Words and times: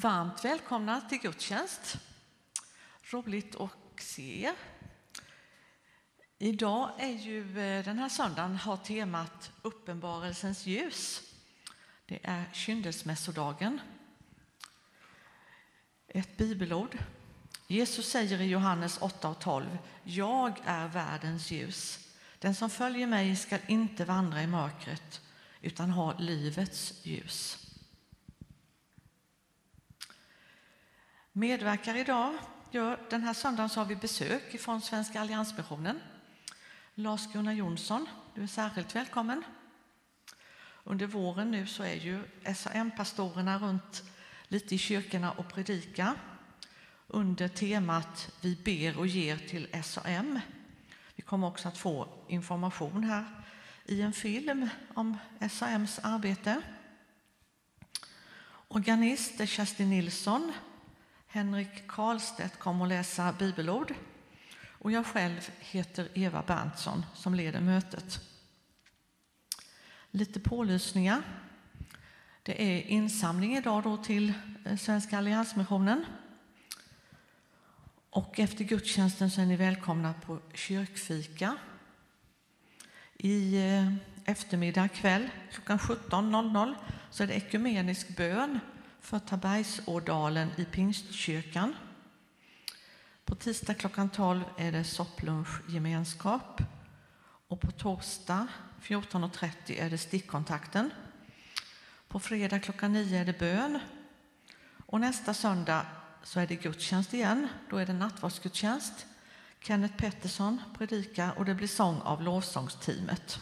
Varmt 0.00 0.44
välkomna 0.44 1.00
till 1.00 1.18
gudstjänst. 1.18 1.96
Roligt 3.02 3.56
att 3.56 4.00
se 4.00 4.44
er. 4.44 4.54
Idag 6.38 6.90
är 6.98 7.12
ju 7.12 7.60
eh, 7.60 7.84
den 7.84 7.98
här 7.98 8.08
söndagen 8.08 8.56
har 8.56 8.76
temat 8.76 9.50
Uppenbarelsens 9.62 10.66
ljus. 10.66 11.22
Det 12.06 12.18
är 12.22 12.44
kyndelsmässodagen. 12.52 13.80
Ett 16.08 16.36
bibelord. 16.36 16.98
Jesus 17.66 18.10
säger 18.10 18.40
i 18.40 18.46
Johannes 18.46 18.98
8 19.00 19.28
och 19.28 19.38
12 19.38 19.78
Jag 20.04 20.60
är 20.64 20.88
världens 20.88 21.50
ljus. 21.50 22.08
Den 22.38 22.54
som 22.54 22.70
följer 22.70 23.06
mig 23.06 23.36
ska 23.36 23.58
inte 23.66 24.04
vandra 24.04 24.42
i 24.42 24.46
mörkret 24.46 25.20
utan 25.60 25.90
ha 25.90 26.18
livets 26.18 27.06
ljus. 27.06 27.69
Medverkar 31.32 31.94
idag, 31.94 32.34
ja, 32.70 32.96
den 33.10 33.22
här 33.22 33.34
söndagen 33.34 33.68
så 33.68 33.80
har 33.80 33.84
vi 33.84 33.96
besök 33.96 34.60
från 34.60 34.80
Svenska 34.80 35.20
Alliansmissionen. 35.20 36.00
Lars-Gunnar 36.94 37.52
Jonsson, 37.52 38.06
du 38.34 38.42
är 38.42 38.46
särskilt 38.46 38.96
välkommen. 38.96 39.44
Under 40.84 41.06
våren 41.06 41.50
nu 41.50 41.66
så 41.66 41.82
är 41.82 41.94
ju 41.94 42.22
SAM-pastorerna 42.54 43.58
runt 43.58 44.02
lite 44.48 44.74
i 44.74 44.78
kyrkorna 44.78 45.32
och 45.32 45.48
predika 45.48 46.14
under 47.06 47.48
temat 47.48 48.32
Vi 48.40 48.56
ber 48.64 48.98
och 48.98 49.06
ger 49.06 49.36
till 49.36 49.82
SAM. 49.84 50.40
Vi 51.14 51.22
kommer 51.22 51.46
också 51.46 51.68
att 51.68 51.78
få 51.78 52.08
information 52.28 53.04
här 53.04 53.24
i 53.84 54.02
en 54.02 54.12
film 54.12 54.68
om 54.94 55.16
SAMs 55.50 55.98
arbete. 56.02 56.62
Organist 58.68 59.40
är 59.40 59.46
Kerstin 59.46 59.90
Nilsson 59.90 60.52
Henrik 61.32 61.86
Karlstedt 61.86 62.58
kommer 62.58 62.84
att 62.84 62.88
läsa 62.88 63.32
bibelord 63.32 63.94
och 64.68 64.92
jag 64.92 65.06
själv 65.06 65.50
heter 65.60 66.08
Eva 66.14 66.42
Berntsson 66.46 67.06
som 67.14 67.34
leder 67.34 67.60
mötet. 67.60 68.20
Lite 70.10 70.40
pålysningar. 70.40 71.22
Det 72.42 72.62
är 72.62 72.86
insamling 72.86 73.56
idag 73.56 73.82
då 73.82 73.96
till 73.96 74.32
eh, 74.64 74.76
Svenska 74.76 75.18
Alliansmissionen. 75.18 76.04
Och 78.10 78.40
efter 78.40 78.64
gudstjänsten 78.64 79.30
så 79.30 79.40
är 79.40 79.46
ni 79.46 79.56
välkomna 79.56 80.14
på 80.26 80.38
kyrkfika. 80.54 81.56
I 83.16 83.56
eh, 83.56 83.94
eftermiddag 84.24 84.88
kväll 84.88 85.30
klockan 85.52 85.78
17.00 85.78 86.74
så 87.10 87.22
är 87.22 87.26
det 87.26 87.34
ekumenisk 87.34 88.16
bön 88.16 88.60
för 89.00 89.18
Tabergsådalen 89.18 90.50
i 90.56 90.64
Pingstkyrkan. 90.64 91.74
På 93.24 93.34
tisdag 93.34 93.74
klockan 93.74 94.08
12 94.08 94.42
är 94.56 94.72
det 94.72 94.84
sopplunchgemenskap 94.84 96.62
och 97.48 97.60
på 97.60 97.70
torsdag 97.70 98.46
14.30 98.82 99.50
är 99.66 99.90
det 99.90 99.98
stickkontakten. 99.98 100.90
På 102.08 102.20
fredag 102.20 102.60
klockan 102.60 102.92
9 102.92 103.20
är 103.20 103.24
det 103.24 103.38
bön 103.38 103.78
och 104.86 105.00
nästa 105.00 105.34
söndag 105.34 105.86
så 106.22 106.40
är 106.40 106.46
det 106.46 106.56
gudstjänst 106.56 107.14
igen. 107.14 107.48
Då 107.70 107.76
är 107.76 107.86
det 107.86 107.92
nattvardsgudstjänst. 107.92 109.06
Kenneth 109.60 109.96
Pettersson 109.96 110.62
predikar 110.78 111.38
och 111.38 111.44
det 111.44 111.54
blir 111.54 111.68
sång 111.68 112.00
av 112.00 112.22
lovsångsteamet. 112.22 113.40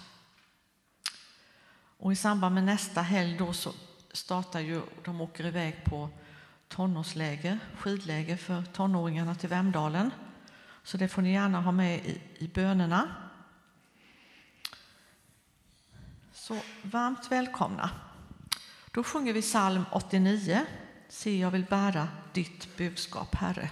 Och 1.98 2.12
I 2.12 2.16
samband 2.16 2.54
med 2.54 2.64
nästa 2.64 3.02
helg 3.02 3.36
då 3.38 3.52
så 3.52 3.72
startar 4.12 4.60
ju, 4.60 4.82
de 5.04 5.20
åker 5.20 5.46
iväg 5.46 5.84
på 5.84 6.10
tonårsläger, 6.68 7.58
skidläger 7.78 8.36
för 8.36 8.62
tonåringarna 8.62 9.34
till 9.34 9.48
Vemdalen. 9.48 10.10
Så 10.82 10.96
det 10.96 11.08
får 11.08 11.22
ni 11.22 11.32
gärna 11.32 11.60
ha 11.60 11.72
med 11.72 12.06
i, 12.06 12.20
i 12.38 12.48
bönerna. 12.48 13.14
Så 16.32 16.60
varmt 16.82 17.32
välkomna. 17.32 17.90
Då 18.90 19.04
sjunger 19.04 19.32
vi 19.32 19.42
psalm 19.42 19.84
89. 19.92 20.66
Se, 21.08 21.38
jag 21.38 21.50
vill 21.50 21.64
bära 21.64 22.08
ditt 22.32 22.76
budskap, 22.76 23.34
Herre. 23.34 23.70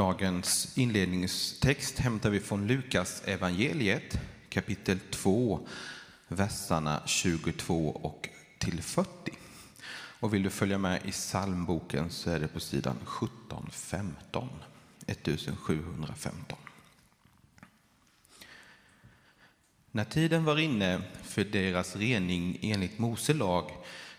Dagens 0.00 0.78
inledningstext 0.78 1.98
hämtar 1.98 2.30
vi 2.30 2.40
från 2.40 2.66
Lukas 2.66 3.22
evangeliet 3.24 4.20
kapitel 4.48 4.98
2, 5.10 5.68
verserna 6.28 7.02
22 7.06 7.88
och 7.88 8.28
till 8.58 8.82
40. 8.82 9.08
Och 10.20 10.34
vill 10.34 10.42
du 10.42 10.50
följa 10.50 10.78
med 10.78 11.00
i 11.04 11.10
psalmboken 11.10 12.10
så 12.10 12.30
är 12.30 12.40
det 12.40 12.48
på 12.48 12.60
sidan 12.60 12.96
1715, 12.96 14.48
1715. 15.06 16.58
När 19.90 20.04
tiden 20.04 20.44
var 20.44 20.58
inne 20.58 21.02
för 21.22 21.44
deras 21.44 21.96
rening 21.96 22.58
enligt 22.62 22.98
Mose 22.98 23.34
lag 23.34 23.70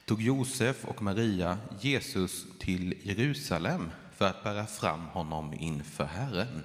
tog 0.05 0.21
Josef 0.21 0.85
och 0.85 1.01
Maria 1.01 1.57
Jesus 1.79 2.45
till 2.59 2.93
Jerusalem 3.01 3.91
för 4.21 4.27
att 4.27 4.43
bära 4.43 4.65
fram 4.65 5.05
honom 5.05 5.53
inför 5.53 6.03
Herren. 6.03 6.63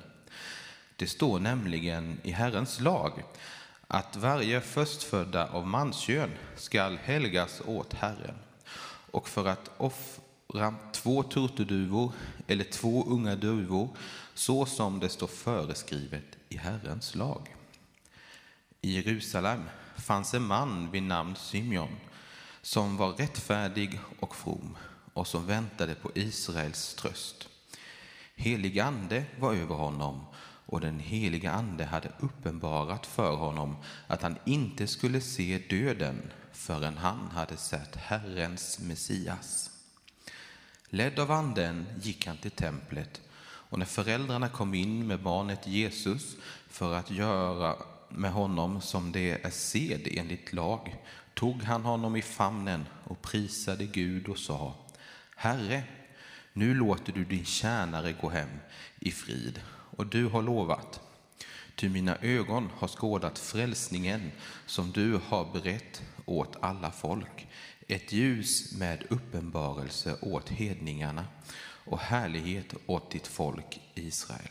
Det 0.97 1.07
står 1.07 1.39
nämligen 1.39 2.21
i 2.23 2.31
Herrens 2.31 2.81
lag 2.81 3.23
att 3.87 4.17
varje 4.17 4.61
förstfödda 4.61 5.47
av 5.47 5.67
manskön 5.67 6.31
skall 6.57 6.97
helgas 6.97 7.63
åt 7.67 7.93
Herren 7.95 8.35
och 9.11 9.29
för 9.29 9.47
att 9.47 9.71
offra 9.77 10.75
två 10.93 11.23
turturduvor 11.23 12.13
eller 12.47 12.65
två 12.65 13.05
unga 13.07 13.37
duvor 13.37 13.89
så 14.35 14.67
som 14.67 15.01
det 15.01 15.09
står 15.09 15.27
föreskrivet 15.27 16.37
i 16.49 16.57
Herrens 16.57 17.15
lag. 17.15 17.57
I 18.81 18.97
Jerusalem 18.97 19.63
fanns 19.97 20.35
en 20.35 20.47
man 20.47 20.91
vid 20.91 21.03
namn 21.03 21.37
Symeon 21.37 21.97
som 22.63 22.97
var 22.97 23.13
rättfärdig 23.13 24.01
och 24.21 24.37
from 24.37 24.77
och 25.17 25.27
som 25.27 25.47
väntade 25.47 25.95
på 25.95 26.11
Israels 26.15 26.95
tröst. 26.95 27.49
Helig 28.35 28.79
ande 28.79 29.25
var 29.39 29.55
över 29.55 29.75
honom 29.75 30.25
och 30.67 30.81
den 30.81 30.99
heliga 30.99 31.53
ande 31.53 31.85
hade 31.85 32.13
uppenbarat 32.21 33.07
för 33.07 33.37
honom 33.37 33.77
att 34.07 34.23
han 34.23 34.37
inte 34.45 34.87
skulle 34.87 35.21
se 35.21 35.59
döden 35.59 36.33
förrän 36.53 36.97
han 36.97 37.31
hade 37.31 37.57
sett 37.57 37.97
Herrens 37.97 38.79
Messias. 38.79 39.71
Ledd 40.89 41.19
av 41.19 41.31
anden 41.31 41.87
gick 42.03 42.27
han 42.27 42.37
till 42.37 42.51
templet 42.51 43.21
och 43.41 43.79
när 43.79 43.87
föräldrarna 43.87 44.49
kom 44.49 44.75
in 44.75 45.07
med 45.07 45.23
barnet 45.23 45.67
Jesus 45.67 46.37
för 46.69 46.95
att 46.95 47.11
göra 47.11 47.77
med 48.09 48.33
honom 48.33 48.81
som 48.81 49.13
det 49.13 49.47
är 49.47 49.51
sed 49.51 50.09
enligt 50.11 50.53
lag 50.53 50.97
tog 51.35 51.63
han 51.63 51.83
honom 51.83 52.17
i 52.17 52.23
famnen 52.23 52.85
och 53.05 53.23
prisade 53.23 53.85
Gud 53.85 54.29
och 54.29 54.39
sa 54.39 54.75
Herre, 55.39 55.83
nu 56.53 56.75
låter 56.75 57.13
du 57.13 57.25
din 57.25 57.45
tjänare 57.45 58.13
gå 58.13 58.29
hem 58.29 58.49
i 59.01 59.11
frid 59.11 59.61
och 59.69 60.07
du 60.07 60.27
har 60.27 60.43
lovat. 60.43 61.01
Ty 61.75 61.89
mina 61.89 62.17
ögon 62.17 62.71
har 62.79 62.89
skådat 62.89 63.39
frälsningen 63.39 64.33
som 64.67 64.93
du 64.93 65.21
har 65.29 65.53
berett 65.53 66.03
åt 66.25 66.57
alla 66.61 66.91
folk, 66.91 67.49
ett 67.89 68.13
ljus 68.13 68.79
med 68.79 69.05
uppenbarelse 69.11 70.17
åt 70.21 70.49
hedningarna 70.49 71.25
och 71.85 71.99
härlighet 71.99 72.75
åt 72.87 73.11
ditt 73.11 73.27
folk 73.27 73.81
Israel. 73.95 74.51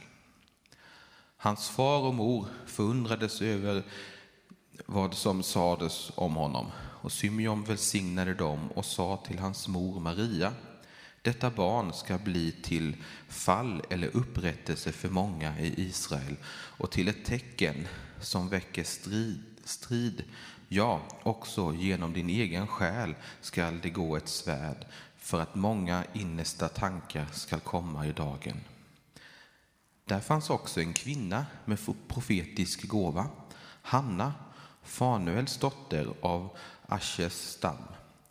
Hans 1.37 1.69
far 1.69 2.01
och 2.01 2.13
mor 2.13 2.47
förundrades 2.65 3.41
över 3.41 3.83
vad 4.85 5.13
som 5.13 5.43
sades 5.43 6.11
om 6.15 6.35
honom, 6.35 6.71
och 6.77 7.11
Symeon 7.11 7.63
välsignade 7.63 8.33
dem 8.33 8.71
och 8.71 8.85
sa 8.85 9.23
till 9.27 9.39
hans 9.39 9.67
mor 9.67 9.99
Maria 9.99 10.53
detta 11.25 11.49
barn 11.49 11.93
ska 11.93 12.17
bli 12.17 12.51
till 12.51 12.95
fall 13.27 13.81
eller 13.89 14.15
upprättelse 14.15 14.91
för 14.91 15.09
många 15.09 15.59
i 15.59 15.81
Israel 15.81 16.35
och 16.47 16.91
till 16.91 17.07
ett 17.07 17.25
tecken 17.25 17.87
som 18.21 18.49
väcker 18.49 18.83
strid, 18.83 19.43
strid. 19.63 20.23
Ja, 20.67 21.01
också 21.23 21.73
genom 21.73 22.13
din 22.13 22.29
egen 22.29 22.67
själ 22.67 23.15
skall 23.41 23.79
det 23.81 23.89
gå 23.89 24.17
ett 24.17 24.27
svärd 24.27 24.85
för 25.17 25.41
att 25.41 25.55
många 25.55 26.03
innersta 26.13 26.69
tankar 26.69 27.27
skall 27.31 27.59
komma 27.59 28.07
i 28.07 28.11
dagen. 28.11 28.59
Där 30.05 30.19
fanns 30.19 30.49
också 30.49 30.81
en 30.81 30.93
kvinna 30.93 31.45
med 31.65 31.79
profetisk 32.07 32.87
gåva, 32.87 33.27
Hanna, 33.81 34.33
Fanuels 34.83 35.57
dotter 35.57 36.07
av 36.21 36.57
Asches 36.87 37.51
stam. 37.51 37.83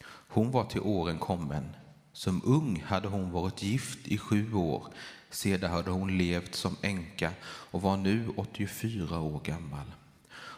Hon 0.06 0.50
var 0.50 0.64
till 0.64 0.80
åren 0.80 1.18
kommen 1.18 1.76
som 2.14 2.42
ung 2.44 2.84
hade 2.86 3.08
hon 3.08 3.30
varit 3.30 3.62
gift 3.62 4.08
i 4.08 4.18
sju 4.18 4.54
år. 4.54 4.86
Sedan 5.30 5.70
hade 5.70 5.90
hon 5.90 6.18
levt 6.18 6.54
som 6.54 6.76
änka 6.82 7.30
och 7.44 7.82
var 7.82 7.96
nu 7.96 8.28
84 8.36 9.20
år 9.20 9.40
gammal. 9.44 9.92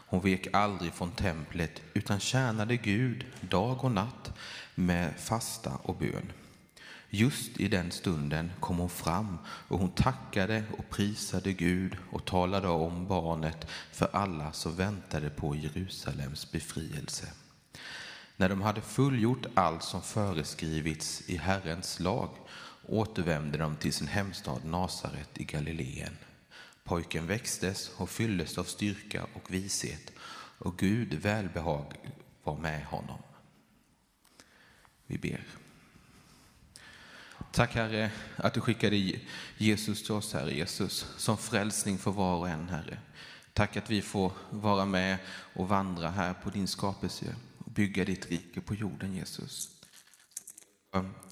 Hon 0.09 0.21
vek 0.21 0.47
aldrig 0.53 0.93
från 0.93 1.11
templet 1.11 1.81
utan 1.93 2.19
tjänade 2.19 2.77
Gud 2.77 3.25
dag 3.41 3.83
och 3.83 3.91
natt 3.91 4.33
med 4.75 5.19
fasta 5.19 5.71
och 5.83 5.95
bön. 5.95 6.31
Just 7.09 7.59
i 7.59 7.67
den 7.67 7.91
stunden 7.91 8.51
kom 8.59 8.77
hon 8.77 8.89
fram 8.89 9.37
och 9.45 9.79
hon 9.79 9.91
tackade 9.91 10.63
och 10.77 10.89
prisade 10.89 11.53
Gud 11.53 11.97
och 12.11 12.25
talade 12.25 12.67
om 12.67 13.07
barnet 13.07 13.67
för 13.91 14.09
alla 14.13 14.51
som 14.51 14.75
väntade 14.75 15.29
på 15.29 15.55
Jerusalems 15.55 16.51
befrielse. 16.51 17.27
När 18.39 18.49
de 18.49 18.61
hade 18.61 18.81
fullgjort 18.81 19.45
allt 19.53 19.83
som 19.83 20.01
föreskrivits 20.01 21.29
i 21.29 21.37
Herrens 21.37 21.99
lag 21.99 22.29
återvände 22.87 23.57
de 23.57 23.75
till 23.75 23.93
sin 23.93 24.07
hemstad 24.07 24.65
Nasaret 24.65 25.29
i 25.37 25.43
Galileen. 25.43 26.17
Pojken 26.83 27.27
växtes 27.27 27.91
och 27.97 28.09
fylldes 28.09 28.57
av 28.57 28.63
styrka 28.63 29.27
och 29.33 29.53
vishet 29.53 30.11
och 30.59 30.77
Gud 30.77 31.13
välbehag 31.13 31.93
var 32.43 32.57
med 32.57 32.85
honom. 32.85 33.19
Vi 35.07 35.17
ber. 35.17 35.43
Tack 37.51 37.75
Herre 37.75 38.11
att 38.35 38.53
du 38.53 38.61
skickade 38.61 39.13
Jesus 39.57 40.03
till 40.03 40.13
oss, 40.13 40.33
Herre 40.33 40.53
Jesus, 40.53 41.05
som 41.17 41.37
frälsning 41.37 41.97
för 41.97 42.11
var 42.11 42.35
och 42.35 42.49
en, 42.49 42.69
Herre. 42.69 42.97
Tack 43.53 43.77
att 43.77 43.89
vi 43.89 44.01
får 44.01 44.31
vara 44.49 44.85
med 44.85 45.17
och 45.29 45.67
vandra 45.67 46.09
här 46.09 46.33
på 46.33 46.49
din 46.49 46.67
skapelse 46.67 47.35
bygga 47.77 48.05
ditt 48.05 48.31
rike 48.31 48.61
på 48.61 48.75
jorden, 48.75 49.13
Jesus. 49.13 49.69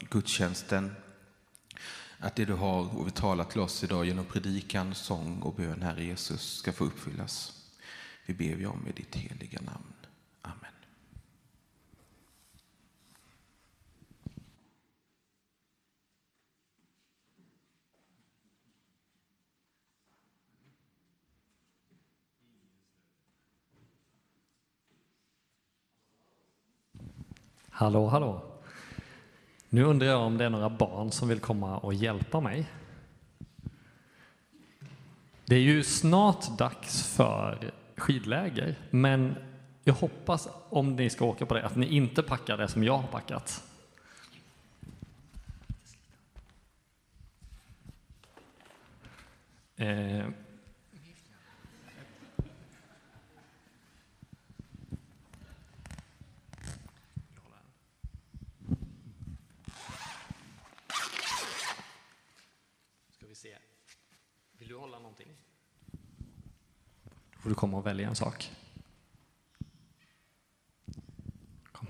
Gudstjänsten, 0.10 0.96
att 2.20 2.36
det 2.36 2.46
du 2.46 2.54
har 2.54 2.98
och 2.98 3.08
vi 3.08 3.12
talar 3.12 3.44
till 3.44 3.60
oss 3.60 3.84
idag 3.84 4.06
genom 4.06 4.26
predikan, 4.26 4.96
sång 4.96 5.42
och 5.42 5.56
bön, 5.56 5.82
Herre 5.82 6.04
Jesus, 6.04 6.58
ska 6.58 6.72
få 6.72 6.86
uppfyllas. 6.86 7.64
Vi 8.26 8.34
ber 8.34 8.56
vi 8.56 8.66
om 8.66 8.88
i 8.88 8.92
ditt 8.92 9.16
heliga 9.16 9.62
namn. 9.62 9.94
Amen. 10.42 10.76
Hallå, 27.78 28.08
hallå. 28.08 28.42
Nu 29.70 29.84
undrar 29.84 30.08
jag 30.08 30.22
om 30.22 30.38
det 30.38 30.46
är 30.46 30.50
några 30.50 30.70
barn 30.70 31.12
som 31.12 31.28
vill 31.28 31.40
komma 31.40 31.78
och 31.78 31.94
hjälpa 31.94 32.40
mig. 32.40 32.66
Det 35.46 35.56
är 35.56 35.60
ju 35.60 35.84
snart 35.84 36.58
dags 36.58 37.16
för 37.16 37.72
skidläger, 37.96 38.76
men 38.90 39.36
jag 39.84 39.94
hoppas 39.94 40.50
om 40.70 40.96
ni 40.96 41.10
ska 41.10 41.26
åka 41.26 41.46
på 41.46 41.54
det 41.54 41.66
att 41.66 41.76
ni 41.76 41.88
inte 41.88 42.24
packar 42.24 42.58
det 42.58 42.68
som 42.68 42.84
jag 42.84 42.98
har 42.98 43.08
packat. 43.08 43.64
Eh, 49.76 50.26
får 67.46 67.50
du 67.50 67.56
komma 67.56 67.78
och 67.78 67.86
välja 67.86 68.08
en 68.08 68.16
sak. 68.16 68.52
Kom. 71.72 71.88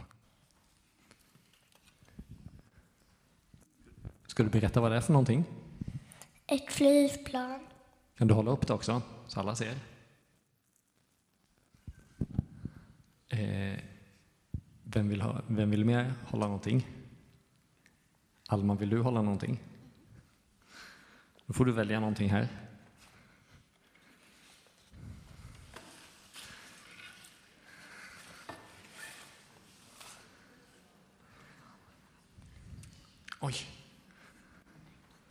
Ska 4.27 4.43
du 4.43 4.49
berätta 4.49 4.81
vad 4.81 4.91
det 4.91 4.97
är 4.97 5.01
för 5.01 5.13
någonting? 5.13 5.45
Ett 6.47 6.71
flygplan. 6.71 7.67
Kan 8.17 8.27
du 8.27 8.33
hålla 8.33 8.51
upp 8.51 8.67
det 8.67 8.73
också, 8.73 9.01
så 9.27 9.39
alla 9.39 9.55
ser? 9.55 9.75
Eh, 13.27 13.79
vem, 14.83 15.09
vill 15.09 15.21
ha, 15.21 15.41
vem 15.47 15.71
vill 15.71 15.85
mer 15.85 16.13
hålla 16.25 16.45
någonting? 16.45 16.87
Alma, 18.47 18.75
vill 18.75 18.89
du 18.89 19.01
hålla 19.01 19.21
någonting? 19.21 19.59
Då 21.45 21.53
får 21.53 21.65
du 21.65 21.71
välja 21.71 21.99
någonting 21.99 22.29
här. 22.29 22.64
Oj. 33.45 33.55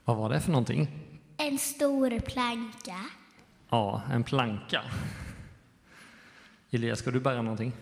Vad 0.05 0.17
var 0.17 0.31
det 0.31 0.41
för 0.41 0.51
någonting? 0.51 0.89
En 1.37 1.59
stor 1.59 2.21
planka. 2.21 3.05
Ja, 3.69 4.03
en 4.11 4.25
planka. 4.25 4.83
Elias, 6.71 6.99
ska 6.99 7.11
du 7.11 7.21
bära 7.21 7.43
någonting? 7.43 7.73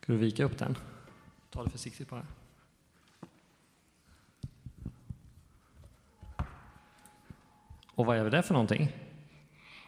Ska 0.00 0.12
du 0.12 0.18
vika 0.18 0.44
upp 0.44 0.58
den? 0.58 0.76
Ta 1.50 1.64
det 1.64 1.70
försiktigt 1.70 2.10
bara. 2.10 2.26
Och 7.94 8.06
vad 8.06 8.16
är 8.16 8.30
det 8.30 8.42
för 8.42 8.54
någonting? 8.54 8.92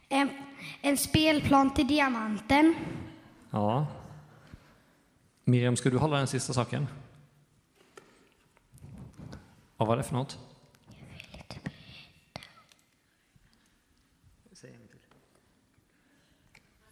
En, 0.09 0.31
en 0.81 0.97
spelplan 0.97 1.75
till 1.75 1.89
diamanten. 1.89 2.75
Ja. 3.51 3.87
Miriam, 5.45 5.77
ska 5.77 5.91
du 5.91 5.99
hålla 5.99 6.17
den 6.17 6.27
sista 6.27 6.53
saken? 6.53 6.87
Vad 9.85 9.89
var 9.89 9.97
det 9.97 10.03
för 10.03 10.15
något? 10.15 10.39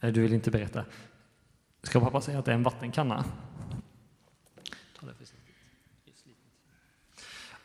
Nej, 0.00 0.12
du 0.12 0.22
vill 0.22 0.32
inte 0.32 0.50
berätta. 0.50 0.84
Ska 1.82 2.00
pappa 2.00 2.20
säga 2.20 2.38
att 2.38 2.44
det 2.44 2.50
är 2.50 2.54
en 2.54 2.62
vattenkanna? 2.62 3.24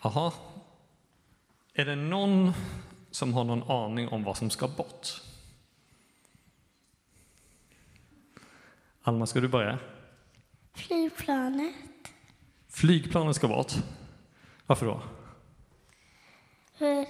Jaha. 0.04 0.34
Är 1.74 1.86
det 1.86 1.96
någon 1.96 2.54
som 3.12 3.34
har 3.34 3.44
någon 3.44 3.72
aning 3.72 4.08
om 4.08 4.24
vad 4.24 4.38
som 4.38 4.50
ska 4.50 4.68
bort? 4.68 5.08
Alma, 9.02 9.26
ska 9.26 9.40
du 9.40 9.48
börja? 9.48 9.80
Flygplanet. 10.74 11.76
Flygplanet 12.68 13.36
ska 13.36 13.48
bort. 13.48 13.74
Varför 14.66 14.86
då? 14.86 15.17
För... 16.78 17.06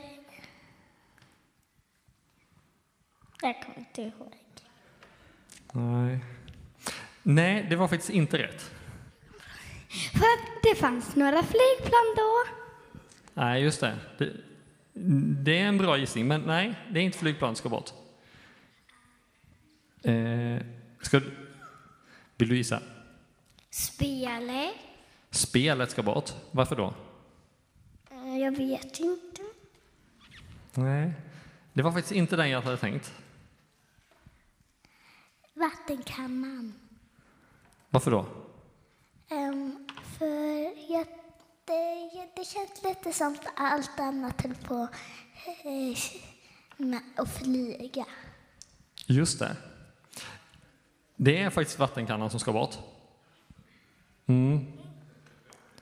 Jag 3.41 3.61
kommer 3.63 3.77
inte 3.77 4.01
ihåg. 4.01 4.33
Nej. 5.71 6.19
Nej, 7.23 7.67
det 7.69 7.75
var 7.75 7.87
faktiskt 7.87 8.09
inte 8.09 8.37
rätt. 8.37 8.71
För 10.11 10.63
det 10.69 10.75
fanns 10.79 11.15
några 11.15 11.43
flygplan 11.43 12.15
då. 12.17 12.43
Nej, 13.33 13.63
just 13.63 13.81
det. 13.81 13.95
det. 14.17 14.33
Det 15.43 15.59
är 15.59 15.65
en 15.65 15.77
bra 15.77 15.97
gissning, 15.97 16.27
men 16.27 16.41
nej, 16.41 16.75
det 16.91 16.99
är 16.99 17.03
inte 17.03 17.17
flygplan 17.17 17.49
som 17.49 17.55
ska 17.55 17.69
bort. 17.69 17.89
Eh, 20.03 20.61
ska 21.01 21.19
du, 21.19 21.31
vill 22.37 22.49
du 22.49 22.57
gissa? 22.57 22.81
Spelet. 23.69 24.73
Spelet 25.29 25.91
ska 25.91 26.03
bort. 26.03 26.31
Varför 26.51 26.75
då? 26.75 26.93
Eh, 28.11 28.37
Jag 28.37 28.57
vet 28.57 28.99
inte. 28.99 29.41
Nej, 30.79 31.13
det 31.73 31.81
var 31.81 31.91
faktiskt 31.91 32.11
inte 32.11 32.35
den 32.35 32.49
jag 32.49 32.61
hade 32.61 32.77
tänkt. 32.77 33.13
Vattenkannan. 35.53 36.73
Varför 37.89 38.11
då? 38.11 38.25
Um, 39.31 39.87
för 40.03 40.61
jag, 40.93 41.07
det, 41.65 42.09
det 42.35 42.45
känns 42.45 42.83
lite 42.83 43.13
som 43.13 43.33
att 43.33 43.47
allt 43.55 43.99
annat 43.99 44.41
höll 44.41 44.55
på 44.55 44.87
eh, 45.63 46.97
att 47.15 47.37
flyga. 47.37 48.05
Just 49.05 49.39
det. 49.39 49.55
Det 51.15 51.37
är 51.37 51.49
faktiskt 51.49 51.79
vattenkannan 51.79 52.29
som 52.29 52.39
ska 52.39 52.53
bort. 52.53 52.77
Mm. 54.25 54.65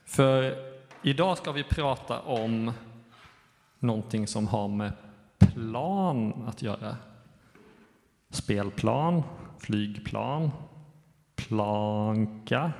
För 0.05 0.55
idag 1.01 1.37
ska 1.37 1.51
vi 1.51 1.63
prata 1.63 2.21
om 2.21 2.71
någonting 3.79 4.27
som 4.27 4.47
har 4.47 4.67
med 4.67 4.91
plan 5.37 6.45
att 6.47 6.61
göra. 6.61 6.97
Spelplan, 8.29 9.23
flygplan, 9.59 10.51
planka. 11.35 12.71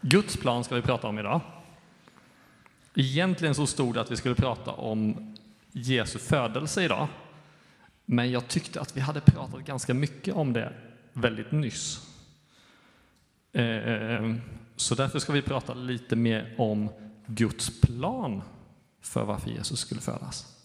Guds 0.00 0.36
plan 0.36 0.64
ska 0.64 0.74
vi 0.74 0.82
prata 0.82 1.08
om 1.08 1.18
idag. 1.18 1.40
Egentligen 2.94 3.54
så 3.54 3.66
stod 3.66 3.94
det 3.94 4.00
att 4.00 4.10
vi 4.10 4.16
skulle 4.16 4.34
prata 4.34 4.70
om 4.72 5.34
Jesu 5.72 6.18
födelse 6.18 6.84
idag. 6.84 7.08
Men 8.04 8.30
jag 8.30 8.48
tyckte 8.48 8.80
att 8.80 8.96
vi 8.96 9.00
hade 9.00 9.20
pratat 9.20 9.60
ganska 9.60 9.94
mycket 9.94 10.34
om 10.34 10.52
det 10.52 10.72
väldigt 11.12 11.52
nyss. 11.52 12.14
Eh, 13.52 13.64
eh, 13.64 14.14
eh, 14.14 14.34
så 14.76 14.94
därför 14.94 15.18
ska 15.18 15.32
vi 15.32 15.42
prata 15.42 15.74
lite 15.74 16.16
mer 16.16 16.54
om 16.58 16.88
Guds 17.26 17.80
plan 17.80 18.42
för 19.00 19.24
varför 19.24 19.50
Jesus 19.50 19.80
skulle 19.80 20.00
födas. 20.00 20.56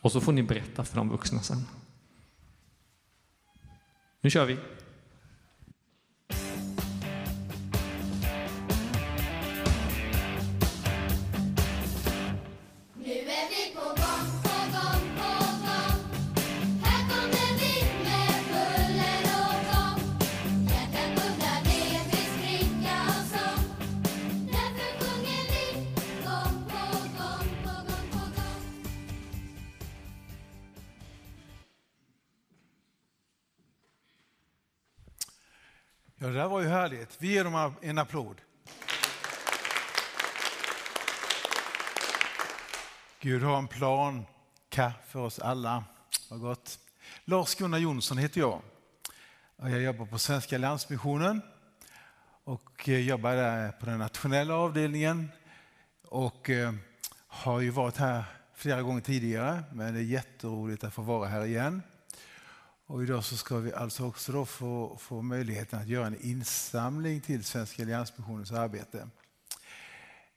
Och 0.00 0.12
så 0.12 0.20
får 0.20 0.32
ni 0.32 0.42
berätta 0.42 0.84
för 0.84 0.96
de 0.96 1.08
vuxna 1.08 1.42
sen. 1.42 1.66
Nu 4.20 4.30
kör 4.30 4.46
vi! 4.46 4.58
Det 36.36 36.42
där 36.42 36.48
var 36.48 36.60
ju 36.60 36.68
härligt. 36.68 37.16
Vi 37.18 37.28
ger 37.32 37.44
dem 37.44 37.74
en 37.82 37.98
applåd. 37.98 38.40
Gud 43.20 43.42
har 43.42 43.58
en 43.58 43.68
plan 43.68 44.24
ka 44.68 44.92
för 45.08 45.20
oss 45.20 45.38
alla. 45.38 45.84
Vad 46.30 46.40
gott. 46.40 46.78
Lars-Gunnar 47.24 47.78
Jonsson 47.78 48.18
heter 48.18 48.40
jag. 48.40 48.62
Jag 49.56 49.82
jobbar 49.82 50.06
på 50.06 50.18
Svenska 50.18 50.58
Landsmissionen 50.58 51.42
och 52.44 52.88
eh, 52.88 53.00
jobbar 53.00 53.32
där 53.32 53.72
på 53.72 53.86
den 53.86 53.98
nationella 53.98 54.54
avdelningen. 54.54 55.30
Och 56.04 56.50
eh, 56.50 56.74
har 57.26 57.60
ju 57.60 57.70
varit 57.70 57.96
här 57.96 58.24
flera 58.54 58.82
gånger 58.82 59.00
tidigare, 59.00 59.62
men 59.72 59.94
det 59.94 60.00
är 60.00 60.04
jätteroligt 60.04 60.84
att 60.84 60.94
få 60.94 61.02
vara 61.02 61.28
här 61.28 61.44
igen. 61.44 61.82
Och 62.88 63.02
idag 63.02 63.24
så 63.24 63.36
ska 63.36 63.58
vi 63.58 63.72
alltså 63.72 64.04
också 64.04 64.32
då 64.32 64.44
få, 64.44 64.96
få 65.00 65.22
möjligheten 65.22 65.80
att 65.80 65.88
göra 65.88 66.06
en 66.06 66.20
insamling 66.20 67.20
till 67.20 67.44
Svenska 67.44 67.82
Alliansmissionens 67.82 68.52
arbete. 68.52 69.08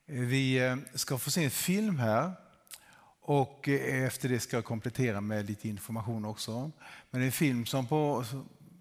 Eh, 0.06 0.20
vi 0.20 0.66
eh, 0.66 0.78
ska 0.96 1.18
få 1.18 1.32
se 1.32 1.44
en 1.44 1.52
film 1.52 2.00
här 2.00 2.32
och 3.22 3.70
eh, 3.70 4.04
efter 4.04 4.30
det 4.30 4.40
ska 4.40 4.58
jag 4.58 4.66
komplettera 4.66 5.22
med 5.22 5.46
lite 5.46 5.70
information 5.70 6.26
också. 6.26 6.72
Men 7.12 7.22
det 7.22 7.24
är 7.24 7.26
en 7.26 7.32
film 7.32 7.66
som 7.66 7.88
på, 7.88 8.26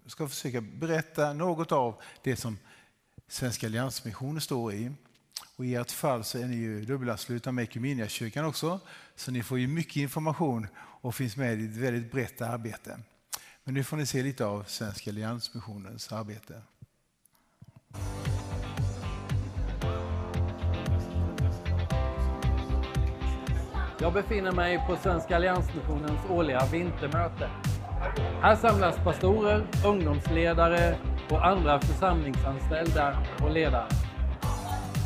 ska 0.05 0.27
försöka 0.27 0.61
berätta 0.61 1.33
något 1.33 1.71
av 1.71 2.01
det 2.23 2.35
som 2.35 2.57
Svenska 3.27 3.67
Alliansmissionen 3.67 4.41
står 4.41 4.73
i. 4.73 4.91
Och 5.55 5.65
I 5.65 5.75
ert 5.75 5.91
fall 5.91 6.23
så 6.23 6.37
är 6.37 6.45
ni 6.45 6.55
ju 6.55 6.85
dubbelanslutna 6.85 7.51
med 7.51 7.63
Equmeniakyrkan 7.63 8.45
också, 8.45 8.79
så 9.15 9.31
ni 9.31 9.43
får 9.43 9.59
ju 9.59 9.67
mycket 9.67 9.95
information 9.95 10.67
och 10.75 11.15
finns 11.15 11.37
med 11.37 11.61
i 11.61 11.65
ett 11.65 11.77
väldigt 11.77 12.11
brett 12.11 12.41
arbete. 12.41 12.99
Men 13.69 13.73
nu 13.73 13.83
får 13.83 13.97
ni 13.97 14.05
se 14.05 14.23
lite 14.23 14.45
av 14.45 14.63
Svenska 14.67 15.09
Alliansmissionens 15.09 16.11
arbete. 16.11 16.61
Jag 23.99 24.13
befinner 24.13 24.51
mig 24.51 24.83
på 24.87 24.95
Svenska 24.95 25.35
Alliansmissionens 25.35 26.19
årliga 26.29 26.65
vintermöte. 26.71 27.49
Här 28.41 28.55
samlas 28.55 28.95
pastorer, 29.03 29.67
ungdomsledare 29.85 30.97
och 31.29 31.47
andra 31.47 31.81
församlingsanställda 31.81 33.25
och 33.43 33.51
ledare. 33.51 33.89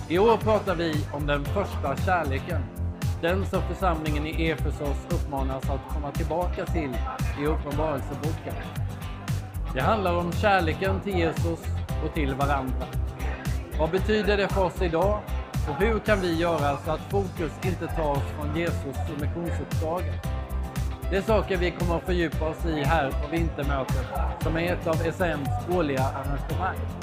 I 0.10 0.20
år 0.20 0.38
pratar 0.38 0.76
vi 0.76 1.08
om 1.14 1.28
den 1.28 1.46
första 1.46 1.98
kärleken. 1.98 2.83
Den 3.24 3.46
som 3.46 3.62
församlingen 3.62 4.28
i 4.28 4.50
Efesos 4.50 4.98
uppmanas 5.10 5.70
att 5.70 5.94
komma 5.94 6.12
tillbaka 6.12 6.66
till 6.66 6.98
i 7.42 7.46
Uppenbarelseboken. 7.46 8.54
Det 9.74 9.82
handlar 9.82 10.18
om 10.18 10.32
kärleken 10.32 11.00
till 11.00 11.18
Jesus 11.18 11.60
och 12.06 12.14
till 12.14 12.36
varandra. 12.36 12.86
Vad 13.80 13.92
betyder 13.92 14.38
det 14.38 14.48
för 14.48 14.66
oss 14.66 14.82
idag? 14.82 15.20
Och 15.70 15.76
hur 15.84 16.00
kan 16.00 16.22
vi 16.22 16.36
göra 16.36 16.78
så 16.78 16.92
att 16.92 17.12
fokus 17.12 17.52
inte 17.64 17.88
tas 17.88 18.24
från 18.38 18.56
Jesus 18.58 18.98
och 19.14 19.22
missionsuppdraget? 19.22 20.28
Det 21.10 21.18
är 21.18 21.22
saker 21.22 21.58
vi 21.58 21.72
kommer 21.72 21.96
att 21.96 22.06
fördjupa 22.06 22.50
oss 22.50 22.66
i 22.66 22.84
här 22.84 23.12
på 23.12 23.32
vintermötet, 23.32 24.08
som 24.42 24.58
är 24.58 24.74
ett 24.74 24.88
av 24.88 24.96
SMs 24.96 25.78
årliga 25.78 26.04
arrangemang. 26.04 27.03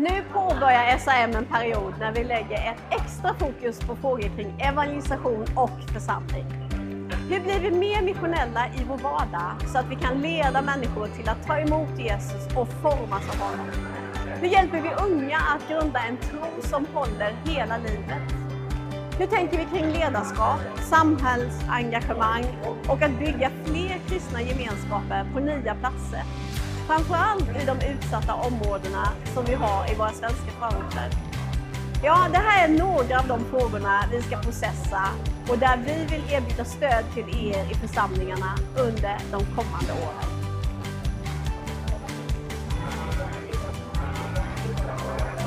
Nu 0.00 0.24
påbörjar 0.32 0.98
SAM 0.98 1.30
en 1.30 1.44
period 1.44 1.94
när 2.00 2.12
vi 2.12 2.24
lägger 2.24 2.56
ett 2.56 3.00
extra 3.02 3.34
fokus 3.34 3.80
på 3.80 3.96
frågor 3.96 4.36
kring 4.36 4.60
evangelisation 4.60 5.46
och 5.54 5.70
församling. 5.92 6.46
Hur 7.30 7.40
blir 7.40 7.60
vi 7.60 7.70
mer 7.70 8.02
missionella 8.02 8.66
i 8.66 8.84
vår 8.88 8.98
vardag 8.98 9.68
så 9.72 9.78
att 9.78 9.90
vi 9.90 9.96
kan 9.96 10.20
leda 10.20 10.62
människor 10.62 11.06
till 11.06 11.28
att 11.28 11.46
ta 11.46 11.58
emot 11.58 11.98
Jesus 11.98 12.46
och 12.56 12.68
formas 12.82 13.28
av 13.28 13.36
honom? 13.36 13.70
Hur 14.40 14.48
hjälper 14.48 14.80
vi 14.80 14.88
unga 14.88 15.36
att 15.38 15.68
grunda 15.68 16.00
en 16.08 16.16
tro 16.16 16.62
som 16.62 16.86
håller 16.94 17.34
hela 17.44 17.78
livet? 17.78 18.32
Hur 19.18 19.26
tänker 19.26 19.58
vi 19.58 19.64
kring 19.64 19.92
ledarskap, 19.92 20.60
samhällsengagemang 20.80 22.44
och 22.88 23.02
att 23.02 23.18
bygga 23.18 23.50
fler 23.64 23.98
kristna 24.08 24.42
gemenskaper 24.42 25.26
på 25.32 25.40
nya 25.40 25.74
platser? 25.74 26.22
Framförallt 26.88 27.48
i 27.62 27.64
de 27.66 27.86
utsatta 27.86 28.34
områdena 28.34 29.08
som 29.34 29.44
vi 29.44 29.54
har 29.54 29.92
i 29.92 29.94
våra 29.94 30.12
svenska 30.12 30.50
förorter. 30.60 31.10
Ja, 32.02 32.28
det 32.32 32.38
här 32.38 32.68
är 32.68 32.72
några 32.78 33.18
av 33.18 33.28
de 33.28 33.44
frågorna 33.44 34.04
vi 34.12 34.22
ska 34.22 34.36
processa 34.36 35.02
och 35.48 35.58
där 35.58 35.76
vi 35.76 36.04
vill 36.04 36.32
erbjuda 36.32 36.64
stöd 36.64 37.04
till 37.14 37.48
er 37.48 37.70
i 37.70 37.74
församlingarna 37.74 38.54
under 38.76 39.18
de 39.30 39.44
kommande 39.56 39.92
åren. 39.92 40.28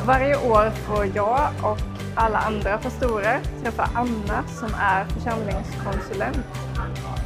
Varje 0.05 0.35
år 0.35 0.69
får 0.69 1.05
jag 1.15 1.51
och 1.63 1.77
alla 2.15 2.37
andra 2.37 2.77
pastorer 2.77 3.39
träffa 3.63 3.89
Anna 3.93 4.43
som 4.47 4.69
är 4.79 5.05
församlingskonsulent. 5.05 6.45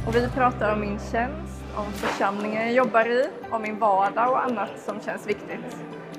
Och 0.06 0.14
vi 0.14 0.28
pratar 0.28 0.72
om 0.72 0.80
min 0.80 0.98
tjänst, 1.12 1.45
om 1.76 1.92
församlingen 1.92 2.62
jag 2.62 2.72
jobbar 2.72 3.06
i, 3.06 3.28
om 3.50 3.62
min 3.62 3.78
vardag 3.78 4.30
och 4.30 4.44
annat 4.44 4.70
som 4.86 5.00
känns 5.00 5.26
viktigt. 5.26 5.76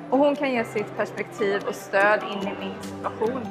Och 0.10 0.18
hon 0.18 0.36
kan 0.36 0.52
ge 0.52 0.64
sitt 0.64 0.98
perspektiv 0.98 1.62
och 1.68 1.76
stöd 1.76 2.20
in 2.32 2.48
i 2.48 2.56
min 2.60 2.74
situation. 2.82 3.48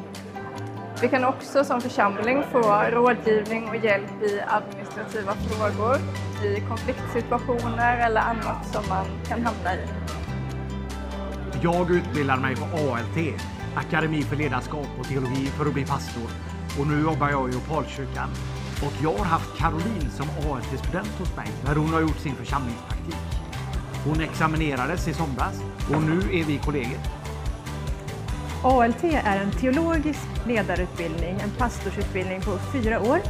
Vi 1.00 1.08
kan 1.08 1.25
också 1.25 1.64
som 1.64 1.80
församling 1.80 2.42
få 2.52 2.58
rådgivning 2.90 3.68
och 3.68 3.76
hjälp 3.76 4.22
i 4.22 4.40
administrativa 4.46 5.32
frågor, 5.32 5.96
i 6.44 6.60
konfliktsituationer 6.68 8.06
eller 8.06 8.20
annat 8.20 8.66
som 8.72 8.88
man 8.88 9.06
kan 9.28 9.42
hamna 9.42 9.75
i. 9.75 9.88
Jag 11.62 11.90
utbildade 11.90 12.42
mig 12.42 12.56
på 12.56 12.64
ALT, 12.64 13.40
Akademi 13.76 14.22
för 14.22 14.36
ledarskap 14.36 14.88
och 14.98 15.08
teologi, 15.08 15.46
för 15.46 15.66
att 15.66 15.75
bli 15.75 15.84
pastor. 15.84 16.30
Och 16.80 16.86
nu 16.86 17.02
jobbar 17.02 17.30
jag 17.30 17.54
i 17.54 17.56
Opalkyrkan. 17.56 18.28
Och 18.83 18.92
jag 19.02 19.12
har 19.12 19.25
haft 19.25 19.59
Caroline 19.59 20.11
som 20.11 20.26
ALT-student 20.50 21.18
hos 21.18 21.37
mig 21.37 21.47
när 21.64 21.75
hon 21.76 21.92
har 21.92 22.00
gjort 22.00 22.18
sin 22.18 22.35
församlingspraktik. 22.35 23.16
Hon 24.04 24.21
examinerades 24.21 25.09
i 25.09 25.14
somras 25.14 25.62
och 25.95 26.02
nu 26.02 26.18
är 26.18 26.45
vi 26.45 26.59
kollegor. 26.59 26.99
ALT 28.62 29.04
är 29.04 29.40
en 29.40 29.50
teologisk 29.50 30.26
ledarutbildning, 30.47 31.40
en 31.40 31.50
pastorsutbildning 31.59 32.40
på 32.40 32.59
fyra 32.73 33.00
år 33.00 33.21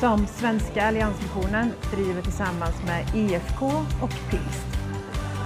som 0.00 0.26
Svenska 0.26 0.86
Alliansmissionen 0.86 1.72
driver 1.94 2.22
tillsammans 2.22 2.74
med 2.86 3.06
EFK 3.14 3.66
och 4.02 4.12
Pingst. 4.30 4.66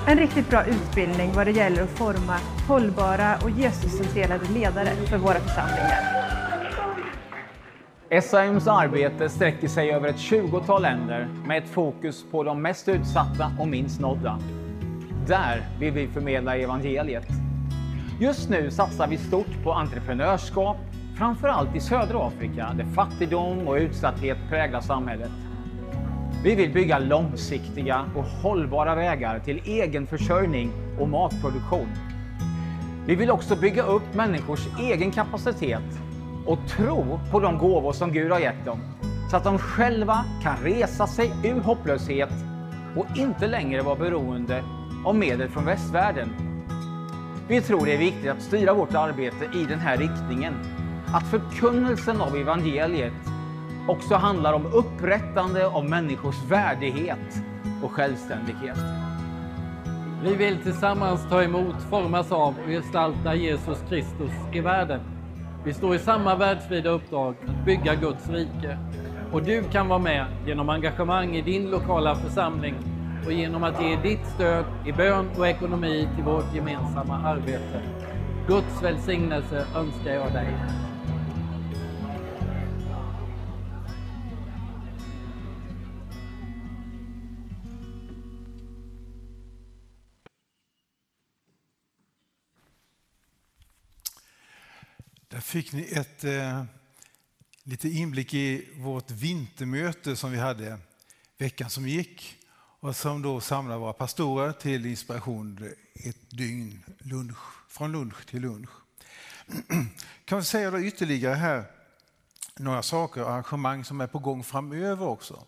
En 0.06 0.18
riktigt 0.18 0.50
bra 0.50 0.64
utbildning 0.64 1.32
vad 1.32 1.46
det 1.46 1.52
gäller 1.52 1.82
att 1.82 1.98
forma 1.98 2.36
hållbara 2.68 3.36
och 3.42 3.50
Jesuscentrerade 3.50 4.48
ledare 4.54 4.96
för 5.06 5.18
våra 5.18 5.40
församlingar. 5.40 6.20
SAMs 8.18 8.68
arbete 8.68 9.28
sträcker 9.28 9.68
sig 9.68 9.90
över 9.90 10.08
ett 10.08 10.16
20-tal 10.16 10.82
länder 10.82 11.28
med 11.46 11.58
ett 11.58 11.68
fokus 11.68 12.24
på 12.30 12.42
de 12.42 12.62
mest 12.62 12.88
utsatta 12.88 13.52
och 13.58 13.68
minst 13.68 14.00
nådda. 14.00 14.38
Där 15.26 15.68
vill 15.80 15.92
vi 15.92 16.08
förmedla 16.08 16.56
evangeliet. 16.56 17.26
Just 18.20 18.50
nu 18.50 18.70
satsar 18.70 19.08
vi 19.08 19.18
stort 19.18 19.64
på 19.64 19.72
entreprenörskap, 19.72 20.76
framförallt 21.18 21.76
i 21.76 21.80
södra 21.80 22.26
Afrika 22.26 22.72
där 22.76 22.84
fattigdom 22.84 23.68
och 23.68 23.74
utsatthet 23.74 24.38
präglar 24.48 24.80
samhället. 24.80 25.32
Vi 26.44 26.54
vill 26.54 26.72
bygga 26.72 26.98
långsiktiga 26.98 28.04
och 28.16 28.24
hållbara 28.24 28.94
vägar 28.94 29.38
till 29.38 29.62
egen 29.64 30.06
försörjning 30.06 30.70
och 31.00 31.08
matproduktion. 31.08 31.88
Vi 33.06 33.14
vill 33.14 33.30
också 33.30 33.56
bygga 33.56 33.82
upp 33.82 34.14
människors 34.14 34.68
egen 34.80 35.10
kapacitet 35.10 36.00
och 36.46 36.58
tro 36.68 37.20
på 37.30 37.40
de 37.40 37.58
gåvor 37.58 37.92
som 37.92 38.12
Gud 38.12 38.32
har 38.32 38.38
gett 38.38 38.64
dem 38.64 38.78
så 39.30 39.36
att 39.36 39.44
de 39.44 39.58
själva 39.58 40.24
kan 40.42 40.56
resa 40.56 41.06
sig 41.06 41.32
ur 41.44 41.60
hopplöshet 41.60 42.32
och 42.96 43.06
inte 43.16 43.46
längre 43.46 43.82
vara 43.82 43.96
beroende 43.96 44.64
av 45.04 45.14
medel 45.14 45.48
från 45.48 45.64
västvärlden. 45.64 46.28
Vi 47.48 47.60
tror 47.60 47.86
det 47.86 47.94
är 47.94 47.98
viktigt 47.98 48.30
att 48.30 48.42
styra 48.42 48.74
vårt 48.74 48.94
arbete 48.94 49.58
i 49.58 49.64
den 49.64 49.78
här 49.78 49.96
riktningen. 49.96 50.54
Att 51.06 51.26
förkunnelsen 51.26 52.20
av 52.20 52.36
evangeliet 52.36 53.12
också 53.88 54.14
handlar 54.14 54.52
om 54.52 54.66
upprättande 54.66 55.66
av 55.66 55.84
människors 55.84 56.44
värdighet 56.48 57.42
och 57.82 57.92
självständighet. 57.92 58.78
Vi 60.22 60.34
vill 60.34 60.58
tillsammans 60.62 61.28
ta 61.28 61.42
emot, 61.42 61.76
formas 61.90 62.32
av 62.32 62.54
och 62.64 62.68
gestalta 62.68 63.34
Jesus 63.34 63.78
Kristus 63.88 64.32
i 64.52 64.60
världen. 64.60 65.19
Vi 65.64 65.74
står 65.74 65.94
i 65.94 65.98
samma 65.98 66.36
världsvida 66.36 66.90
uppdrag 66.90 67.34
att 67.48 67.64
bygga 67.64 67.94
Guds 67.94 68.28
rike. 68.28 68.78
Och 69.32 69.42
du 69.42 69.62
kan 69.62 69.88
vara 69.88 69.98
med 69.98 70.26
genom 70.46 70.68
engagemang 70.68 71.36
i 71.36 71.42
din 71.42 71.70
lokala 71.70 72.14
församling 72.14 72.74
och 73.26 73.32
genom 73.32 73.64
att 73.64 73.82
ge 73.82 73.96
ditt 73.96 74.26
stöd 74.26 74.64
i 74.86 74.92
bön 74.92 75.28
och 75.38 75.48
ekonomi 75.48 76.08
till 76.14 76.24
vårt 76.24 76.54
gemensamma 76.54 77.14
arbete. 77.14 77.82
Guds 78.48 78.82
välsignelse 78.82 79.66
önskar 79.76 80.10
jag 80.10 80.32
dig. 80.32 80.54
Där 95.40 95.44
fick 95.44 95.72
ni 95.72 95.88
ett 95.92 96.24
eh, 96.24 96.64
lite 97.62 97.88
inblick 97.88 98.34
i 98.34 98.68
vårt 98.76 99.10
vintermöte 99.10 100.16
som 100.16 100.32
vi 100.32 100.38
hade 100.38 100.78
veckan 101.38 101.70
som 101.70 101.88
gick 101.88 102.36
och 102.80 102.96
som 102.96 103.22
då 103.22 103.40
samlar 103.40 103.78
våra 103.78 103.92
pastorer 103.92 104.52
till 104.52 104.86
inspiration 104.86 105.70
ett 105.94 106.30
dygn 106.30 106.84
lunch, 106.98 107.38
från 107.68 107.92
lunch 107.92 108.26
till 108.26 108.42
lunch. 108.42 108.70
Kan 110.24 110.38
vi 110.38 110.44
säga 110.44 110.70
då 110.70 110.80
ytterligare 110.80 111.34
här 111.34 111.64
några 112.56 112.82
saker 112.82 113.22
och 113.22 113.30
arrangemang 113.30 113.84
som 113.84 114.00
är 114.00 114.06
på 114.06 114.18
gång 114.18 114.44
framöver 114.44 115.06
också. 115.06 115.46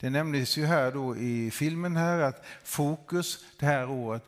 Det 0.00 0.10
nämndes 0.10 0.56
ju 0.56 0.66
här 0.66 0.92
då 0.92 1.16
i 1.16 1.50
filmen 1.50 1.96
här 1.96 2.18
att 2.18 2.44
fokus 2.64 3.44
det 3.58 3.66
här 3.66 3.90
året 3.90 4.24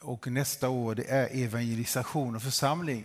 och 0.00 0.26
nästa 0.26 0.68
år 0.68 0.94
det 0.94 1.10
är 1.10 1.28
evangelisation 1.32 2.36
och 2.36 2.42
församling 2.42 3.04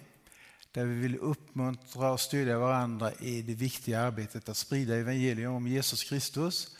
där 0.71 0.85
vi 0.85 0.95
vill 0.95 1.17
uppmuntra 1.17 2.11
och 2.11 2.19
stödja 2.19 2.59
varandra 2.59 3.11
i 3.13 3.41
det 3.41 3.53
viktiga 3.53 4.01
arbetet 4.01 4.49
att 4.49 4.57
sprida 4.57 4.95
evangelium 4.95 5.53
om 5.53 5.67
Jesus 5.67 6.03
Kristus. 6.03 6.75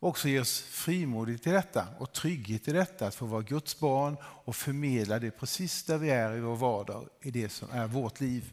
Också 0.00 0.28
ge 0.28 0.40
oss 0.40 0.60
frimodighet 0.60 1.46
i 1.46 1.50
detta 1.50 1.86
och 1.98 2.12
trygghet 2.12 2.68
i 2.68 2.72
detta, 2.72 3.06
att 3.06 3.14
få 3.14 3.26
vara 3.26 3.42
Guds 3.42 3.80
barn 3.80 4.16
och 4.22 4.56
förmedla 4.56 5.18
det 5.18 5.30
precis 5.30 5.84
där 5.84 5.98
vi 5.98 6.10
är 6.10 6.36
i 6.36 6.40
vår 6.40 6.56
vardag, 6.56 7.08
i 7.22 7.30
det 7.30 7.48
som 7.48 7.70
är 7.70 7.86
vårt 7.86 8.20
liv. 8.20 8.52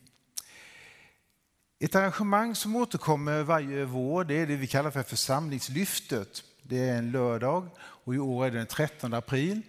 Ett 1.80 1.96
arrangemang 1.96 2.56
som 2.56 2.76
återkommer 2.76 3.44
varje 3.44 3.86
vår 3.86 4.24
det 4.24 4.36
är 4.36 4.48
det 4.48 4.56
vi 4.56 4.68
kallar 4.68 4.92
för 4.92 5.04
församlingslyftet. 5.04 6.44
Det 6.64 6.90
är 6.90 6.98
en 6.98 7.12
lördag 7.12 7.70
och 7.80 8.16
i 8.16 8.20
år 8.20 8.46
är 8.46 8.52
det 8.52 8.58
den 8.58 8.68
13 8.68 9.14
april. 9.14 9.62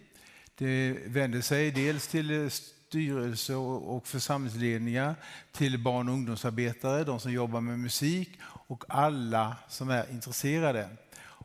Det 0.55 0.99
vänder 1.07 1.41
sig 1.41 1.71
dels 1.71 2.09
till 2.09 2.51
styrelse 2.89 3.55
och 3.55 4.07
församlingsledningar, 4.07 5.15
till 5.53 5.79
barn 5.79 6.09
och 6.09 6.15
ungdomsarbetare, 6.15 7.05
de 7.05 7.21
som 7.21 7.33
jobbar 7.33 7.61
med 7.61 7.79
musik 7.79 8.31
och 8.43 8.85
alla 8.89 9.57
som 9.69 9.91
är 9.91 10.11
intresserade. 10.11 10.89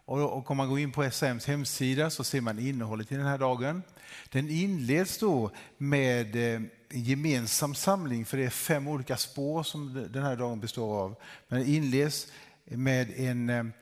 Och 0.06 0.52
om 0.52 0.58
man 0.58 0.70
går 0.70 0.80
in 0.80 0.92
på 0.92 1.04
SMs 1.04 1.46
hemsida 1.46 2.10
så 2.10 2.24
ser 2.24 2.42
man 2.42 2.60
innehållet 2.60 3.12
i 3.12 3.16
den 3.16 3.26
här 3.26 3.38
dagen. 3.38 3.84
Den 4.30 4.50
inleds 4.50 5.18
då 5.18 5.52
med 5.78 6.36
eh, 6.36 6.62
en 6.90 7.04
gemensam 7.04 7.76
samling, 7.76 8.26
för 8.26 8.38
det 8.38 8.46
är 8.46 8.50
fem 8.50 8.88
olika 8.88 9.18
spår 9.18 9.64
som 9.64 10.08
den 10.12 10.24
här 10.24 10.36
dagen 10.36 10.60
består 10.60 11.02
av. 11.02 11.16
Men 11.48 11.60
den 11.60 11.70
inleds 11.70 12.28
med 12.66 13.10
eh, 13.10 13.30
en 13.30 13.74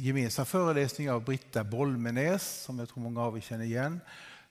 gemensam 0.00 0.46
föreläsning 0.46 1.10
av 1.10 1.24
Britta 1.24 1.64
Bolmenäs, 1.64 2.62
som 2.62 2.78
jag 2.78 2.88
tror 2.88 3.02
många 3.02 3.22
av 3.22 3.36
er 3.36 3.40
känner 3.40 3.64
igen, 3.64 4.00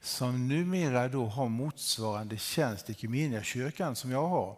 som 0.04 0.48
numera 0.48 1.08
då 1.08 1.26
har 1.26 1.50
motsvarande 1.50 2.38
tjänst 2.38 2.90
i 2.90 2.92
Equmeniakyrkan 2.92 3.96
som 3.96 4.12
jag 4.12 4.28
har. 4.28 4.58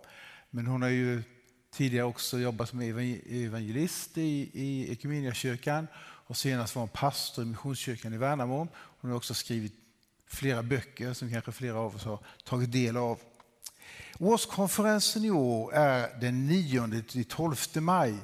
Men 0.50 0.68
hon 0.68 0.82
har 0.82 0.90
ju 0.90 1.24
tidigare 1.72 2.06
också 2.06 2.40
jobbat 2.40 2.70
som 2.70 2.82
evangelist 2.82 4.18
i, 4.18 4.50
i 4.54 4.92
Equmeniakyrkan 4.92 5.88
och 5.98 6.38
senast 6.38 6.76
var 6.76 6.82
hon 6.82 6.90
pastor 6.90 7.44
i 7.44 7.48
Missionskyrkan 7.48 8.14
i 8.14 8.18
Värnamo. 8.18 8.68
Hon 8.74 9.12
har 9.12 9.18
också 9.18 9.34
skrivit 9.34 9.74
flera 10.28 10.64
böcker 10.64 11.14
som 11.14 11.32
kanske 11.32 11.52
flera 11.52 11.78
av 11.78 11.96
oss 11.96 12.04
har 12.04 12.20
tagit 12.44 12.72
del 12.72 12.98
av. 12.98 13.20
Årskonferensen 14.20 15.26
i 15.26 15.32
år 15.32 15.74
är 15.74 16.20
den 16.22 16.50
9-12 16.52 17.80
maj. 17.80 18.16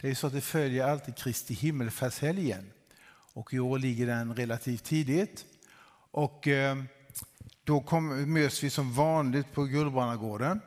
Det 0.00 0.10
är 0.10 0.14
så 0.14 0.26
att 0.26 0.32
det 0.32 0.40
följer 0.40 0.86
alltid 0.86 1.16
Kristi 1.16 1.54
himmelfärdshelgen 1.54 2.70
och 3.32 3.54
i 3.54 3.58
år 3.58 3.78
ligger 3.78 4.06
den 4.06 4.34
relativt 4.36 4.84
tidigt. 4.84 5.44
Och 6.18 6.48
eh, 6.48 6.76
då 7.64 7.80
kom, 7.80 8.32
möts 8.32 8.62
vi 8.62 8.70
som 8.70 8.92
vanligt 8.92 9.52
på 9.52 9.64
Gullbrannagården. 9.64 10.60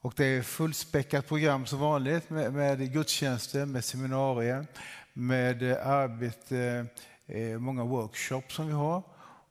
Och 0.00 0.12
det 0.16 0.24
är 0.24 0.42
fullspäckat 0.42 1.28
program 1.28 1.66
som 1.66 1.78
vanligt 1.78 2.30
med, 2.30 2.52
med 2.52 2.92
gudstjänster, 2.92 3.66
med 3.66 3.84
seminarier, 3.84 4.66
med 5.12 5.62
eh, 5.62 5.86
arbete, 5.86 6.86
eh, 7.26 7.58
många 7.58 7.84
workshops 7.84 8.54
som 8.54 8.66
vi 8.66 8.72
har 8.72 9.02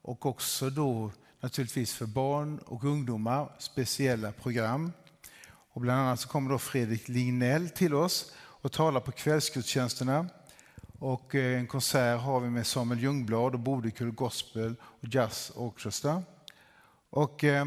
och 0.01 0.25
också 0.25 0.69
då 0.69 1.11
naturligtvis 1.39 1.93
för 1.93 2.05
barn 2.05 2.59
och 2.65 2.83
ungdomar 2.83 3.49
speciella 3.57 4.31
program. 4.31 4.91
Och 5.73 5.81
bland 5.81 6.01
annat 6.01 6.19
så 6.19 6.27
kommer 6.27 6.49
då 6.49 6.57
Fredrik 6.57 7.07
Lignell 7.07 7.69
till 7.69 7.93
oss 7.93 8.33
och 8.37 8.71
talar 8.71 8.99
på 8.99 9.11
kvällsgudstjänsterna. 9.11 10.29
Och 11.03 11.35
eh, 11.35 11.59
en 11.59 11.67
konsert 11.67 12.21
har 12.21 12.39
vi 12.39 12.49
med 12.49 12.67
Samuel 12.67 12.99
Ljungblad 12.99 13.53
och 13.53 13.59
Bodekull 13.59 14.11
Gospel 14.11 14.75
och 14.81 15.07
Jazz 15.11 15.51
Orchestra. 15.55 16.23
Och 17.09 17.43
eh, 17.43 17.65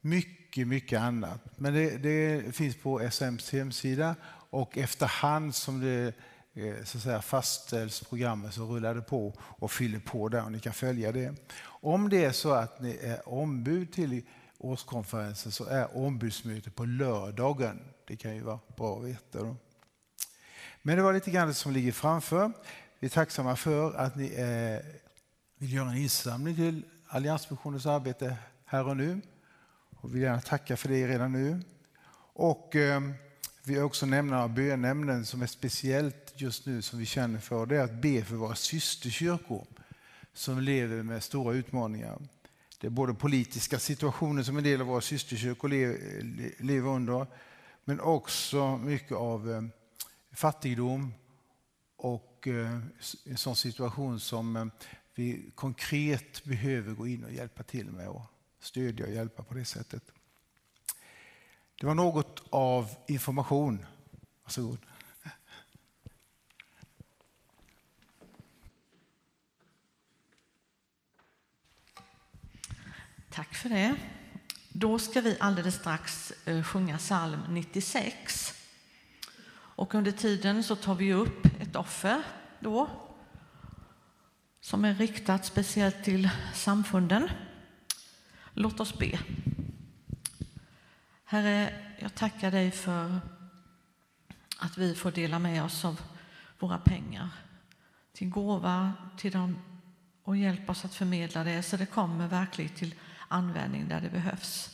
mycket, 0.00 0.68
mycket 0.68 1.00
annat. 1.00 1.40
Men 1.56 1.74
det, 1.74 1.96
det 1.96 2.54
finns 2.56 2.76
på 2.76 3.00
SMs 3.00 3.52
hemsida 3.52 4.16
och 4.50 4.78
efterhand 4.78 5.54
som 5.54 5.80
det 5.80 6.12
eh, 6.54 6.84
så 6.84 6.98
att 6.98 7.04
säga, 7.04 7.22
fastställs 7.22 8.00
programmet 8.00 8.54
så 8.54 8.64
rullar 8.64 8.94
det 8.94 9.02
på 9.02 9.34
och 9.40 9.72
fyller 9.72 9.98
på 9.98 10.28
där 10.28 10.44
och 10.44 10.52
ni 10.52 10.60
kan 10.60 10.72
följa 10.72 11.12
det. 11.12 11.34
Om 11.64 12.08
det 12.08 12.24
är 12.24 12.32
så 12.32 12.50
att 12.50 12.80
ni 12.80 12.98
är 13.02 13.28
ombud 13.28 13.92
till 13.92 14.22
årskonferensen 14.58 15.52
så 15.52 15.64
är 15.64 15.96
ombudsmötet 15.96 16.74
på 16.74 16.84
lördagen. 16.84 17.80
Det 18.06 18.16
kan 18.16 18.34
ju 18.34 18.42
vara 18.42 18.58
bra 18.76 18.98
att 18.98 19.04
veta. 19.04 19.38
Då. 19.38 19.56
Men 20.88 20.96
det 20.96 21.02
var 21.02 21.12
lite 21.12 21.30
grann 21.30 21.48
det 21.48 21.54
som 21.54 21.72
ligger 21.72 21.92
framför. 21.92 22.52
Vi 22.98 23.06
är 23.06 23.10
tacksamma 23.10 23.56
för 23.56 23.94
att 23.94 24.16
ni 24.16 24.26
eh, 24.26 24.86
vill 25.58 25.72
göra 25.72 25.88
en 25.90 25.96
insamling 25.96 26.56
till 26.56 26.82
Alliansmissionens 27.08 27.86
arbete 27.86 28.36
här 28.64 28.88
och 28.88 28.96
nu. 28.96 29.20
Och 29.96 30.14
vill 30.14 30.22
gärna 30.22 30.40
tacka 30.40 30.76
för 30.76 30.88
det 30.88 31.08
redan 31.08 31.32
nu. 31.32 31.60
Och 32.32 32.76
eh, 32.76 33.00
vi 33.64 33.76
har 33.76 33.84
också 33.84 34.06
nämna 34.06 34.48
bönämnen 34.48 35.26
som 35.26 35.42
är 35.42 35.46
speciellt 35.46 36.32
just 36.34 36.66
nu 36.66 36.82
som 36.82 36.98
vi 36.98 37.06
känner 37.06 37.40
för. 37.40 37.66
Det 37.66 37.76
är 37.76 37.84
att 37.84 38.02
be 38.02 38.24
för 38.24 38.34
våra 38.34 38.54
systerkyrkor 38.54 39.66
som 40.32 40.60
lever 40.60 41.02
med 41.02 41.22
stora 41.22 41.54
utmaningar. 41.54 42.18
Det 42.80 42.86
är 42.86 42.90
både 42.90 43.14
politiska 43.14 43.78
situationer 43.78 44.42
som 44.42 44.56
en 44.56 44.64
del 44.64 44.80
av 44.80 44.86
våra 44.86 45.00
systerkyrkor 45.00 45.68
lever 46.62 46.90
under, 46.90 47.26
men 47.84 48.00
också 48.00 48.76
mycket 48.76 49.16
av 49.16 49.50
eh, 49.50 49.62
fattigdom 50.38 51.14
och 51.96 52.48
eh, 52.48 52.80
en 53.24 53.36
sån 53.36 53.56
situation 53.56 54.20
som 54.20 54.56
eh, 54.56 54.66
vi 55.14 55.50
konkret 55.54 56.44
behöver 56.44 56.94
gå 56.94 57.06
in 57.06 57.24
och 57.24 57.32
hjälpa 57.32 57.62
till 57.62 57.90
med 57.90 58.08
och 58.08 58.22
stödja 58.60 59.06
och 59.06 59.12
hjälpa 59.12 59.42
på 59.42 59.54
det 59.54 59.64
sättet. 59.64 60.02
Det 61.80 61.86
var 61.86 61.94
något 61.94 62.42
av 62.50 62.94
information. 63.06 63.86
Varsågod. 64.44 64.78
Tack 73.30 73.54
för 73.54 73.68
det. 73.68 73.96
Då 74.68 74.98
ska 74.98 75.20
vi 75.20 75.36
alldeles 75.40 75.74
strax 75.74 76.32
eh, 76.44 76.62
sjunga 76.62 76.98
psalm 76.98 77.40
96. 77.48 78.57
Och 79.78 79.94
under 79.94 80.12
tiden 80.12 80.62
så 80.62 80.76
tar 80.76 80.94
vi 80.94 81.12
upp 81.12 81.46
ett 81.60 81.76
offer 81.76 82.22
då 82.60 82.88
som 84.60 84.84
är 84.84 84.94
riktat 84.94 85.44
speciellt 85.44 86.04
till 86.04 86.30
samfunden. 86.54 87.30
Låt 88.52 88.80
oss 88.80 88.98
be. 88.98 89.18
Herre, 91.24 91.72
jag 91.98 92.14
tackar 92.14 92.50
dig 92.50 92.70
för 92.70 93.20
att 94.58 94.78
vi 94.78 94.94
får 94.94 95.10
dela 95.10 95.38
med 95.38 95.64
oss 95.64 95.84
av 95.84 96.00
våra 96.58 96.78
pengar 96.78 97.28
till 98.12 98.30
gåva 98.30 98.92
till 99.16 99.32
dem 99.32 99.58
och 100.22 100.36
hjälp 100.36 100.70
oss 100.70 100.84
att 100.84 100.94
förmedla 100.94 101.44
det 101.44 101.62
så 101.62 101.76
det 101.76 101.86
kommer 101.86 102.28
verkligen 102.28 102.74
till 102.74 102.94
användning 103.28 103.88
där 103.88 104.00
det 104.00 104.10
behövs. 104.10 104.70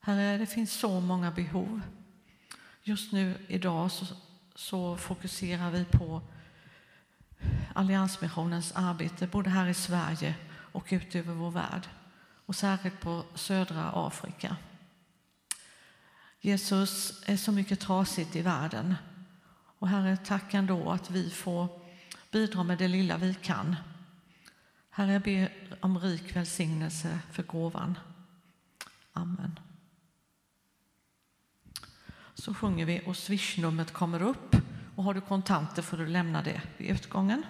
Herre, 0.00 0.38
det 0.38 0.46
finns 0.46 0.72
så 0.72 1.00
många 1.00 1.30
behov. 1.30 1.80
Just 2.86 3.12
nu 3.12 3.38
idag 3.48 3.90
så, 3.90 4.06
så 4.54 4.96
fokuserar 4.96 5.70
vi 5.70 5.84
på 5.84 6.22
Alliansmissionens 7.74 8.72
arbete 8.72 9.26
både 9.26 9.50
här 9.50 9.66
i 9.66 9.74
Sverige 9.74 10.34
och 10.48 10.86
ut 10.90 11.14
över 11.14 11.34
vår 11.34 11.50
värld 11.50 11.88
och 12.46 12.56
särskilt 12.56 13.00
på 13.00 13.24
södra 13.34 13.90
Afrika. 13.94 14.56
Jesus 16.40 17.22
är 17.26 17.36
så 17.36 17.52
mycket 17.52 17.80
trasigt 17.80 18.36
i 18.36 18.42
världen 18.42 18.94
och 19.78 19.88
Herre, 19.88 20.16
tack 20.16 20.54
ändå 20.54 20.90
att 20.90 21.10
vi 21.10 21.30
får 21.30 21.68
bidra 22.30 22.62
med 22.62 22.78
det 22.78 22.88
lilla 22.88 23.16
vi 23.16 23.34
kan. 23.34 23.76
Herre, 24.90 25.12
jag 25.12 25.22
ber 25.22 25.52
om 25.80 25.98
rik 25.98 26.36
välsignelse 26.36 27.18
för 27.32 27.42
gåvan. 27.42 27.98
Amen. 29.12 29.58
Så 32.34 32.54
sjunger 32.54 32.86
vi 32.86 33.00
och 33.06 33.16
swishnumret 33.16 33.92
kommer 33.92 34.22
upp 34.22 34.56
och 34.96 35.04
har 35.04 35.14
du 35.14 35.20
kontanter 35.20 35.82
får 35.82 35.96
du 35.96 36.06
lämna 36.06 36.42
det 36.42 36.62
vid 36.76 36.90
utgången. 36.90 37.42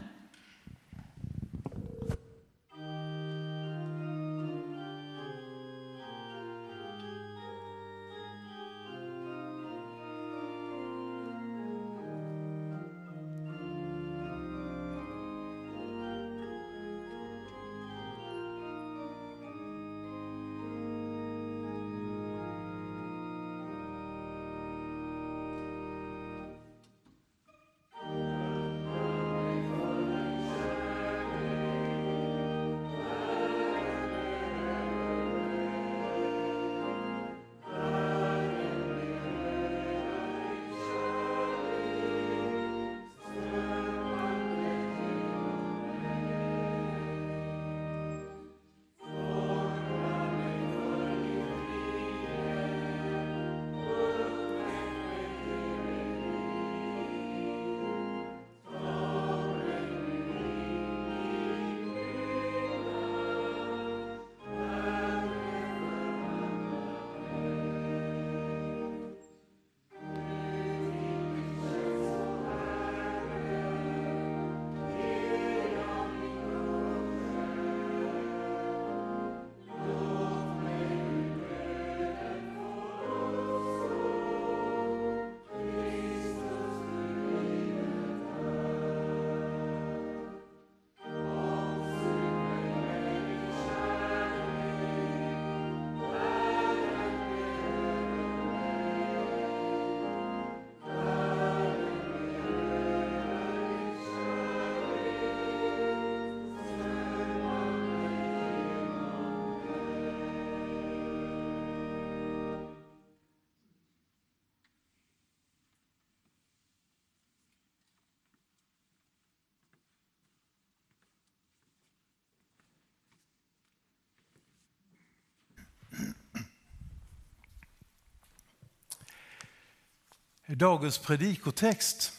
Dagens 130.46 130.98
predikotext 130.98 132.12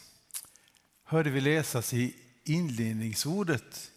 hörde 1.04 1.30
vi 1.30 1.40
läsas 1.40 1.94
i 1.94 2.16
inledningsordet. 2.44 3.90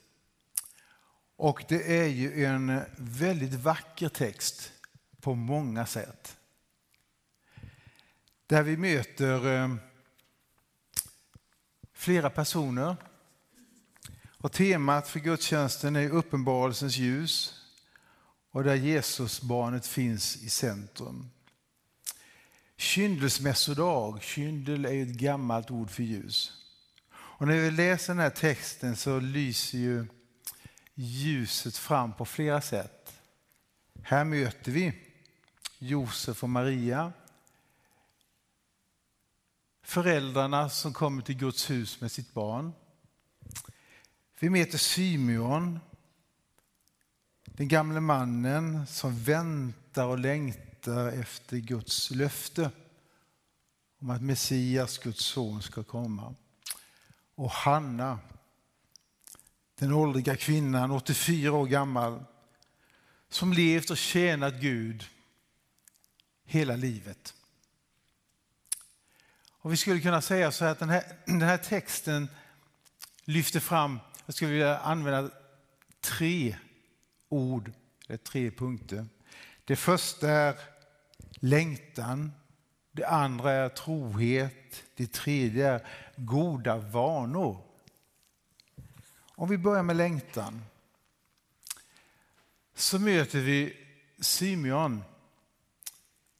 Och 1.35 1.63
det 1.69 1.99
är 1.99 2.07
ju 2.07 2.45
en 2.45 2.81
väldigt 2.97 3.53
vacker 3.53 4.09
text 4.09 4.71
på 5.21 5.35
många 5.35 5.85
sätt. 5.85 6.37
Där 8.47 8.63
vi 8.63 8.77
möter 8.77 9.55
eh, 9.55 9.75
flera 11.93 12.29
personer. 12.29 12.95
Och 14.37 14.51
temat 14.51 15.07
för 15.07 15.19
gudstjänsten 15.19 15.95
är 15.95 16.09
uppenbarelsens 16.09 16.97
ljus 16.97 17.63
och 18.51 18.63
där 18.63 18.75
Jesusbarnet 18.75 19.87
finns 19.87 20.37
i 20.37 20.49
centrum. 20.49 21.29
Kyndelsmässodag, 22.79 24.23
kyndel 24.23 24.85
är 24.85 25.03
ett 25.03 25.07
gammalt 25.07 25.71
ord 25.71 25.89
för 25.89 26.03
ljus. 26.03 26.53
Och 27.11 27.47
när 27.47 27.55
vi 27.55 27.71
läser 27.71 28.13
den 28.13 28.19
här 28.19 28.29
texten 28.29 28.95
så 28.95 29.19
lyser 29.19 29.77
ju 29.77 30.07
ljuset 30.93 31.77
fram 31.77 32.13
på 32.13 32.25
flera 32.25 32.61
sätt. 32.61 33.21
Här 34.03 34.23
möter 34.23 34.71
vi 34.71 34.93
Josef 35.79 36.43
och 36.43 36.49
Maria. 36.49 37.13
Föräldrarna 39.83 40.69
som 40.69 40.93
kommer 40.93 41.21
till 41.21 41.37
Guds 41.37 41.69
hus 41.69 42.01
med 42.01 42.11
sitt 42.11 42.33
barn. 42.33 42.71
Vi 44.39 44.49
möter 44.49 44.77
Symeon, 44.77 45.79
den 47.45 47.67
gamle 47.67 47.99
mannen 47.99 48.87
som 48.87 49.23
väntar 49.23 50.05
och 50.05 50.19
längtar 50.19 50.68
efter 50.87 51.57
Guds 51.57 52.11
löfte 52.11 52.71
om 53.99 54.09
att 54.09 54.21
Messias, 54.21 54.97
Guds 54.97 55.25
son, 55.25 55.61
ska 55.61 55.83
komma. 55.83 56.35
Och 57.35 57.51
Hanna, 57.51 58.19
den 59.75 59.93
åldriga 59.93 60.35
kvinnan, 60.35 60.91
84 60.91 61.51
år 61.51 61.65
gammal, 61.65 62.23
som 63.29 63.53
levt 63.53 63.89
och 63.89 63.97
tjänat 63.97 64.53
Gud 64.53 65.05
hela 66.45 66.75
livet. 66.75 67.33
Och 69.61 69.73
vi 69.73 69.77
skulle 69.77 69.99
kunna 69.99 70.21
säga 70.21 70.51
så 70.51 70.65
här 70.65 70.71
att 70.71 70.79
den 70.79 70.89
här, 70.89 71.03
den 71.25 71.41
här 71.41 71.57
texten 71.57 72.27
lyfter 73.25 73.59
fram, 73.59 73.99
jag 74.25 74.35
skulle 74.35 74.51
vilja 74.51 74.77
använda 74.77 75.29
tre 76.01 76.57
ord, 77.29 77.71
eller 78.07 78.17
tre 78.17 78.51
punkter. 78.51 79.05
Det 79.69 79.75
första 79.75 80.29
är 80.29 80.59
längtan, 81.39 82.31
det 82.91 83.05
andra 83.05 83.51
är 83.51 83.69
trohet, 83.69 84.83
det 84.95 85.13
tredje 85.13 85.69
är 85.69 85.87
goda 86.15 86.77
vanor. 86.77 87.63
Om 89.35 89.49
vi 89.49 89.57
börjar 89.57 89.83
med 89.83 89.95
längtan 89.95 90.65
så 92.75 92.99
möter 92.99 93.39
vi 93.39 93.77
Simeon, 94.19 95.03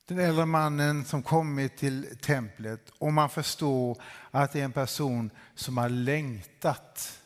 den 0.05 0.19
äldre 0.19 0.45
mannen 0.45 1.05
som 1.05 1.23
kommit 1.23 1.77
till 1.77 2.17
templet 2.21 2.89
och 2.89 3.13
man 3.13 3.29
förstår 3.29 4.01
att 4.31 4.51
det 4.51 4.59
är 4.59 4.65
en 4.65 4.71
person 4.71 5.31
som 5.55 5.77
har 5.77 5.89
längtat. 5.89 7.19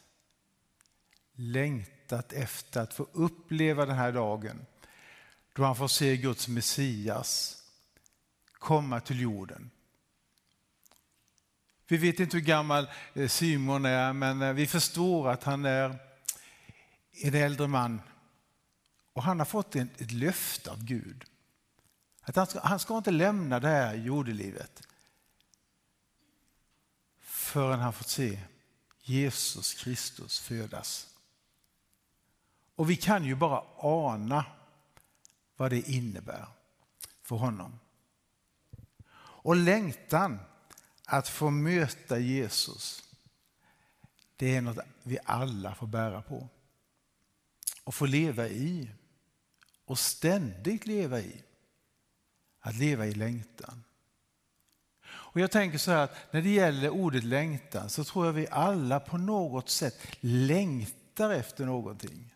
Längtat 1.35 2.33
efter 2.33 2.81
att 2.81 2.93
få 2.93 3.07
uppleva 3.13 3.85
den 3.85 3.95
här 3.95 4.11
dagen 4.11 4.65
då 5.53 5.63
han 5.63 5.75
får 5.75 5.87
se 5.87 6.17
Guds 6.17 6.47
Messias 6.47 7.59
komma 8.53 8.99
till 8.99 9.21
jorden. 9.21 9.71
Vi 11.87 11.97
vet 11.97 12.19
inte 12.19 12.37
hur 12.37 12.43
gammal 12.43 12.87
eh, 13.13 13.27
Simon 13.27 13.85
är, 13.85 14.13
men 14.13 14.41
eh, 14.41 14.53
vi 14.53 14.67
förstår 14.67 15.29
att 15.29 15.43
han 15.43 15.65
är 15.65 15.99
en 17.11 17.35
äldre 17.35 17.67
man. 17.67 18.01
Och 19.13 19.23
han 19.23 19.39
har 19.39 19.45
fått 19.45 19.75
ett, 19.75 20.01
ett 20.01 20.11
löfte 20.11 20.71
av 20.71 20.83
Gud. 20.83 21.23
Att 22.21 22.35
han 22.35 22.47
ska, 22.47 22.59
han 22.59 22.79
ska 22.79 22.97
inte 22.97 23.11
lämna 23.11 23.59
det 23.59 23.67
här 23.67 23.95
jordelivet 23.95 24.87
förrän 27.19 27.79
han 27.79 27.93
fått 27.93 28.09
se 28.09 28.39
Jesus 29.01 29.73
Kristus 29.73 30.39
födas. 30.39 31.07
Och 32.75 32.89
vi 32.89 32.95
kan 32.95 33.25
ju 33.25 33.35
bara 33.35 33.63
ana 33.77 34.45
vad 35.57 35.71
det 35.71 35.89
innebär 35.89 36.47
för 37.21 37.35
honom. 37.35 37.79
Och 39.15 39.55
längtan 39.55 40.39
att 41.05 41.29
få 41.29 41.49
möta 41.49 42.19
Jesus, 42.19 43.03
det 44.35 44.55
är 44.55 44.61
något 44.61 44.77
vi 45.03 45.17
alla 45.25 45.75
får 45.75 45.87
bära 45.87 46.21
på. 46.21 46.49
Och 47.83 47.95
få 47.95 48.05
leva 48.05 48.47
i. 48.47 48.89
Och 49.85 49.99
ständigt 49.99 50.85
leva 50.85 51.19
i. 51.19 51.43
Att 52.59 52.75
leva 52.75 53.05
i 53.05 53.13
längtan. 53.13 53.83
Och 55.05 55.39
jag 55.39 55.51
tänker 55.51 55.77
så 55.77 55.91
här 55.91 56.03
att 56.03 56.33
när 56.33 56.41
det 56.41 56.49
gäller 56.49 56.89
ordet 56.89 57.23
längtan 57.23 57.89
så 57.89 58.03
tror 58.03 58.25
jag 58.25 58.33
vi 58.33 58.47
alla 58.51 58.99
på 58.99 59.17
något 59.17 59.69
sätt 59.69 59.99
längtar 60.19 61.29
efter 61.29 61.65
någonting. 61.65 62.35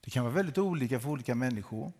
Det 0.00 0.10
kan 0.10 0.24
vara 0.24 0.34
väldigt 0.34 0.58
olika 0.58 1.00
för 1.00 1.08
olika 1.08 1.34
människor. 1.34 1.92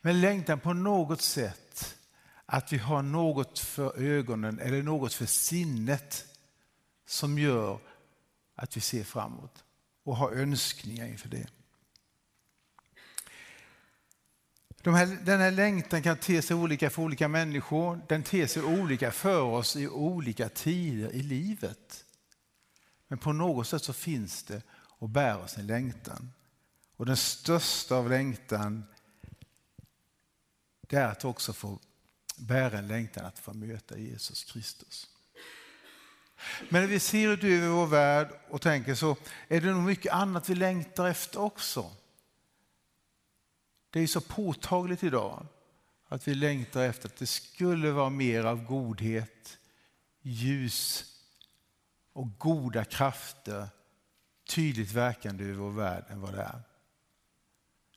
Men 0.00 0.20
längtan 0.20 0.60
på 0.60 0.72
något 0.72 1.22
sätt 1.22 1.98
att 2.46 2.72
vi 2.72 2.78
har 2.78 3.02
något 3.02 3.58
för 3.58 4.02
ögonen 4.02 4.58
eller 4.58 4.82
något 4.82 5.14
för 5.14 5.26
sinnet 5.26 6.26
som 7.06 7.38
gör 7.38 7.78
att 8.54 8.76
vi 8.76 8.80
ser 8.80 9.04
framåt 9.04 9.64
och 10.04 10.16
har 10.16 10.32
önskningar 10.32 11.06
inför 11.06 11.28
det. 11.28 11.46
De 14.82 14.94
här, 14.94 15.06
den 15.06 15.40
här 15.40 15.50
längtan 15.50 16.02
kan 16.02 16.16
te 16.16 16.42
sig 16.42 16.56
olika 16.56 16.90
för 16.90 17.02
olika 17.02 17.28
människor. 17.28 18.00
Den 18.08 18.22
ter 18.22 18.46
sig 18.46 18.62
olika 18.62 19.10
för 19.10 19.42
oss 19.42 19.76
i 19.76 19.88
olika 19.88 20.48
tider 20.48 21.10
i 21.10 21.22
livet. 21.22 22.04
Men 23.08 23.18
på 23.18 23.32
något 23.32 23.66
sätt 23.66 23.82
så 23.82 23.92
finns 23.92 24.42
det 24.42 24.62
och 24.72 25.08
bär 25.08 25.38
oss 25.38 25.58
en 25.58 25.66
längtan. 25.66 26.32
Och 26.96 27.06
den 27.06 27.16
största 27.16 27.96
av 27.96 28.10
längtan 28.10 28.84
det 30.92 30.98
är 30.98 31.08
att 31.08 31.24
också 31.24 31.52
få 31.52 31.78
bära 32.36 32.78
en 32.78 32.88
längtan 32.88 33.24
att 33.24 33.38
få 33.38 33.52
möta 33.52 33.98
Jesus 33.98 34.44
Kristus. 34.44 35.10
Men 36.68 36.82
när 36.82 36.88
vi 36.88 37.00
ser 37.00 37.28
ut 37.28 37.44
över 37.44 37.68
vår 37.68 37.86
värld 37.86 38.28
och 38.48 38.62
tänker 38.62 38.94
så 38.94 39.16
är 39.48 39.60
det 39.60 39.70
nog 39.70 39.82
mycket 39.82 40.12
annat 40.12 40.48
vi 40.48 40.54
längtar 40.54 41.08
efter 41.08 41.40
också. 41.40 41.92
Det 43.90 44.00
är 44.00 44.06
så 44.06 44.20
påtagligt 44.20 45.02
idag 45.02 45.46
att 46.08 46.28
vi 46.28 46.34
längtar 46.34 46.82
efter 46.82 47.08
att 47.08 47.16
det 47.16 47.26
skulle 47.26 47.90
vara 47.90 48.10
mer 48.10 48.44
av 48.44 48.64
godhet, 48.64 49.58
ljus 50.20 51.04
och 52.12 52.38
goda 52.38 52.84
krafter 52.84 53.68
tydligt 54.48 54.92
verkande 54.92 55.44
över 55.44 55.54
vår 55.54 55.70
värld 55.70 56.04
än 56.08 56.20
vad 56.20 56.34
det 56.34 56.42
är. 56.42 56.62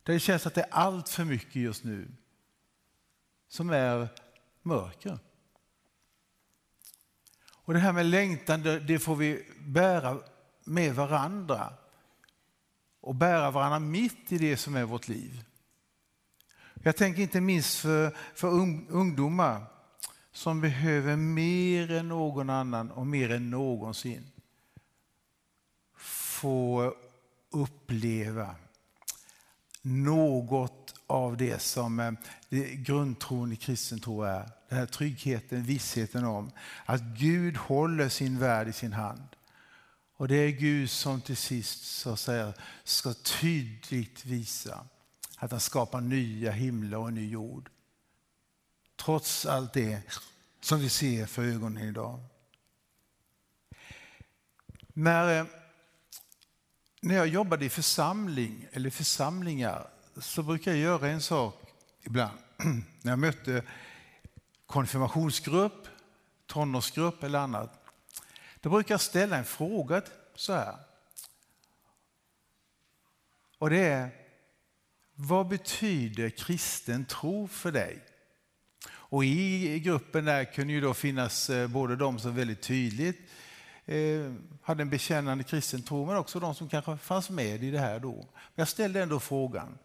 Det 0.03 0.19
känns 0.19 0.47
att 0.47 0.53
det 0.53 0.61
är 0.61 0.73
allt 0.73 1.09
för 1.09 1.23
mycket 1.23 1.55
just 1.55 1.83
nu 1.83 2.11
som 3.47 3.69
är 3.69 4.07
mörker. 4.61 5.19
Och 7.65 7.73
det 7.73 7.79
här 7.79 7.93
med 7.93 8.05
längtan, 8.05 8.63
det 8.63 8.99
får 8.99 9.15
vi 9.15 9.45
bära 9.59 10.17
med 10.63 10.95
varandra 10.95 11.73
och 13.01 13.15
bära 13.15 13.51
varandra 13.51 13.79
mitt 13.79 14.31
i 14.31 14.37
det 14.37 14.57
som 14.57 14.75
är 14.75 14.83
vårt 14.83 15.07
liv. 15.07 15.43
Jag 16.73 16.95
tänker 16.95 17.21
inte 17.21 17.41
minst 17.41 17.79
för, 17.79 18.17
för 18.35 18.47
ungdomar 18.89 19.65
som 20.31 20.61
behöver 20.61 21.15
mer 21.15 21.91
än 21.91 22.07
någon 22.07 22.49
annan 22.49 22.91
och 22.91 23.07
mer 23.07 23.31
än 23.31 23.49
någonsin 23.49 24.31
få 25.97 26.93
uppleva 27.49 28.55
något 29.81 30.84
av 31.07 31.37
det 31.37 31.61
som 31.61 31.99
eh, 31.99 32.11
det 32.49 32.75
grundtron 32.75 33.51
i 33.51 33.55
kristen 33.55 33.99
tro 33.99 34.23
är. 34.23 34.49
Den 34.69 34.77
här 34.77 34.85
tryggheten, 34.85 35.63
vissheten 35.63 36.25
om 36.25 36.51
att 36.85 37.01
Gud 37.01 37.57
håller 37.57 38.09
sin 38.09 38.39
värld 38.39 38.67
i 38.67 38.73
sin 38.73 38.93
hand. 38.93 39.27
Och 40.17 40.27
det 40.27 40.35
är 40.35 40.49
Gud 40.49 40.89
som 40.89 41.21
till 41.21 41.37
sist 41.37 41.83
så 41.83 42.09
att 42.09 42.19
säga, 42.19 42.53
ska 42.83 43.13
tydligt 43.13 44.25
visa 44.25 44.85
att 45.37 45.51
han 45.51 45.59
skapar 45.59 46.01
nya 46.01 46.51
himlar 46.51 46.97
och 46.97 47.07
en 47.07 47.15
ny 47.15 47.29
jord. 47.29 47.69
Trots 48.95 49.45
allt 49.45 49.73
det 49.73 50.01
som 50.61 50.79
vi 50.79 50.89
ser 50.89 51.25
för 51.25 51.43
ögonen 51.43 51.89
idag. 51.89 52.23
När, 54.93 55.39
eh, 55.39 55.45
när 57.01 57.15
jag 57.15 57.27
jobbade 57.27 57.65
i 57.65 57.69
församling 57.69 58.67
eller 58.71 58.89
församlingar 58.89 59.87
så 60.17 60.43
brukar 60.43 60.71
jag 60.71 60.79
göra 60.79 61.07
en 61.07 61.21
sak 61.21 61.63
ibland. 62.03 62.37
När 63.01 63.11
jag 63.11 63.19
mötte 63.19 63.63
konfirmationsgrupp 64.65 65.87
tonårsgrupp 66.47 67.23
eller 67.23 67.39
annat, 67.39 67.85
då 68.61 68.69
brukar 68.69 68.93
jag 68.93 69.01
ställa 69.01 69.37
en 69.37 69.45
fråga 69.45 70.01
så 70.35 70.53
här. 70.53 70.75
Och 73.57 73.69
det 73.69 73.79
är, 73.79 74.09
vad 75.15 75.47
betyder 75.47 76.29
kristen 76.29 77.05
tro 77.05 77.47
för 77.47 77.71
dig? 77.71 78.05
Och 78.87 79.25
i 79.25 79.79
gruppen 79.79 80.25
där 80.25 80.43
kunde 80.43 80.73
ju 80.73 80.81
då 80.81 80.93
finnas 80.93 81.49
eh, 81.49 81.67
både 81.67 81.95
de 81.95 82.19
som 82.19 82.35
väldigt 82.35 82.61
tydligt 82.61 83.19
eh, 83.85 84.33
hade 84.61 84.81
en 84.81 84.89
bekännande 84.89 85.43
kristen 85.43 85.81
tro, 85.81 86.05
men 86.05 86.17
också 86.17 86.39
de 86.39 86.55
som 86.55 86.69
kanske 86.69 86.97
fanns 86.97 87.29
med 87.29 87.63
i 87.63 87.71
det 87.71 87.79
här 87.79 87.99
då. 87.99 88.15
Men 88.15 88.55
jag 88.55 88.67
ställde 88.67 89.01
ändå 89.01 89.19
frågan, 89.19 89.77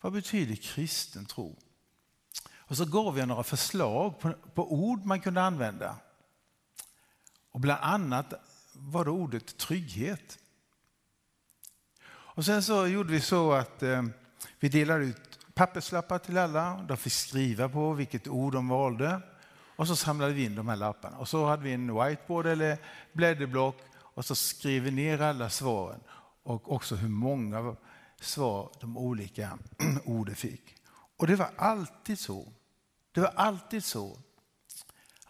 vad 0.00 0.12
betyder 0.12 0.54
kristen 0.54 1.26
tro? 1.26 1.58
Och 2.52 2.76
så 2.76 2.84
gav 2.84 3.18
jag 3.18 3.28
några 3.28 3.42
förslag 3.42 4.20
på, 4.20 4.32
på 4.54 4.72
ord 4.72 5.04
man 5.04 5.20
kunde 5.20 5.42
använda. 5.42 5.96
Och 7.50 7.60
bland 7.60 7.80
annat 7.82 8.34
var 8.72 9.04
det 9.04 9.10
ordet 9.10 9.56
trygghet. 9.58 10.38
Och 12.08 12.44
sen 12.44 12.62
så 12.62 12.86
gjorde 12.86 13.12
vi 13.12 13.20
så 13.20 13.52
att 13.52 13.82
eh, 13.82 14.02
vi 14.60 14.68
delade 14.68 15.04
ut 15.04 15.38
papperslappar 15.54 16.18
till 16.18 16.38
alla. 16.38 16.84
De 16.88 16.96
fick 16.96 17.12
skriva 17.12 17.68
på 17.68 17.92
vilket 17.92 18.28
ord 18.28 18.52
de 18.52 18.68
valde. 18.68 19.20
Och 19.76 19.86
så 19.86 19.96
samlade 19.96 20.32
vi 20.32 20.44
in 20.44 20.54
de 20.54 20.68
här 20.68 20.76
lapparna. 20.76 21.18
Och 21.18 21.28
så 21.28 21.46
hade 21.46 21.62
vi 21.62 21.72
en 21.72 22.04
whiteboard 22.04 22.46
eller 22.46 22.78
blädderblock 23.12 23.76
och 23.96 24.24
så 24.24 24.34
skrev 24.34 24.82
vi 24.82 24.90
ner 24.90 25.20
alla 25.20 25.50
svaren 25.50 26.00
och 26.42 26.72
också 26.72 26.94
hur 26.96 27.08
många 27.08 27.76
svar 28.20 28.72
de 28.80 28.96
olika 28.96 29.58
orden 30.04 30.36
fick. 30.36 30.76
Och 31.16 31.26
det 31.26 31.36
var 31.36 31.50
alltid 31.56 32.18
så. 32.18 32.52
Det 33.12 33.20
var 33.20 33.32
alltid 33.36 33.84
så 33.84 34.18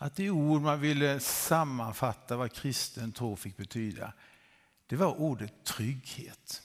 att 0.03 0.17
det 0.17 0.31
ord 0.31 0.63
man 0.63 0.81
ville 0.81 1.21
sammanfatta 1.21 2.37
vad 2.37 2.53
kristen 2.53 3.13
tro 3.13 3.37
fick 3.37 3.57
betyda, 3.57 4.13
det 4.87 4.97
var 4.97 5.21
ordet 5.21 5.65
trygghet. 5.65 6.63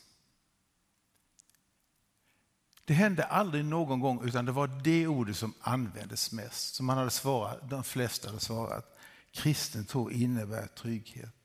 Det 2.85 2.93
hände 2.93 3.23
aldrig 3.23 3.65
någon 3.65 3.99
gång 3.99 4.27
utan 4.27 4.45
det 4.45 4.51
var 4.51 4.67
det 4.83 5.07
ordet 5.07 5.37
som 5.37 5.53
användes 5.61 6.31
mest. 6.31 6.75
Som 6.75 6.85
man 6.85 6.97
hade 6.97 7.09
svarat, 7.09 7.69
de 7.69 7.83
flesta 7.83 8.27
hade 8.27 8.39
svarat. 8.39 8.97
Kristen 9.31 9.85
tro 9.85 10.11
innebär 10.11 10.67
trygghet. 10.67 11.35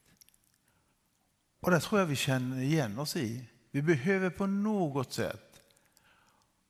Och 1.61 1.71
det 1.71 1.81
tror 1.81 2.01
jag 2.01 2.07
vi 2.07 2.17
känner 2.17 2.63
igen 2.63 2.99
oss 2.99 3.17
i. 3.17 3.45
Vi 3.71 3.83
behöver 3.83 4.31
på 4.31 4.47
något 4.47 5.13
sätt 5.13 5.63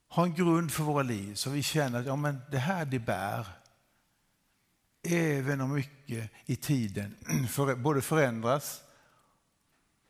ha 0.09 0.25
en 0.25 0.35
grund 0.35 0.73
för 0.73 0.83
våra 0.83 1.03
liv 1.03 1.35
så 1.35 1.51
vi 1.51 1.63
känner 1.63 2.01
att 2.01 2.07
ja, 2.07 2.17
men 2.17 2.41
det 2.51 2.59
här 2.59 2.85
det 2.85 2.99
bär. 2.99 3.47
Även 5.03 5.61
om 5.61 5.75
mycket 5.75 6.31
i 6.47 6.57
tiden 6.57 7.17
för, 7.49 7.75
både 7.75 8.03
förändras 8.03 8.83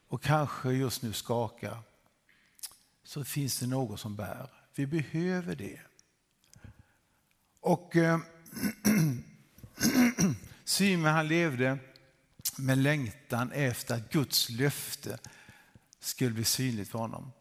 och 0.08 0.22
kanske 0.22 0.72
just 0.72 1.02
nu 1.02 1.12
skakar 1.12 1.78
så 3.02 3.24
finns 3.24 3.58
det 3.58 3.66
något 3.66 4.00
som 4.00 4.16
bär. 4.16 4.50
Vi 4.74 4.86
behöver 4.86 5.56
det. 5.56 5.80
Och 7.60 7.96
eh, 7.96 8.18
Simon 10.64 11.12
han 11.12 11.28
levde 11.28 11.78
med 12.58 12.78
längtan 12.78 13.52
efter 13.52 13.94
att 13.94 14.12
Guds 14.12 14.50
löfte 14.50 15.18
skulle 16.00 16.30
bli 16.30 16.44
synligt 16.44 16.90
för 16.90 16.98
honom. 16.98 17.32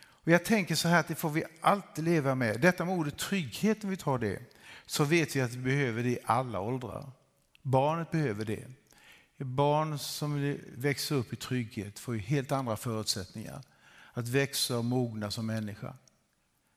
Och 0.00 0.32
jag 0.32 0.44
tänker 0.44 0.74
så 0.74 0.88
här 0.88 1.00
att 1.00 1.08
det 1.08 1.14
får 1.14 1.30
vi 1.30 1.44
alltid 1.60 2.04
leva 2.04 2.34
med. 2.34 2.60
Detta 2.60 2.84
med 2.84 2.94
ordet 2.94 3.18
trygghet, 3.18 3.84
om 3.84 3.90
vi 3.90 3.96
tar 3.96 4.18
det, 4.18 4.42
så 4.86 5.04
vet 5.04 5.36
vi 5.36 5.40
att 5.40 5.54
vi 5.54 5.62
behöver 5.62 6.02
det 6.02 6.10
i 6.10 6.18
alla 6.24 6.60
åldrar. 6.60 7.10
Barnet 7.62 8.10
behöver 8.10 8.44
det. 8.44 8.66
Barn 9.36 9.98
som 9.98 10.58
växer 10.76 11.14
upp 11.14 11.32
i 11.32 11.36
trygghet 11.36 11.98
får 11.98 12.14
ju 12.14 12.20
helt 12.20 12.52
andra 12.52 12.76
förutsättningar 12.76 13.62
att 14.12 14.28
växa 14.28 14.78
och 14.78 14.84
mogna 14.84 15.30
som 15.30 15.46
människa. 15.46 15.94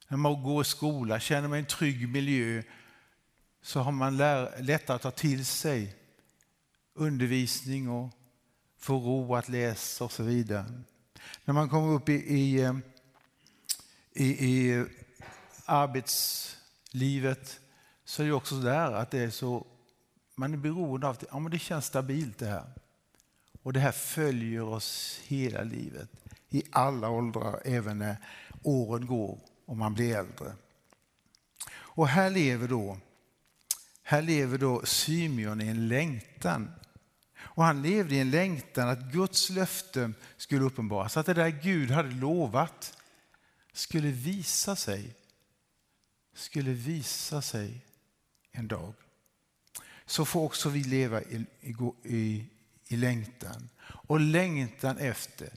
När 0.07 0.17
man 0.17 0.43
går 0.43 0.61
i 0.61 0.65
skola, 0.65 1.19
känner 1.19 1.47
man 1.47 1.57
en 1.57 1.65
trygg 1.65 2.09
miljö 2.09 2.63
så 3.61 3.79
har 3.79 3.91
man 3.91 4.17
lättare 4.17 4.95
att 4.95 5.01
ta 5.01 5.11
till 5.11 5.45
sig 5.45 5.95
undervisning 6.93 7.89
och 7.89 8.13
få 8.81 8.93
ro 8.99 9.35
att 9.35 9.49
läsa 9.49 10.03
och 10.03 10.11
så 10.11 10.23
vidare. 10.23 10.65
När 11.45 11.53
man 11.53 11.69
kommer 11.69 11.93
upp 11.93 12.09
i, 12.09 12.13
i, 12.13 12.61
eh, 12.61 12.75
i, 14.13 14.25
i 14.25 14.85
arbetslivet 15.65 17.59
så 18.05 18.23
är 18.23 18.27
det 18.27 18.33
också 18.33 18.55
där 18.55 18.91
att 18.91 19.11
det 19.11 19.19
är 19.19 19.29
så, 19.29 19.65
man 20.35 20.53
är 20.53 20.57
beroende 20.57 21.07
av 21.07 21.13
att 21.13 21.23
ja, 21.31 21.39
men 21.39 21.51
det 21.51 21.59
känns 21.59 21.85
stabilt 21.85 22.37
det 22.37 22.45
här. 22.45 22.71
Och 23.63 23.73
det 23.73 23.79
här 23.79 23.91
följer 23.91 24.63
oss 24.63 25.19
hela 25.23 25.63
livet 25.63 26.09
i 26.49 26.63
alla 26.71 27.09
åldrar, 27.09 27.61
även 27.65 27.97
när 27.97 28.17
åren 28.63 29.05
går 29.05 29.39
och 29.65 29.77
man 29.77 29.93
blir 29.93 30.15
äldre. 30.15 30.53
Och 31.73 32.07
här 32.07 32.29
lever 32.29 32.67
då, 32.67 32.97
här 34.03 34.21
lever 34.21 34.57
då 34.57 34.85
Symeon 34.85 35.61
i 35.61 35.67
en 35.67 35.87
längtan. 35.87 36.71
Och 37.53 37.63
han 37.63 37.81
levde 37.81 38.15
i 38.15 38.19
en 38.19 38.31
längtan 38.31 38.89
att 38.89 39.11
Guds 39.11 39.49
löften 39.49 40.15
skulle 40.37 40.63
uppenbaras, 40.63 41.17
att 41.17 41.25
det 41.25 41.33
där 41.33 41.49
Gud 41.49 41.91
hade 41.91 42.11
lovat 42.11 42.97
skulle 43.73 44.11
visa 44.11 44.75
sig, 44.75 45.15
skulle 46.33 46.71
visa 46.71 47.41
sig 47.41 47.85
en 48.51 48.67
dag. 48.67 48.93
Så 50.05 50.25
får 50.25 50.41
också 50.41 50.69
vi 50.69 50.83
leva 50.83 51.21
i, 51.21 51.45
i, 52.03 52.45
i 52.87 52.95
längtan. 52.97 53.69
Och 53.83 54.19
längtan 54.19 54.97
efter 54.97 55.49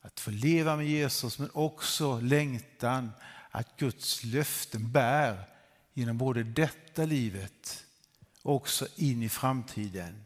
att 0.00 0.20
få 0.20 0.30
leva 0.30 0.76
med 0.76 0.86
Jesus 0.86 1.38
men 1.38 1.50
också 1.52 2.20
längtan 2.20 3.10
att 3.50 3.76
Guds 3.76 4.24
löften 4.24 4.92
bär 4.92 5.44
genom 5.94 6.18
både 6.18 6.42
detta 6.42 7.04
livet 7.04 7.84
och 8.42 8.54
också 8.54 8.86
in 8.96 9.22
i 9.22 9.28
framtiden, 9.28 10.24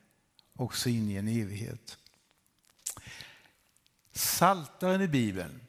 också 0.55 0.89
in 0.89 1.11
i 1.11 1.15
en 1.15 1.29
evighet. 1.29 1.99
Saltaren 4.13 5.01
i 5.01 5.09
Bibeln, 5.09 5.61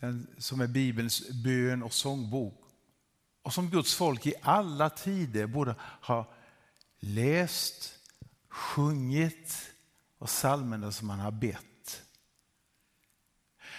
den 0.00 0.26
som 0.38 0.60
är 0.60 0.66
Bibelns 0.66 1.28
bön 1.28 1.82
och 1.82 1.92
sångbok 1.92 2.64
och 3.42 3.54
som 3.54 3.70
Guds 3.70 3.94
folk 3.94 4.26
i 4.26 4.34
alla 4.42 4.90
tider 4.90 5.46
borde 5.46 5.74
ha 5.80 6.34
läst, 7.00 7.98
sjungit 8.48 9.70
och 10.18 10.28
psalmerna 10.28 10.92
som 10.92 11.06
man 11.06 11.18
har 11.18 11.30
bett 11.30 11.64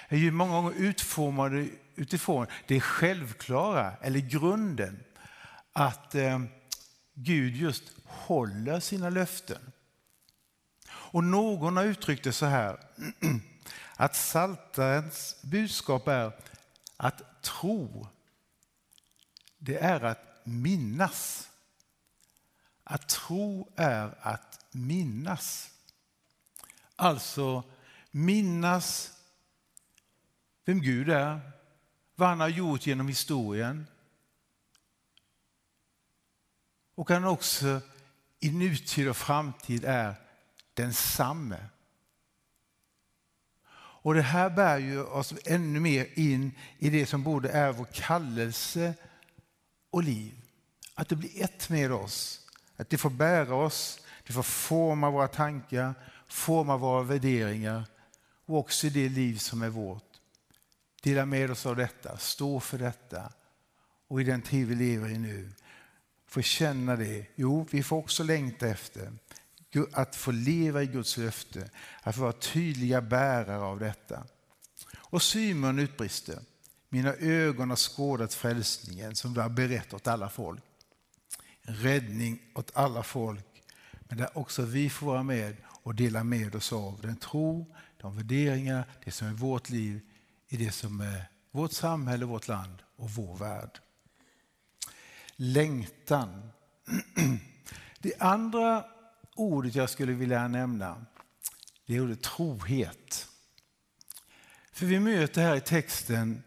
är 0.09 0.17
ju 0.17 0.31
många 0.31 0.53
gånger 0.53 0.73
utformade 0.77 1.67
utifrån 1.95 2.47
det 2.67 2.81
självklara, 2.81 3.93
eller 4.01 4.19
grunden, 4.19 5.03
att 5.73 6.15
eh, 6.15 6.39
Gud 7.13 7.55
just 7.55 7.83
håller 8.09 8.79
sina 8.79 9.09
löften. 9.09 9.71
Och 10.89 11.23
någon 11.23 11.77
har 11.77 11.83
uttryckt 11.83 12.23
det 12.23 12.33
så 12.33 12.45
här, 12.45 12.79
att 13.95 14.15
Saltarens 14.15 15.35
budskap 15.41 16.07
är 16.07 16.31
att 16.97 17.41
tro, 17.41 18.07
det 19.57 19.77
är 19.77 20.03
att 20.03 20.41
minnas. 20.43 21.49
Att 22.83 23.09
tro 23.09 23.71
är 23.75 24.17
att 24.21 24.65
minnas. 24.71 25.71
Alltså 26.95 27.63
minnas 28.11 29.19
vem 30.65 30.81
Gud 30.81 31.09
är, 31.09 31.51
vad 32.15 32.29
han 32.29 32.39
har 32.39 32.47
gjort 32.47 32.87
genom 32.87 33.07
historien. 33.07 33.87
Och 36.95 37.09
han 37.09 37.25
också 37.25 37.81
i 38.39 38.51
nutid 38.51 39.09
och 39.09 39.17
framtid 39.17 39.85
är 39.85 40.15
densamme. 40.73 41.57
Och 44.01 44.13
det 44.13 44.21
här 44.21 44.49
bär 44.49 44.77
ju 44.77 45.03
oss 45.03 45.33
ännu 45.45 45.79
mer 45.79 46.19
in 46.19 46.51
i 46.77 46.89
det 46.89 47.05
som 47.05 47.23
både 47.23 47.49
är 47.49 47.71
vår 47.71 47.87
kallelse 47.93 48.93
och 49.89 50.03
liv. 50.03 50.33
Att 50.95 51.09
det 51.09 51.15
blir 51.15 51.43
ett 51.43 51.69
med 51.69 51.91
oss, 51.91 52.47
att 52.75 52.89
det 52.89 52.97
får 52.97 53.09
bära 53.09 53.55
oss, 53.55 54.01
det 54.27 54.33
får 54.33 54.43
forma 54.43 55.09
våra 55.09 55.27
tankar, 55.27 55.93
forma 56.27 56.77
våra 56.77 57.03
värderingar 57.03 57.83
och 58.45 58.57
också 58.57 58.89
det 58.89 59.09
liv 59.09 59.37
som 59.37 59.61
är 59.61 59.69
vårt. 59.69 60.03
Dela 61.01 61.25
med 61.25 61.51
oss 61.51 61.65
av 61.65 61.75
detta, 61.75 62.17
stå 62.17 62.59
för 62.59 62.77
detta 62.77 63.33
och 64.07 64.21
i 64.21 64.23
den 64.23 64.41
tid 64.41 64.67
vi 64.67 64.75
lever 64.75 65.09
i 65.09 65.17
nu 65.17 65.51
få 66.29 66.41
känna 66.41 66.95
det. 66.95 67.25
Jo, 67.35 67.65
vi 67.71 67.83
får 67.83 67.97
också 67.97 68.23
längta 68.23 68.67
efter 68.67 69.11
att 69.91 70.15
få 70.15 70.31
leva 70.31 70.83
i 70.83 70.85
Guds 70.85 71.17
löfte, 71.17 71.69
att 72.01 72.15
få 72.15 72.21
vara 72.21 72.31
tydliga 72.31 73.01
bärare 73.01 73.59
av 73.59 73.79
detta. 73.79 74.23
Och 74.95 75.21
Simon 75.21 75.79
utbrister, 75.79 76.39
mina 76.89 77.13
ögon 77.13 77.69
har 77.69 77.77
skådat 77.77 78.33
frälsningen 78.33 79.15
som 79.15 79.33
du 79.33 79.41
har 79.41 79.49
berättat 79.49 79.93
åt 79.93 80.07
alla 80.07 80.29
folk. 80.29 80.63
en 81.61 81.75
räddning 81.75 82.39
åt 82.53 82.71
alla 82.73 83.03
folk, 83.03 83.63
men 83.99 84.17
där 84.17 84.37
också 84.37 84.61
vi 84.61 84.89
får 84.89 85.07
vara 85.07 85.23
med 85.23 85.55
och 85.67 85.95
dela 85.95 86.23
med 86.23 86.55
oss 86.55 86.73
av 86.73 87.01
den 87.01 87.15
tro, 87.15 87.75
de 87.97 88.15
värderingar, 88.17 88.83
det 89.05 89.11
som 89.11 89.27
är 89.27 89.33
vårt 89.33 89.69
liv 89.69 90.01
i 90.47 90.57
det 90.57 90.71
som 90.71 91.01
är 91.01 91.29
vårt 91.51 91.71
samhälle, 91.71 92.25
vårt 92.25 92.47
land 92.47 92.81
och 92.95 93.09
vår 93.09 93.37
värld. 93.37 93.79
Längtan. 95.41 96.51
Det 97.99 98.13
andra 98.19 98.85
ordet 99.35 99.75
jag 99.75 99.89
skulle 99.89 100.13
vilja 100.13 100.47
nämna 100.47 101.05
det 101.89 101.95
är 101.95 102.01
ordet 102.01 102.21
trohet. 102.21 103.27
För 104.71 104.85
vi 104.85 104.99
möter 104.99 105.41
här 105.41 105.55
i 105.55 105.61
texten 105.61 106.43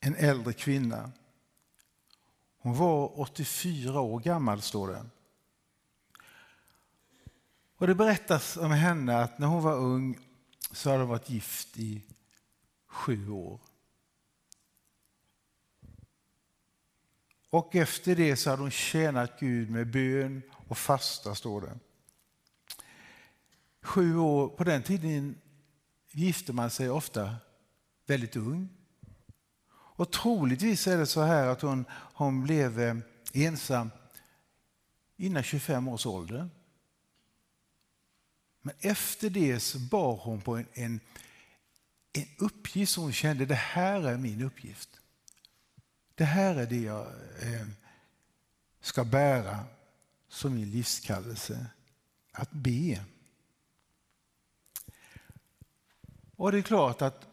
en 0.00 0.14
äldre 0.16 0.52
kvinna. 0.52 1.12
Hon 2.58 2.76
var 2.76 3.20
84 3.20 4.00
år 4.00 4.20
gammal, 4.20 4.62
står 4.62 4.88
det. 4.88 5.06
Och 7.76 7.86
det 7.86 7.94
berättas 7.94 8.56
om 8.56 8.70
henne 8.70 9.18
att 9.18 9.38
när 9.38 9.46
hon 9.46 9.62
var 9.62 9.76
ung 9.76 10.18
så 10.72 10.90
hade 10.90 11.02
hon 11.02 11.08
varit 11.08 11.30
gift 11.30 11.78
i 11.78 12.02
sju 12.86 13.30
år. 13.30 13.60
Och 17.56 17.74
efter 17.74 18.16
det 18.16 18.36
så 18.36 18.50
hade 18.50 18.62
hon 18.62 18.70
tjänat 18.70 19.40
Gud 19.40 19.70
med 19.70 19.90
bön 19.90 20.42
och 20.52 20.78
fasta, 20.78 21.34
står 21.34 21.60
det. 21.60 21.78
Sju 23.82 24.18
år, 24.18 24.48
på 24.48 24.64
den 24.64 24.82
tiden 24.82 25.38
gifte 26.10 26.52
man 26.52 26.70
sig 26.70 26.90
ofta 26.90 27.36
väldigt 28.06 28.36
ung. 28.36 28.68
Och 29.70 30.12
troligtvis 30.12 30.86
är 30.86 30.98
det 30.98 31.06
så 31.06 31.22
här 31.22 31.46
att 31.46 31.60
hon, 31.60 31.84
hon 31.90 32.42
blev 32.42 32.80
eh, 32.80 32.96
ensam 33.32 33.90
innan 35.16 35.42
25 35.42 35.88
års 35.88 36.06
ålder. 36.06 36.48
Men 38.62 38.74
efter 38.80 39.30
det 39.30 39.60
så 39.60 39.78
bar 39.78 40.16
hon 40.16 40.40
på 40.40 40.56
en, 40.56 40.66
en, 40.72 41.00
en 42.12 42.26
uppgift 42.38 42.92
som 42.92 43.02
hon 43.02 43.12
kände, 43.12 43.46
det 43.46 43.54
här 43.54 44.08
är 44.08 44.16
min 44.16 44.42
uppgift. 44.42 45.00
Det 46.16 46.24
här 46.24 46.56
är 46.56 46.66
det 46.66 46.80
jag 46.80 47.06
eh, 47.42 47.66
ska 48.80 49.04
bära 49.04 49.64
som 50.28 50.54
min 50.54 50.70
livskallelse, 50.70 51.66
att 52.32 52.50
be. 52.50 53.04
Och 56.36 56.52
det 56.52 56.58
är 56.58 56.62
klart 56.62 57.02
att 57.02 57.26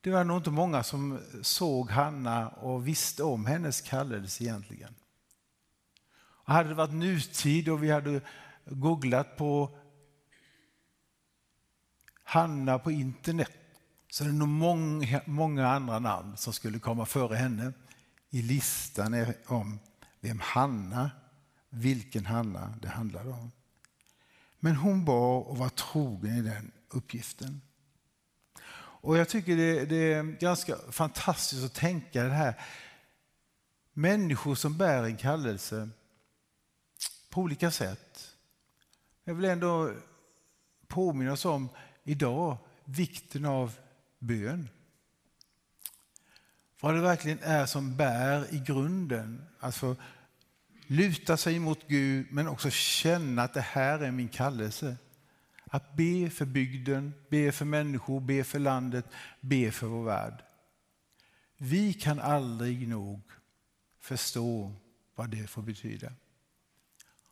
det 0.00 0.10
var 0.10 0.24
nog 0.24 0.36
inte 0.36 0.50
många 0.50 0.82
som 0.82 1.20
såg 1.42 1.90
Hanna 1.90 2.48
och 2.48 2.88
visste 2.88 3.22
om 3.22 3.46
hennes 3.46 3.80
kallelse 3.80 4.44
egentligen. 4.44 4.94
Och 6.16 6.52
hade 6.52 6.68
det 6.68 6.74
varit 6.74 6.94
nutid 6.94 7.68
och 7.68 7.82
vi 7.82 7.90
hade 7.90 8.20
googlat 8.64 9.36
på 9.36 9.78
Hanna 12.22 12.78
på 12.78 12.90
internet 12.90 13.57
så 14.18 14.24
är 14.24 14.28
det 14.28 14.34
nog 14.34 14.48
många, 14.48 15.22
många 15.26 15.68
andra 15.68 15.98
namn 15.98 16.36
som 16.36 16.52
skulle 16.52 16.78
komma 16.78 17.06
före 17.06 17.36
henne 17.36 17.72
i 18.30 18.42
listan 18.42 19.34
om 19.46 19.78
vem 20.20 20.40
Hanna, 20.40 21.10
vilken 21.70 22.26
Hanna 22.26 22.74
det 22.82 22.88
handlade 22.88 23.30
om. 23.30 23.50
Men 24.58 24.76
hon 24.76 25.04
var 25.04 25.40
och 25.40 25.58
var 25.58 25.68
trogen 25.68 26.36
i 26.36 26.42
den 26.42 26.72
uppgiften. 26.88 27.60
Och 28.76 29.16
jag 29.16 29.28
tycker 29.28 29.56
det, 29.56 29.84
det, 29.84 30.12
är 30.12 30.22
ganska 30.22 30.76
fantastiskt 30.90 31.64
att 31.64 31.74
tänka 31.74 32.22
det 32.22 32.34
här. 32.34 32.60
Människor 33.92 34.54
som 34.54 34.78
bär 34.78 35.02
en 35.04 35.16
kallelse 35.16 35.88
på 37.30 37.40
olika 37.40 37.70
sätt. 37.70 38.34
Jag 39.24 39.34
vill 39.34 39.44
ändå 39.44 39.92
påminna 40.86 41.32
oss 41.32 41.44
om 41.44 41.68
idag 42.04 42.56
vikten 42.84 43.44
av 43.44 43.72
bön. 44.18 44.68
Vad 46.80 46.94
det 46.94 47.00
verkligen 47.00 47.38
är 47.42 47.66
som 47.66 47.96
bär 47.96 48.54
i 48.54 48.58
grunden. 48.58 49.46
Alltså 49.60 49.96
luta 50.86 51.36
sig 51.36 51.58
mot 51.58 51.88
Gud 51.88 52.26
men 52.30 52.48
också 52.48 52.70
känna 52.70 53.42
att 53.42 53.54
det 53.54 53.60
här 53.60 53.98
är 53.98 54.10
min 54.10 54.28
kallelse. 54.28 54.96
Att 55.64 55.96
be 55.96 56.30
för 56.30 56.44
bygden, 56.44 57.14
be 57.28 57.52
för 57.52 57.64
människor, 57.64 58.20
be 58.20 58.44
för 58.44 58.58
landet, 58.58 59.04
be 59.40 59.70
för 59.70 59.86
vår 59.86 60.04
värld. 60.04 60.42
Vi 61.56 61.92
kan 61.92 62.20
aldrig 62.20 62.88
nog 62.88 63.20
förstå 64.00 64.72
vad 65.14 65.30
det 65.30 65.46
får 65.46 65.62
betyda. 65.62 66.12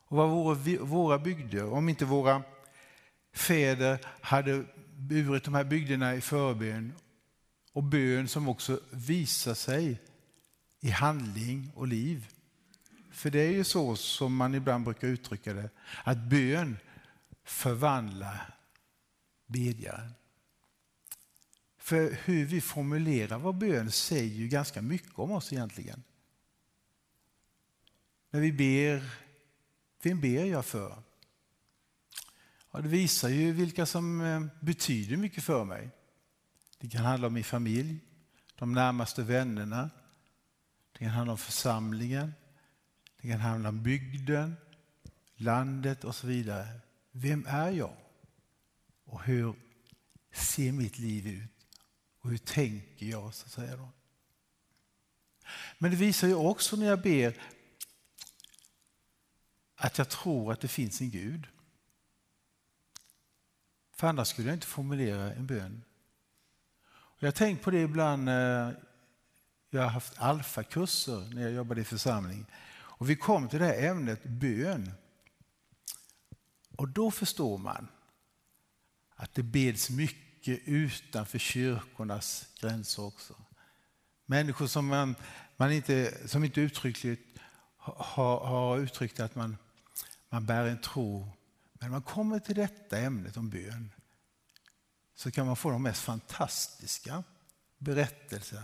Och 0.07 0.17
vad 0.17 0.29
vore 0.29 0.77
våra 0.77 1.19
bygder, 1.19 1.73
om 1.73 1.89
inte 1.89 2.05
våra 2.05 2.43
fäder 3.37 3.99
hade 4.21 4.65
burit 4.95 5.43
de 5.43 5.53
här 5.53 5.63
bygderna 5.63 6.15
i 6.15 6.21
förbön 6.21 6.93
och 7.73 7.83
bön 7.83 8.27
som 8.27 8.47
också 8.47 8.79
visar 8.91 9.53
sig 9.53 10.01
i 10.79 10.89
handling 10.89 11.71
och 11.75 11.87
liv. 11.87 12.27
För 13.11 13.29
det 13.29 13.39
är 13.39 13.51
ju 13.51 13.63
så 13.63 13.95
som 13.95 14.35
man 14.35 14.55
ibland 14.55 14.83
brukar 14.83 15.07
uttrycka 15.07 15.53
det, 15.53 15.69
att 16.03 16.17
bön 16.17 16.77
förvandlar 17.43 18.55
bedjaren. 19.45 20.11
För 21.77 22.17
hur 22.25 22.45
vi 22.45 22.61
formulerar 22.61 23.37
vår 23.37 23.53
bön 23.53 23.91
säger 23.91 24.35
ju 24.35 24.47
ganska 24.47 24.81
mycket 24.81 25.19
om 25.19 25.31
oss 25.31 25.53
egentligen. 25.53 26.03
När 28.29 28.39
vi 28.39 28.51
ber, 28.51 29.09
vem 30.03 30.21
ber 30.21 30.45
jag 30.45 30.65
för? 30.65 31.03
Ja, 32.77 32.81
det 32.81 32.89
visar 32.89 33.29
ju 33.29 33.51
vilka 33.51 33.85
som 33.85 34.21
eh, 34.21 34.41
betyder 34.59 35.17
mycket 35.17 35.43
för 35.43 35.65
mig. 35.65 35.89
Det 36.79 36.89
kan 36.89 37.05
handla 37.05 37.27
om 37.27 37.33
min 37.33 37.43
familj, 37.43 37.99
de 38.55 38.73
närmaste 38.73 39.23
vännerna. 39.23 39.89
Det 40.91 40.99
kan 40.99 41.07
handla 41.07 41.31
om 41.31 41.37
församlingen. 41.37 42.33
Det 43.21 43.27
kan 43.27 43.39
handla 43.39 43.69
om 43.69 43.83
bygden, 43.83 44.55
landet 45.35 46.03
och 46.03 46.15
så 46.15 46.27
vidare. 46.27 46.67
Vem 47.11 47.45
är 47.47 47.71
jag? 47.71 47.97
Och 49.05 49.23
hur 49.23 49.55
ser 50.31 50.71
mitt 50.71 50.99
liv 50.99 51.27
ut? 51.27 51.67
Och 52.19 52.29
hur 52.29 52.37
tänker 52.37 53.05
jag? 53.05 53.33
så 53.33 53.45
att 53.45 53.51
säga 53.51 53.77
då? 53.77 53.89
Men 55.77 55.91
det 55.91 55.97
visar 55.97 56.27
ju 56.27 56.35
också 56.35 56.75
när 56.75 56.85
jag 56.85 57.01
ber 57.01 57.37
att 59.75 59.97
jag 59.97 60.09
tror 60.09 60.53
att 60.53 60.61
det 60.61 60.67
finns 60.67 61.01
en 61.01 61.09
Gud. 61.09 61.47
För 63.97 64.07
annars 64.07 64.27
skulle 64.27 64.47
jag 64.47 64.55
inte 64.55 64.67
formulera 64.67 65.33
en 65.33 65.47
bön. 65.47 65.83
Jag 67.19 67.27
har 67.27 67.31
tänkt 67.31 67.63
på 67.63 67.71
det 67.71 67.81
ibland 67.81 68.29
eh, 68.29 68.69
jag 69.69 69.81
har 69.81 69.89
haft 69.89 70.21
alfakurser 70.21 71.33
när 71.33 71.41
jag 71.41 71.51
jobbade 71.51 71.81
i 71.81 71.83
församling. 71.83 72.45
Och 72.69 73.09
vi 73.09 73.15
kom 73.15 73.49
till 73.49 73.59
det 73.59 73.65
här 73.65 73.89
ämnet 73.89 74.23
bön. 74.23 74.91
Och 76.77 76.87
då 76.87 77.11
förstår 77.11 77.57
man 77.57 77.87
att 79.15 79.33
det 79.33 79.43
beds 79.43 79.89
mycket 79.89 80.59
utanför 80.65 81.39
kyrkornas 81.39 82.47
gränser 82.59 83.03
också. 83.03 83.33
Människor 84.25 84.67
som, 84.67 84.87
man, 84.87 85.15
man 85.57 85.71
inte, 85.71 86.27
som 86.27 86.43
inte 86.43 86.61
uttryckligt 86.61 87.39
har, 87.77 88.39
har 88.39 88.77
uttryckt 88.77 89.19
att 89.19 89.35
man, 89.35 89.57
man 90.29 90.45
bär 90.45 90.65
en 90.65 90.81
tro. 90.81 91.36
Men 91.79 91.89
när 91.89 91.89
man 91.89 92.01
kommer 92.01 92.39
till 92.39 92.55
detta 92.55 92.99
ämnet 92.99 93.37
om 93.37 93.49
bön 93.49 93.93
så 95.15 95.31
kan 95.31 95.45
man 95.45 95.55
få 95.55 95.69
de 95.71 95.83
mest 95.83 96.01
fantastiska 96.01 97.23
berättelser 97.77 98.63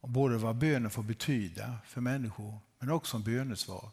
om 0.00 0.12
både 0.12 0.36
vad 0.36 0.56
bönen 0.56 0.90
får 0.90 1.02
betyda 1.02 1.78
för 1.86 2.00
människor 2.00 2.58
men 2.78 2.90
också 2.90 3.16
om 3.16 3.22
bönesvar. 3.22 3.90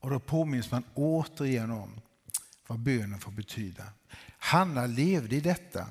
Och 0.00 0.10
då 0.10 0.20
påminns 0.20 0.70
man 0.70 0.84
återigen 0.94 1.70
om 1.70 2.00
vad 2.66 2.78
bönen 2.78 3.20
får 3.20 3.32
betyda. 3.32 3.84
Hanna 4.38 4.86
levde 4.86 5.36
i 5.36 5.40
detta 5.40 5.86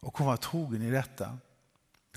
och 0.00 0.18
hon 0.18 0.26
var 0.26 0.36
trogen 0.36 0.82
i 0.82 0.90
detta. 0.90 1.38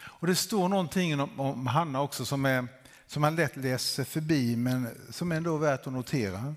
Och 0.04 0.28
Det 0.28 0.36
står 0.36 0.70
någonting 0.70 1.20
om, 1.20 1.40
om 1.40 1.68
Hanna 1.68 2.02
också 2.02 2.26
som, 2.26 2.46
är, 2.46 2.68
som 3.08 3.22
man 3.22 3.36
lätt 3.36 3.56
läser 3.56 4.04
förbi 4.04 4.56
men 4.56 4.90
som 5.12 5.32
ändå 5.32 5.56
är 5.56 5.60
värt 5.60 5.88
att 5.88 5.94
notera. 5.94 6.56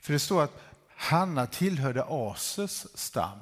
För 0.00 0.12
det 0.12 0.18
står 0.18 0.42
att 0.42 0.60
Hanna 0.88 1.46
tillhörde 1.46 2.04
Ases 2.08 2.98
stam. 2.98 3.38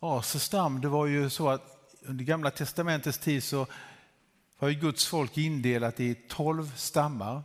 Ases 0.00 0.42
stam, 0.42 0.80
det 0.80 0.88
var 0.88 1.06
ju 1.06 1.30
så 1.30 1.48
att 1.48 1.62
under 2.02 2.24
gamla 2.24 2.50
testamentets 2.50 3.18
tid 3.18 3.44
så 3.44 3.66
var 4.58 4.68
ju 4.68 4.74
Guds 4.74 5.06
folk 5.06 5.38
indelat 5.38 6.00
i 6.00 6.14
tolv 6.14 6.76
stammar. 6.76 7.42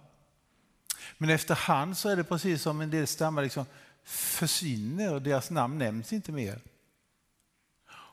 Men 1.17 1.29
efterhand 1.29 1.97
så 1.97 2.09
är 2.09 2.15
det 2.15 2.23
precis 2.23 2.61
som 2.61 2.81
en 2.81 2.91
del 2.91 3.07
stammar 3.07 3.43
liksom 3.43 3.65
försvinner 4.03 5.13
och 5.13 5.21
deras 5.21 5.49
namn 5.49 5.77
nämns 5.77 6.13
inte 6.13 6.31
mer. 6.31 6.59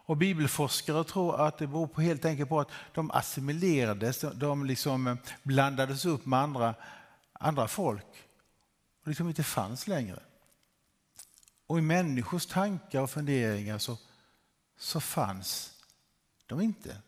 Och 0.08 0.16
bibelforskare 0.16 1.04
tror 1.04 1.46
att 1.46 1.58
det 1.58 1.66
beror 1.66 1.86
på 1.86 2.00
helt 2.00 2.24
enkelt 2.24 2.48
på 2.48 2.60
att 2.60 2.70
de 2.94 3.10
assimilerades, 3.10 4.24
de 4.34 4.66
liksom 4.66 5.06
eh, 5.06 5.16
blandades 5.42 6.04
upp 6.04 6.26
med 6.26 6.38
andra, 6.38 6.74
andra 7.32 7.68
folk 7.68 8.06
och 9.02 9.08
liksom 9.08 9.28
inte 9.28 9.42
fanns 9.42 9.86
längre. 9.86 10.22
Och 11.66 11.78
i 11.78 11.82
människors 11.82 12.46
tankar 12.46 13.00
och 13.00 13.10
funderingar 13.10 13.78
så, 13.78 13.98
så 14.78 15.00
fanns 15.00 15.72
de 16.46 16.60
inte. 16.60 17.02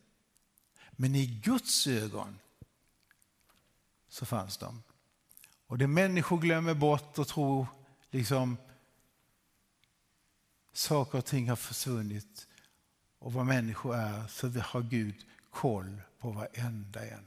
Men 0.90 1.14
i 1.14 1.26
Guds 1.26 1.86
ögon 1.86 2.38
så 4.08 4.26
fanns 4.26 4.56
de. 4.56 4.82
Och 5.66 5.78
det 5.78 5.86
människor 5.86 6.38
glömmer 6.38 6.74
bort 6.74 7.18
och 7.18 7.28
tror 7.28 7.66
liksom 8.10 8.56
saker 10.72 11.18
och 11.18 11.24
ting 11.24 11.48
har 11.48 11.56
försvunnit 11.56 12.46
och 13.20 13.32
vad 13.32 13.46
människor 13.46 13.96
är 13.96 14.26
så 14.26 14.48
har 14.48 14.82
Gud 14.82 15.26
koll 15.50 16.02
på 16.18 16.30
varenda 16.30 17.06
en. 17.06 17.26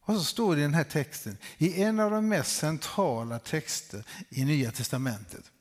Och 0.00 0.14
så 0.14 0.24
står 0.24 0.54
det 0.54 0.60
i 0.60 0.64
den 0.64 0.74
här 0.74 0.84
texten, 0.84 1.36
i 1.58 1.82
en 1.82 2.00
av 2.00 2.10
de 2.10 2.28
mest 2.28 2.56
centrala 2.56 3.38
texter 3.38 4.06
i 4.28 4.44
Nya 4.44 4.72
Testamentet, 4.72 5.52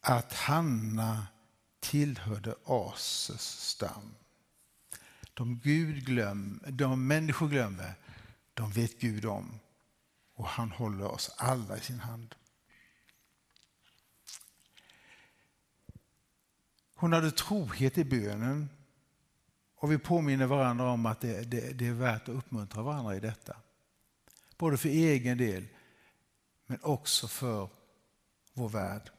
att 0.00 0.32
Hanna 0.32 1.26
tillhörde 1.80 2.54
Ases 2.64 3.68
stam. 3.68 4.14
De, 5.34 5.58
Gud 5.58 6.06
glöm, 6.06 6.60
de 6.66 7.06
människor 7.06 7.48
glömmer, 7.48 7.94
de 8.54 8.72
vet 8.72 9.00
Gud 9.00 9.24
om 9.24 9.58
och 10.34 10.46
han 10.46 10.70
håller 10.70 11.06
oss 11.06 11.30
alla 11.36 11.76
i 11.76 11.80
sin 11.80 12.00
hand. 12.00 12.34
Hon 16.98 17.12
hade 17.12 17.30
trohet 17.30 17.98
i 17.98 18.04
bönen 18.04 18.68
och 19.76 19.92
vi 19.92 19.98
påminner 19.98 20.46
varandra 20.46 20.90
om 20.90 21.06
att 21.06 21.20
det, 21.20 21.50
det, 21.50 21.72
det 21.72 21.86
är 21.86 21.92
värt 21.92 22.22
att 22.22 22.34
uppmuntra 22.34 22.82
varandra 22.82 23.16
i 23.16 23.20
detta. 23.20 23.56
Både 24.56 24.76
för 24.76 24.88
egen 24.88 25.38
del 25.38 25.66
men 26.66 26.78
också 26.82 27.28
för 27.28 27.68
vår 28.52 28.68
värld. 28.68 29.10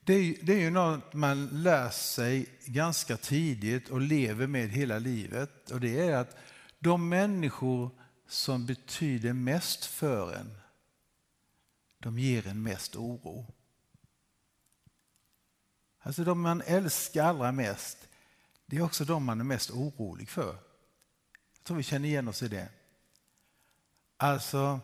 Det 0.00 0.14
är, 0.14 0.36
det 0.42 0.52
är 0.52 0.60
ju 0.60 0.70
något 0.70 1.14
man 1.14 1.46
lär 1.46 1.90
sig 1.90 2.46
ganska 2.64 3.16
tidigt 3.16 3.88
och 3.88 4.00
lever 4.00 4.46
med 4.46 4.68
hela 4.68 4.98
livet. 4.98 5.70
Och 5.70 5.80
det 5.80 6.00
är 6.00 6.16
att 6.16 6.36
de 6.78 7.08
människor 7.08 7.90
som 8.26 8.66
betyder 8.66 9.32
mest 9.32 9.84
för 9.84 10.34
en, 10.34 10.57
de 11.98 12.18
ger 12.18 12.46
en 12.46 12.62
mest 12.62 12.96
oro. 12.96 13.46
Alltså 15.98 16.24
de 16.24 16.40
man 16.40 16.62
älskar 16.62 17.24
allra 17.24 17.52
mest, 17.52 18.08
det 18.66 18.76
är 18.76 18.82
också 18.82 19.04
de 19.04 19.24
man 19.24 19.40
är 19.40 19.44
mest 19.44 19.70
orolig 19.70 20.28
för. 20.28 20.58
Jag 21.54 21.64
tror 21.64 21.76
vi 21.76 21.82
känner 21.82 22.08
igen 22.08 22.28
oss 22.28 22.42
i 22.42 22.48
det. 22.48 22.68
Alltså, 24.16 24.80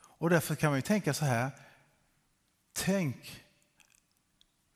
och 0.00 0.30
därför 0.30 0.54
kan 0.54 0.70
man 0.70 0.78
ju 0.78 0.82
tänka 0.82 1.14
så 1.14 1.24
här, 1.24 1.50
tänk 2.72 3.44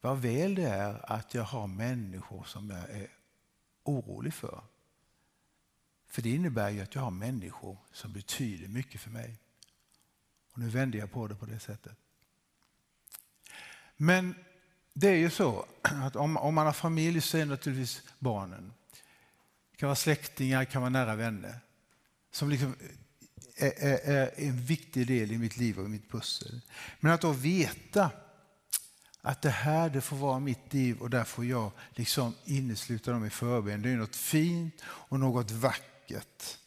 vad 0.01 0.19
väl 0.19 0.55
det 0.55 0.69
är 0.69 1.13
att 1.13 1.35
jag 1.35 1.43
har 1.43 1.67
människor 1.67 2.45
som 2.45 2.71
jag 2.71 2.91
är 2.91 3.09
orolig 3.83 4.35
för. 4.35 4.65
För 6.07 6.23
det 6.23 6.31
innebär 6.31 6.71
ju 6.71 6.81
att 6.81 6.95
jag 6.95 7.03
har 7.03 7.11
människor 7.11 7.79
som 7.93 8.13
betyder 8.13 8.69
mycket 8.69 9.01
för 9.01 9.11
mig. 9.11 9.39
Och 10.53 10.59
nu 10.59 10.69
vänder 10.69 10.99
jag 10.99 11.13
på 11.13 11.27
det 11.27 11.35
på 11.35 11.47
det 11.47 11.59
sättet. 11.59 11.97
Men 13.97 14.35
det 14.95 15.09
är 15.09 15.17
ju 15.17 15.31
så 15.31 15.67
att 15.83 16.17
om, 16.17 16.37
om 16.37 16.55
man 16.55 16.67
har 16.67 16.73
familj 16.73 17.21
så 17.21 17.37
är 17.37 17.41
det 17.41 17.47
naturligtvis 17.47 18.03
barnen. 18.19 18.73
Det 19.71 19.77
kan 19.77 19.87
vara 19.87 19.97
släktingar, 19.97 20.61
det 20.61 20.67
kan 20.67 20.83
vara 20.83 20.91
nära 20.91 21.17
vänner. 21.17 21.59
Som 22.31 22.51
liksom 22.51 22.75
är, 23.57 23.73
är, 23.79 24.11
är 24.11 24.31
en 24.37 24.65
viktig 24.65 25.07
del 25.07 25.33
i 25.33 25.39
mitt 25.39 25.57
liv 25.57 25.79
och 25.79 25.85
i 25.85 25.89
mitt 25.89 26.11
pussel. 26.11 26.61
Men 27.01 27.13
att 27.13 27.21
då 27.21 27.33
veta 27.33 28.11
att 29.21 29.43
det 29.43 29.51
här 29.51 29.91
det 29.91 30.01
får 30.01 30.17
vara 30.17 30.39
mitt 30.39 30.73
liv 30.73 30.99
och 30.99 31.11
där 31.11 31.25
får 31.25 31.45
jag 31.45 31.71
liksom 31.91 32.35
innesluta 32.45 33.13
dem 33.13 33.27
i 33.27 33.31
förbön. 33.31 33.83
Det 33.83 33.91
är 33.91 33.97
något 33.97 34.17
fint 34.17 34.83
och 34.85 35.21
något 35.21 35.51
vackert. 35.51 36.59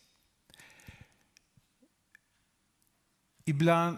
Ibland 3.47 3.97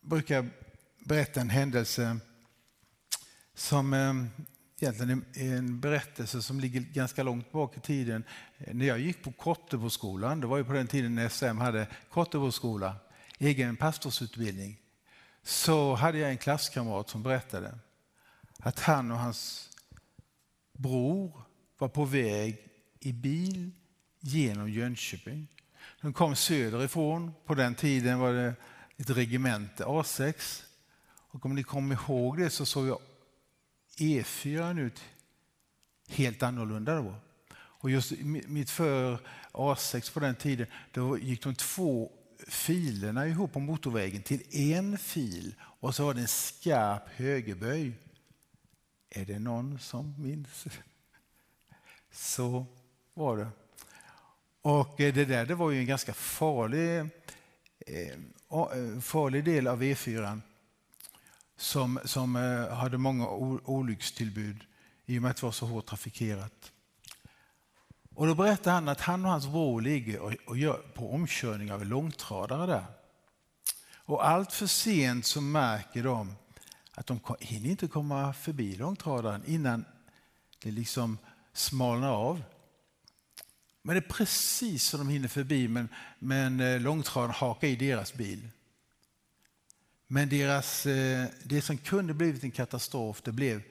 brukar 0.00 0.34
jag 0.34 0.48
berätta 1.04 1.40
en 1.40 1.50
händelse 1.50 2.18
som 3.54 3.92
eh, 3.92 4.14
egentligen 4.80 5.24
är 5.34 5.56
en 5.56 5.80
berättelse 5.80 6.42
som 6.42 6.60
ligger 6.60 6.80
ganska 6.80 7.22
långt 7.22 7.52
bak 7.52 7.76
i 7.76 7.80
tiden. 7.80 8.24
När 8.58 8.86
jag 8.86 8.98
gick 8.98 9.22
på 9.22 9.32
Kotteboskolan, 9.32 10.40
det 10.40 10.46
var 10.46 10.56
ju 10.56 10.64
på 10.64 10.72
den 10.72 10.86
tiden 10.86 11.14
när 11.14 11.28
SM 11.28 11.58
hade 11.58 11.86
Kotteboskola, 12.10 12.96
egen 13.38 13.76
pastorsutbildning, 13.76 14.80
så 15.42 15.94
hade 15.94 16.18
jag 16.18 16.30
en 16.30 16.38
klasskamrat 16.38 17.08
som 17.08 17.22
berättade 17.22 17.78
att 18.58 18.80
han 18.80 19.10
och 19.10 19.18
hans 19.18 19.70
bror 20.72 21.42
var 21.78 21.88
på 21.88 22.04
väg 22.04 22.58
i 23.00 23.12
bil 23.12 23.70
genom 24.20 24.70
Jönköping. 24.70 25.53
De 26.04 26.12
kom 26.12 26.36
söderifrån. 26.36 27.32
På 27.44 27.54
den 27.54 27.74
tiden 27.74 28.18
var 28.18 28.32
det 28.32 28.54
ett 28.96 29.10
regemente, 29.10 29.84
A6. 29.84 30.62
Och 31.08 31.46
om 31.46 31.54
ni 31.54 31.62
kommer 31.62 31.94
ihåg 31.94 32.38
det 32.38 32.50
så 32.50 32.66
såg 32.66 32.86
jag 32.86 33.00
E4 33.98 34.80
ut 34.80 35.04
helt 36.08 36.42
annorlunda 36.42 36.94
då. 36.94 37.14
Och 37.54 37.90
just 37.90 38.12
mitt 38.46 38.70
för 38.70 39.18
A6 39.52 40.14
på 40.14 40.20
den 40.20 40.34
tiden, 40.34 40.66
då 40.92 41.18
gick 41.18 41.42
de 41.42 41.54
två 41.54 42.12
filerna 42.48 43.26
ihop 43.26 43.52
på 43.52 43.60
motorvägen 43.60 44.22
till 44.22 44.56
en 44.56 44.98
fil 44.98 45.54
och 45.60 45.94
så 45.94 46.04
var 46.04 46.14
det 46.14 46.20
en 46.20 46.28
skarp 46.28 47.08
högerböj. 47.08 47.92
Är 49.10 49.24
det 49.24 49.38
någon 49.38 49.78
som 49.78 50.14
minns? 50.18 50.64
Så 52.10 52.66
var 53.14 53.36
det. 53.36 53.48
Och 54.64 55.00
eh, 55.00 55.14
det 55.14 55.24
där 55.24 55.46
det 55.46 55.54
var 55.54 55.70
ju 55.70 55.78
en 55.78 55.86
ganska 55.86 56.14
farlig, 56.14 56.98
eh, 56.98 58.08
eh, 58.50 59.00
farlig 59.00 59.44
del 59.44 59.66
av 59.66 59.82
E4 59.82 60.40
som, 61.56 62.00
som 62.04 62.34
hade 62.70 62.98
många 62.98 63.28
olyckstillbud 63.64 64.64
i 65.06 65.18
och 65.18 65.22
med 65.22 65.30
att 65.30 65.36
det 65.36 65.42
var 65.46 65.52
så 65.52 65.66
hårt 65.66 65.86
trafikerat. 65.86 66.72
Och 68.14 68.26
då 68.26 68.34
berättade 68.34 68.70
han 68.70 68.88
att 68.88 69.00
han 69.00 69.24
och 69.24 69.30
hans 69.30 69.46
bror 69.46 69.80
ligger 69.80 70.20
och, 70.20 70.32
och 70.46 70.58
gör 70.58 70.82
på 70.94 71.12
omkörning 71.12 71.72
av 71.72 71.82
en 71.82 71.88
långtradare 71.88 72.66
där. 72.66 72.86
Och 73.94 74.28
allt 74.28 74.52
för 74.52 74.66
sent 74.66 75.26
så 75.26 75.40
märker 75.40 76.02
de 76.02 76.36
att 76.94 77.06
de 77.06 77.20
hinner 77.40 77.70
inte 77.70 77.88
komma 77.88 78.32
förbi 78.32 78.76
långtradaren 78.76 79.42
innan 79.46 79.84
det 80.62 80.70
liksom 80.70 81.18
smalnar 81.52 82.12
av. 82.12 82.42
Men 83.86 83.94
det 83.94 84.06
är 84.06 84.12
precis 84.12 84.84
som 84.84 84.98
de 84.98 85.08
hinner 85.08 85.28
förbi 85.28 85.68
men, 85.68 85.88
men 86.18 86.60
eh, 86.60 86.80
långtradaren 86.80 87.34
hakar 87.34 87.68
i 87.68 87.76
deras 87.76 88.14
bil. 88.14 88.48
Men 90.06 90.28
deras, 90.28 90.86
eh, 90.86 91.26
det 91.42 91.62
som 91.62 91.78
kunde 91.78 92.14
blivit 92.14 92.44
en 92.44 92.50
katastrof 92.50 93.22
det 93.22 93.32
blev 93.32 93.62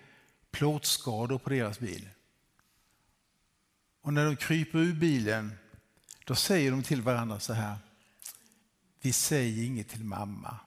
plåtskador 0.51 1.38
på 1.38 1.49
deras 1.49 1.80
bil. 1.80 2.09
Och 4.01 4.14
när 4.14 4.26
de 4.26 4.36
kryper 4.36 4.80
ur 4.80 4.93
bilen 4.93 5.51
då 6.26 6.36
säger 6.36 6.72
de 6.72 6.84
till 6.84 7.01
varandra 7.01 7.39
så 7.39 7.53
här. 7.53 7.78
Vi 9.01 9.14
säger 9.14 9.66
inget 9.66 9.89
till 9.89 10.03
mamma. 10.03 10.59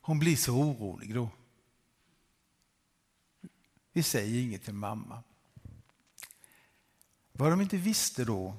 Hon 0.00 0.18
blir 0.18 0.36
så 0.36 0.52
orolig 0.52 1.14
då. 1.14 1.30
Vi 3.92 4.02
säger 4.02 4.42
inget 4.42 4.64
till 4.64 4.74
mamma. 4.74 5.22
Vad 7.42 7.52
de 7.52 7.60
inte 7.60 7.76
visste 7.76 8.24
då, 8.24 8.56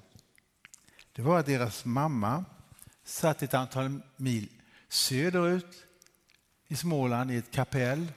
det 1.14 1.22
var 1.22 1.40
att 1.40 1.46
deras 1.46 1.86
mamma 1.86 2.46
satt 3.04 3.44
ett 3.44 3.54
antal 3.54 4.02
mil 4.18 4.50
söderut 4.90 5.86
i 6.68 6.76
Småland 6.76 7.32
i 7.32 7.38
ett 7.38 7.52
kapell. 7.52 8.12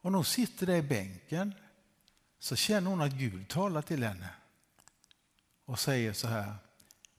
Och 0.00 0.12
när 0.12 0.16
hon 0.16 0.24
sitter 0.24 0.66
där 0.66 0.76
i 0.76 0.82
bänken 0.82 1.54
så 2.38 2.56
känner 2.56 2.90
hon 2.90 3.00
att 3.00 3.12
Gud 3.12 3.48
talar 3.48 3.82
till 3.82 4.04
henne 4.04 4.28
och 5.64 5.78
säger 5.78 6.12
så 6.12 6.28
här, 6.28 6.54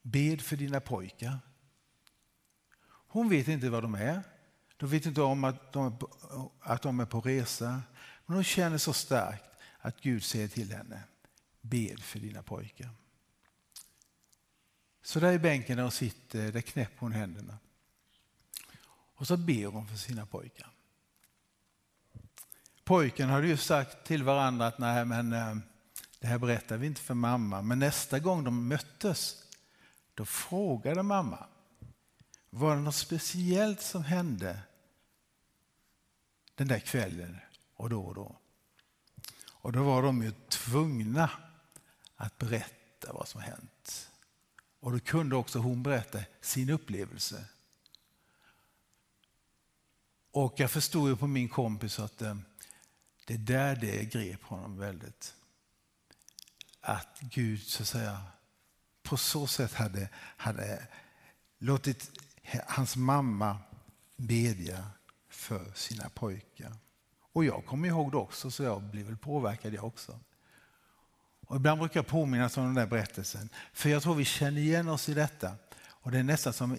bed 0.02 0.42
för 0.42 0.56
dina 0.56 0.80
pojkar. 0.80 1.40
Hon 3.08 3.30
vet 3.30 3.48
inte 3.48 3.70
vad 3.70 3.84
de 3.84 3.96
är. 3.96 4.24
De 4.78 4.90
vet 4.90 5.06
inte 5.06 5.22
om 5.22 5.44
att 5.44 5.74
de, 5.74 5.98
att 6.60 6.82
de 6.82 7.00
är 7.00 7.06
på 7.06 7.22
resa. 7.22 7.82
Men 8.26 8.36
hon 8.36 8.44
känner 8.44 8.78
så 8.78 8.94
starkt 8.94 9.46
att 9.80 10.02
Gud 10.02 10.24
säger 10.24 10.48
till 10.48 10.72
henne, 10.72 11.04
bed 11.64 12.00
för 12.00 12.20
dina 12.20 12.44
pojkar. 12.44 12.90
Så 15.04 15.20
där 15.20 15.34
i 15.34 15.40
bänken 15.40 15.76
där 15.78 15.84
hon 15.84 15.92
sitter, 15.92 16.52
där 16.52 16.62
knäpper 16.62 17.00
hon 17.00 17.12
händerna. 17.12 17.58
Och 19.16 19.28
så 19.28 19.38
ber 19.38 19.66
hon 19.66 19.88
för 19.88 19.98
sina 19.98 20.26
pojkar. 20.26 20.70
Pojken 22.84 23.30
hade 23.30 23.48
ju 23.48 23.58
sagt 23.58 24.08
till 24.08 24.24
varandra 24.24 24.68
att 24.68 24.80
nej 24.80 25.06
men 25.06 25.34
eh, 25.34 25.56
det 26.20 26.28
här 26.28 26.38
berättar 26.38 26.78
vi 26.78 26.88
inte 26.88 27.02
för 27.02 27.14
mamma. 27.14 27.62
Men 27.62 27.80
nästa 27.80 28.20
gång 28.20 28.44
de 28.44 28.68
möttes 28.68 29.44
då 30.14 30.26
frågade 30.26 31.04
mamma 31.04 31.48
var 32.50 32.76
det 32.76 32.82
något 32.82 32.96
speciellt 32.96 33.82
som 33.82 34.04
hände 34.04 34.60
den 36.56 36.68
där 36.68 36.80
kvällen 36.80 37.40
och 37.76 37.90
då 37.90 38.02
och 38.02 38.16
då. 38.16 38.36
Och 39.52 39.72
då 39.72 39.84
var 39.84 40.04
de 40.04 40.24
ju 40.24 40.32
tvungna 40.32 41.30
att 42.24 42.38
berätta 42.38 43.14
vad 43.14 43.28
som 43.28 43.42
hänt. 43.42 44.12
Och 44.80 44.92
då 44.92 45.00
kunde 45.00 45.36
också 45.36 45.60
hon 45.60 45.84
berätta 45.84 46.20
sin 46.42 46.70
upplevelse. 46.70 47.46
Och 50.32 50.54
jag 50.58 50.72
förstod 50.72 51.10
ju 51.10 51.16
på 51.16 51.28
min 51.28 51.50
kompis 51.50 52.00
att 52.00 52.22
eh, 52.22 52.36
det 53.26 53.38
där 53.38 53.76
det 53.76 54.06
grep 54.06 54.44
honom 54.44 54.78
väldigt. 54.78 55.36
Att 56.82 57.20
Gud 57.20 57.64
så 57.64 57.84
att 57.84 57.88
säga 57.88 58.24
på 59.02 59.18
så 59.18 59.48
sätt 59.48 59.74
hade, 59.74 60.10
hade 60.16 60.88
låtit 61.58 62.20
hans 62.68 62.96
mamma 62.96 63.58
bedja 64.16 64.86
för 65.30 65.72
sina 65.74 66.10
pojkar. 66.10 66.76
Och 67.34 67.46
jag 67.46 67.66
kommer 67.66 67.88
ihåg 67.88 68.12
det 68.12 68.18
också 68.18 68.52
så 68.52 68.64
jag 68.64 68.84
blev 68.84 69.06
väl 69.06 69.18
påverkad 69.18 69.74
jag 69.74 69.84
också. 69.84 70.20
Och 71.48 71.56
ibland 71.56 71.80
brukar 71.80 71.98
jag 71.98 72.08
påminnas 72.08 72.58
om 72.58 72.66
den 72.66 72.74
där 72.74 72.88
berättelsen. 72.88 73.50
För 73.74 73.90
jag 73.90 74.04
tror 74.04 74.16
vi 74.16 74.26
känner 74.26 74.62
igen 74.62 74.90
oss 74.90 75.10
i 75.10 75.14
detta. 75.14 75.56
Och 76.04 76.12
det 76.12 76.20
är 76.20 76.24
nästan 76.24 76.54
som, 76.54 76.78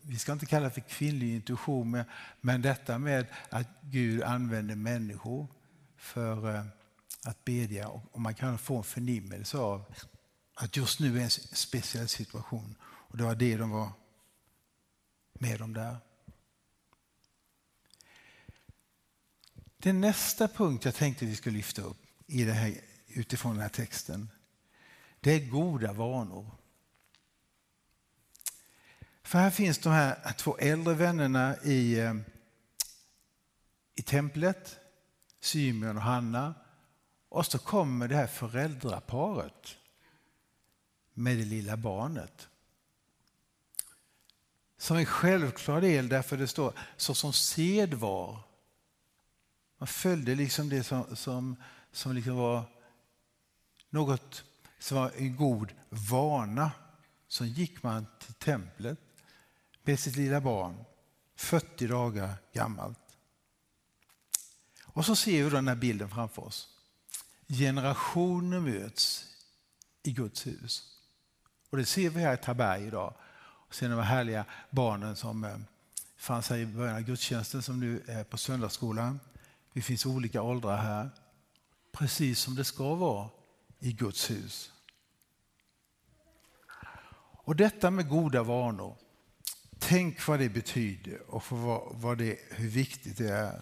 vi 0.00 0.18
ska 0.18 0.32
inte 0.32 0.46
kalla 0.46 0.64
det 0.64 0.70
för 0.70 0.80
kvinnlig 0.80 1.34
intuition, 1.34 1.90
men, 1.90 2.04
men 2.40 2.62
detta 2.62 2.98
med 2.98 3.26
att 3.48 3.66
Gud 3.80 4.22
använder 4.22 4.74
människor 4.74 5.46
för 5.96 6.54
eh, 6.54 6.64
att 7.24 7.44
bedja 7.44 7.88
och 7.88 8.20
man 8.20 8.34
kan 8.34 8.58
få 8.58 8.76
en 8.76 8.84
förnimmelse 8.84 9.58
av 9.58 9.94
att 10.54 10.76
just 10.76 11.00
nu 11.00 11.18
är 11.18 11.22
en 11.22 11.30
speciell 11.30 12.08
situation. 12.08 12.76
Och 12.82 13.16
det 13.16 13.24
var 13.24 13.34
det 13.34 13.56
de 13.56 13.70
var 13.70 13.92
med 15.32 15.62
om 15.62 15.72
där. 15.72 15.96
Den 19.76 20.00
nästa 20.00 20.48
punkt 20.48 20.84
jag 20.84 20.94
tänkte 20.94 21.26
vi 21.26 21.36
skulle 21.36 21.56
lyfta 21.56 21.82
upp 21.82 21.96
i 22.26 22.44
det 22.44 22.52
här, 22.52 22.80
utifrån 23.14 23.52
den 23.52 23.62
här 23.62 23.68
texten, 23.68 24.30
det 25.20 25.32
är 25.32 25.50
goda 25.50 25.92
vanor. 25.92 26.50
För 29.22 29.38
här 29.38 29.50
finns 29.50 29.78
de 29.78 29.90
här 29.90 30.32
två 30.32 30.58
äldre 30.58 30.94
vännerna 30.94 31.56
i, 31.64 32.00
eh, 32.00 32.14
i 33.94 34.02
templet, 34.02 34.78
Symeon 35.40 35.96
och 35.96 36.02
Hanna. 36.02 36.54
Och 37.28 37.46
så 37.46 37.58
kommer 37.58 38.08
det 38.08 38.16
här 38.16 38.26
föräldraparet 38.26 39.76
med 41.14 41.36
det 41.36 41.44
lilla 41.44 41.76
barnet. 41.76 42.48
Som 44.78 44.96
en 44.96 45.06
självklar 45.06 45.80
del 45.80 46.08
därför 46.08 46.36
det 46.36 46.48
står 46.48 46.72
så 46.96 47.14
som 47.14 47.32
sed 47.32 47.94
var. 47.94 48.38
Man 49.78 49.86
följde 49.86 50.34
liksom 50.34 50.68
det 50.68 50.84
som, 50.84 51.16
som, 51.16 51.56
som 51.92 52.14
liksom 52.14 52.36
var 52.36 52.62
något 53.90 54.44
som 54.78 54.96
var 54.96 55.12
en 55.16 55.36
god 55.36 55.72
vana. 55.88 56.70
Så 57.28 57.44
gick 57.44 57.82
man 57.82 58.06
till 58.18 58.34
templet 58.34 58.98
med 59.82 60.00
sitt 60.00 60.16
lilla 60.16 60.40
barn, 60.40 60.84
40 61.36 61.86
dagar 61.86 62.34
gammalt. 62.52 62.98
Och 64.82 65.04
så 65.04 65.16
ser 65.16 65.44
vi 65.44 65.50
den 65.50 65.68
här 65.68 65.74
bilden 65.74 66.10
framför 66.10 66.42
oss. 66.42 66.68
Generationer 67.48 68.60
möts 68.60 69.26
i 70.02 70.12
Guds 70.12 70.46
hus. 70.46 70.98
Och 71.70 71.78
det 71.78 71.84
ser 71.84 72.10
vi 72.10 72.20
här 72.20 72.34
i 72.34 72.36
Taberg 72.36 72.86
idag. 72.86 73.14
Och 73.40 73.74
sen 73.74 73.90
de 73.90 74.00
härliga 74.00 74.44
barnen 74.70 75.16
som 75.16 75.44
eh, 75.44 75.56
fanns 76.16 76.50
här 76.50 76.56
i 76.56 76.66
början 76.66 76.96
av 76.96 77.02
gudstjänsten 77.02 77.62
som 77.62 77.80
nu 77.80 78.02
är 78.06 78.24
på 78.24 78.38
söndagsskolan. 78.38 79.20
Det 79.72 79.82
finns 79.82 80.06
olika 80.06 80.42
åldrar 80.42 80.76
här. 80.76 81.10
Precis 81.92 82.40
som 82.40 82.54
det 82.54 82.64
ska 82.64 82.94
vara 82.94 83.28
i 83.80 83.92
Guds 83.92 84.30
hus. 84.30 84.72
Och 87.50 87.56
detta 87.56 87.90
med 87.90 88.08
goda 88.08 88.42
vanor. 88.42 88.96
Tänk 89.78 90.26
vad 90.26 90.38
det 90.38 90.48
betyder 90.48 91.30
och 91.30 91.44
för 91.44 91.56
vad, 91.56 91.82
vad 91.94 92.18
det, 92.18 92.38
hur 92.50 92.68
viktigt 92.68 93.18
det 93.18 93.28
är. 93.28 93.60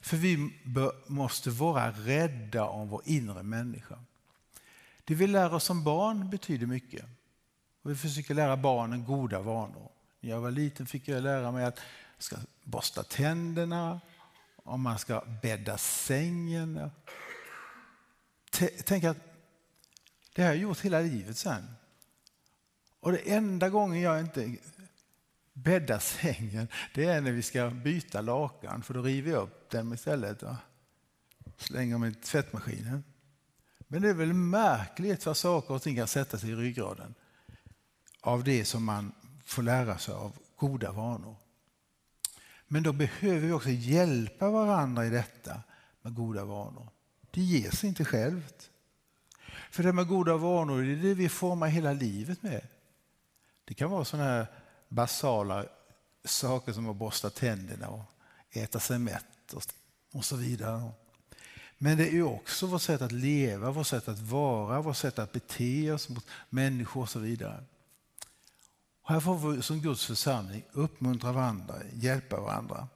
För 0.00 0.16
vi 0.16 0.60
bör, 0.64 0.92
måste 1.06 1.50
vara 1.50 1.90
rädda 1.90 2.64
om 2.64 2.88
vår 2.88 3.02
inre 3.04 3.42
människa. 3.42 3.98
Det 5.04 5.14
vi 5.14 5.26
lär 5.26 5.54
oss 5.54 5.64
som 5.64 5.84
barn 5.84 6.30
betyder 6.30 6.66
mycket. 6.66 7.04
Och 7.82 7.90
vi 7.90 7.96
försöker 7.96 8.34
lära 8.34 8.56
barnen 8.56 9.04
goda 9.04 9.40
vanor. 9.40 9.90
När 10.20 10.30
jag 10.30 10.40
var 10.40 10.50
liten 10.50 10.86
fick 10.86 11.08
jag 11.08 11.22
lära 11.22 11.52
mig 11.52 11.64
att 11.64 11.76
man 11.76 11.84
ska 12.18 12.36
borsta 12.64 13.02
tänderna, 13.02 14.00
om 14.56 14.80
man 14.80 14.98
ska 14.98 15.24
bädda 15.42 15.78
sängen. 15.78 16.90
Tänk 18.84 19.04
att 19.04 19.29
det 20.34 20.42
har 20.42 20.48
jag 20.48 20.56
gjort 20.56 20.80
hela 20.80 21.00
livet 21.00 21.36
sen. 21.38 21.66
Och 23.00 23.12
det 23.12 23.32
enda 23.32 23.68
gången 23.68 24.00
jag 24.00 24.20
inte 24.20 24.56
bäddar 25.52 25.98
sängen, 25.98 26.68
det 26.94 27.04
är 27.04 27.20
när 27.20 27.32
vi 27.32 27.42
ska 27.42 27.70
byta 27.70 28.20
lakan, 28.20 28.82
för 28.82 28.94
då 28.94 29.02
river 29.02 29.30
jag 29.30 29.42
upp 29.42 29.70
den 29.70 29.92
istället 29.92 30.42
och 30.42 30.54
slänger 31.56 31.92
dem 31.92 32.04
i 32.04 32.14
tvättmaskinen. 32.14 33.04
Men 33.78 34.02
det 34.02 34.08
är 34.08 34.14
väl 34.14 34.32
märkligt 34.32 35.26
vad 35.26 35.36
saker 35.36 35.74
och 35.74 35.82
ting 35.82 35.96
kan 35.96 36.08
sätta 36.08 36.38
sig 36.38 36.50
i 36.50 36.54
ryggraden 36.54 37.14
av 38.20 38.44
det 38.44 38.64
som 38.64 38.84
man 38.84 39.12
får 39.44 39.62
lära 39.62 39.98
sig 39.98 40.14
av 40.14 40.38
goda 40.56 40.92
vanor. 40.92 41.36
Men 42.66 42.82
då 42.82 42.92
behöver 42.92 43.46
vi 43.46 43.52
också 43.52 43.70
hjälpa 43.70 44.50
varandra 44.50 45.06
i 45.06 45.10
detta 45.10 45.62
med 46.02 46.14
goda 46.14 46.44
vanor. 46.44 46.88
Det 47.30 47.40
ger 47.40 47.70
sig 47.70 47.88
inte 47.88 48.04
självt. 48.04 48.70
För 49.70 49.82
det 49.82 49.92
med 49.92 50.08
goda 50.08 50.36
vanor 50.36 50.82
det 50.82 50.92
är 50.92 50.96
det 50.96 51.14
vi 51.14 51.28
formar 51.28 51.66
hela 51.66 51.92
livet 51.92 52.42
med. 52.42 52.66
Det 53.64 53.74
kan 53.74 53.90
vara 53.90 54.04
sådana 54.04 54.28
här 54.28 54.46
basala 54.88 55.64
saker 56.24 56.72
som 56.72 56.90
att 56.90 56.96
borsta 56.96 57.30
tänderna 57.30 57.88
och 57.88 58.02
äta 58.50 58.80
sig 58.80 58.98
mätt 58.98 59.54
och 60.12 60.24
så 60.24 60.36
vidare. 60.36 60.90
Men 61.78 61.96
det 61.96 62.14
är 62.14 62.22
också 62.22 62.66
vårt 62.66 62.82
sätt 62.82 63.02
att 63.02 63.12
leva, 63.12 63.70
vårt 63.70 63.86
sätt 63.86 64.08
att 64.08 64.18
vara, 64.18 64.80
vårt 64.80 64.96
sätt 64.96 65.18
att 65.18 65.32
bete 65.32 65.92
oss 65.92 66.08
mot 66.08 66.26
människor 66.48 67.02
och 67.02 67.08
så 67.08 67.18
vidare. 67.18 67.64
Och 69.02 69.10
här 69.10 69.20
får 69.20 69.52
vi 69.52 69.62
som 69.62 69.80
Guds 69.80 70.06
församling 70.06 70.64
uppmuntra 70.72 71.32
varandra, 71.32 71.74
hjälpa 71.92 72.40
varandra. 72.40 72.88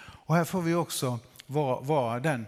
Och 0.00 0.34
här 0.34 0.44
får 0.44 0.62
vi 0.62 0.74
också 0.74 1.18
vara, 1.46 1.80
vara 1.80 2.20
den, 2.20 2.46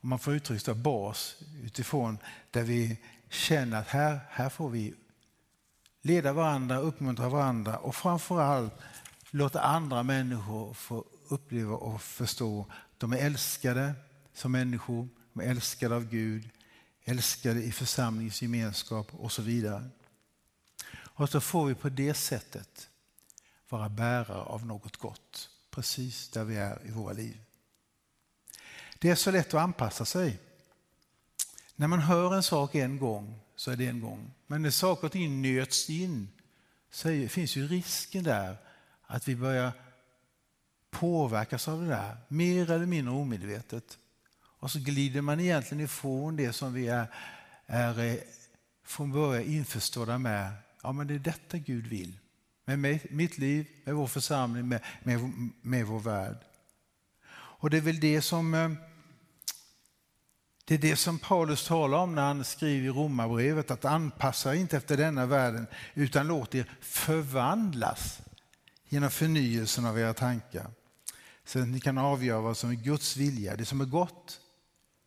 om 0.00 0.08
man 0.08 0.18
får 0.18 0.34
uttrycka 0.34 0.74
bas 0.74 1.36
utifrån 1.64 2.18
där 2.50 2.62
vi 2.62 2.98
känner 3.28 3.80
att 3.80 3.88
här, 3.88 4.20
här 4.30 4.48
får 4.48 4.70
vi 4.70 4.94
leda 6.02 6.32
varandra, 6.32 6.78
uppmuntra 6.78 7.28
varandra 7.28 7.78
och 7.78 7.94
framförallt 7.94 8.72
låta 9.30 9.60
andra 9.60 10.02
människor 10.02 10.74
få 10.74 11.04
uppleva 11.28 11.76
och 11.76 12.02
förstå 12.02 12.66
att 12.70 13.00
de 13.00 13.12
är 13.12 13.16
älskade 13.16 13.94
som 14.34 14.52
människor, 14.52 15.08
de 15.32 15.42
är 15.42 15.50
älskade 15.50 15.96
av 15.96 16.08
Gud, 16.08 16.50
älskade 17.04 17.62
i 17.62 17.72
församlingsgemenskap 17.72 19.14
och 19.14 19.32
så 19.32 19.42
vidare. 19.42 19.88
Och 20.90 21.28
så 21.28 21.40
får 21.40 21.66
vi 21.66 21.74
på 21.74 21.88
det 21.88 22.14
sättet 22.14 22.88
vara 23.68 23.88
bärare 23.88 24.42
av 24.42 24.66
något 24.66 24.96
gott, 24.96 25.50
precis 25.70 26.28
där 26.28 26.44
vi 26.44 26.56
är 26.56 26.86
i 26.86 26.90
våra 26.90 27.12
liv. 27.12 27.40
Det 28.98 29.10
är 29.10 29.14
så 29.14 29.30
lätt 29.30 29.54
att 29.54 29.60
anpassa 29.60 30.04
sig. 30.04 30.38
När 31.76 31.86
man 31.86 32.00
hör 32.00 32.34
en 32.34 32.42
sak 32.42 32.74
en 32.74 32.98
gång 32.98 33.40
så 33.56 33.70
är 33.70 33.76
det 33.76 33.86
en 33.86 34.00
gång. 34.00 34.30
Men 34.46 34.62
när 34.62 34.70
saker 34.70 35.06
och 35.06 35.12
ting 35.12 35.42
nöts 35.42 35.90
in 35.90 36.28
så 36.90 37.28
finns 37.28 37.56
ju 37.56 37.68
risken 37.68 38.24
där 38.24 38.56
att 39.06 39.28
vi 39.28 39.36
börjar 39.36 39.72
påverkas 40.90 41.68
av 41.68 41.80
det 41.80 41.88
där, 41.88 42.16
mer 42.28 42.70
eller 42.70 42.86
mindre 42.86 43.14
omedvetet. 43.14 43.98
Och 44.40 44.70
så 44.70 44.78
glider 44.78 45.20
man 45.20 45.40
egentligen 45.40 45.84
ifrån 45.84 46.36
det 46.36 46.52
som 46.52 46.72
vi 46.72 46.88
är, 46.88 47.06
är 47.66 47.98
eh, 48.04 48.14
från 48.84 49.12
början 49.12 49.44
införstådda 49.44 50.18
med 50.18 50.52
ja, 50.82 50.92
men 50.92 51.06
det 51.06 51.14
är 51.14 51.18
detta 51.18 51.58
Gud 51.58 51.86
vill. 51.86 52.18
Med 52.64 52.78
mig, 52.78 53.06
mitt 53.10 53.38
liv, 53.38 53.66
med 53.84 53.94
vår 53.94 54.06
församling, 54.06 54.68
med, 54.68 54.80
med, 55.02 55.32
med 55.60 55.86
vår 55.86 56.00
värld. 56.00 56.36
Och 57.30 57.70
det 57.70 57.76
är 57.76 57.80
väl 57.80 58.00
det 58.00 58.22
som 58.22 58.54
eh, 58.54 58.70
det 60.68 60.74
är 60.74 60.78
det 60.78 60.96
som 60.96 61.18
Paulus 61.18 61.66
talar 61.66 61.98
om 61.98 62.14
när 62.14 62.22
han 62.22 62.44
skriver 62.44 62.86
i 62.86 62.90
Romarbrevet, 62.90 63.70
att 63.70 63.84
anpassa 63.84 64.54
inte 64.54 64.76
efter 64.76 64.96
denna 64.96 65.26
världen 65.26 65.66
utan 65.94 66.26
låt 66.26 66.54
er 66.54 66.70
förvandlas 66.80 68.20
genom 68.88 69.10
förnyelsen 69.10 69.84
av 69.84 69.98
era 69.98 70.14
tankar 70.14 70.70
så 71.44 71.58
att 71.58 71.68
ni 71.68 71.80
kan 71.80 71.98
avgöra 71.98 72.40
vad 72.40 72.56
som 72.56 72.70
är 72.70 72.74
Guds 72.74 73.16
vilja, 73.16 73.56
det 73.56 73.64
som 73.64 73.80
är 73.80 73.84
gott, 73.84 74.40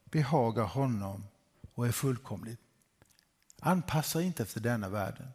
behagar 0.05 0.63
honom 0.63 1.23
och 1.73 1.87
är 1.87 1.91
fullkomligt. 1.91 2.61
Anpassa 3.59 4.21
inte 4.21 4.43
efter 4.43 4.59
denna 4.59 4.89
världen. 4.89 5.27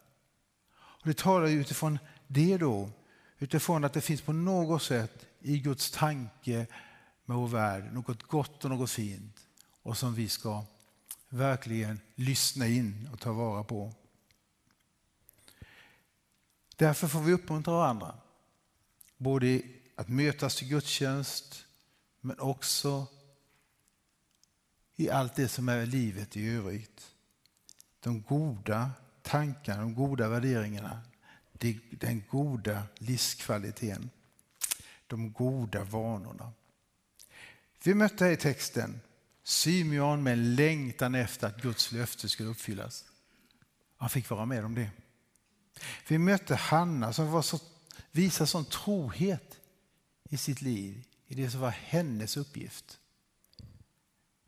Och 0.77 1.07
det 1.07 1.16
talar 1.18 1.47
utifrån 1.47 1.99
det 2.27 2.57
då, 2.57 2.91
utifrån 3.39 3.85
att 3.85 3.93
det 3.93 4.01
finns 4.01 4.20
på 4.20 4.33
något 4.33 4.83
sätt 4.83 5.27
i 5.41 5.59
Guds 5.59 5.91
tanke 5.91 6.66
med 7.24 7.37
vår 7.37 7.49
värld 7.49 7.93
något 7.93 8.22
gott 8.22 8.64
och 8.64 8.70
något 8.70 8.91
fint 8.91 9.46
och 9.87 9.99
som 9.99 10.14
vi 10.14 10.28
ska 10.28 10.64
verkligen 11.28 12.01
lyssna 12.14 12.66
in 12.66 13.09
och 13.12 13.20
ta 13.20 13.32
vara 13.32 13.64
på. 13.64 13.93
Därför 16.76 17.09
får 17.09 17.20
vi 17.20 17.32
uppmuntra 17.32 17.74
varandra, 17.74 18.14
både 19.16 19.47
i 19.47 19.76
att 19.95 20.09
mötas 20.09 20.57
till 20.57 20.68
gudstjänst 20.68 21.64
men 22.20 22.41
också 22.41 23.07
i 24.97 25.11
allt 25.11 25.34
det 25.34 25.49
som 25.49 25.68
är 25.68 25.87
livet 25.87 26.37
i 26.37 26.49
övrigt. 26.49 27.14
De 28.01 28.22
goda 28.22 28.91
tankarna, 29.22 29.82
de 29.82 29.95
goda 29.95 30.28
värderingarna, 30.28 31.01
den 31.91 32.24
goda 32.30 32.82
livskvaliteten, 32.99 34.11
de 35.07 35.32
goda 35.32 35.84
vanorna. 35.84 36.53
Vi 37.82 37.95
mötte 37.95 38.24
här 38.24 38.32
i 38.32 38.37
texten 38.37 39.01
Symeon 39.47 40.23
med 40.23 40.33
en 40.33 40.55
längtan 40.55 41.15
efter 41.15 41.47
att 41.47 41.63
Guds 41.63 41.93
löfte 41.93 42.29
skulle 42.29 42.49
uppfyllas. 42.49 43.05
Han 43.97 44.11
fick 44.11 44.31
vara 44.31 44.47
med 44.47 44.65
om 44.65 44.75
det. 44.75 44.91
Vi 46.09 46.19
mötte 46.19 46.55
Hanna 46.55 47.13
som 47.13 47.31
var 47.31 47.43
så, 47.43 47.59
visade 48.11 48.47
sån 48.47 48.65
trohet 48.65 49.59
i 50.25 50.37
sitt 50.37 50.63
liv, 50.63 51.05
i 51.27 51.35
det 51.35 51.51
som 51.51 51.61
var 51.61 51.71
hennes 51.71 52.37
uppgift. 52.37 52.99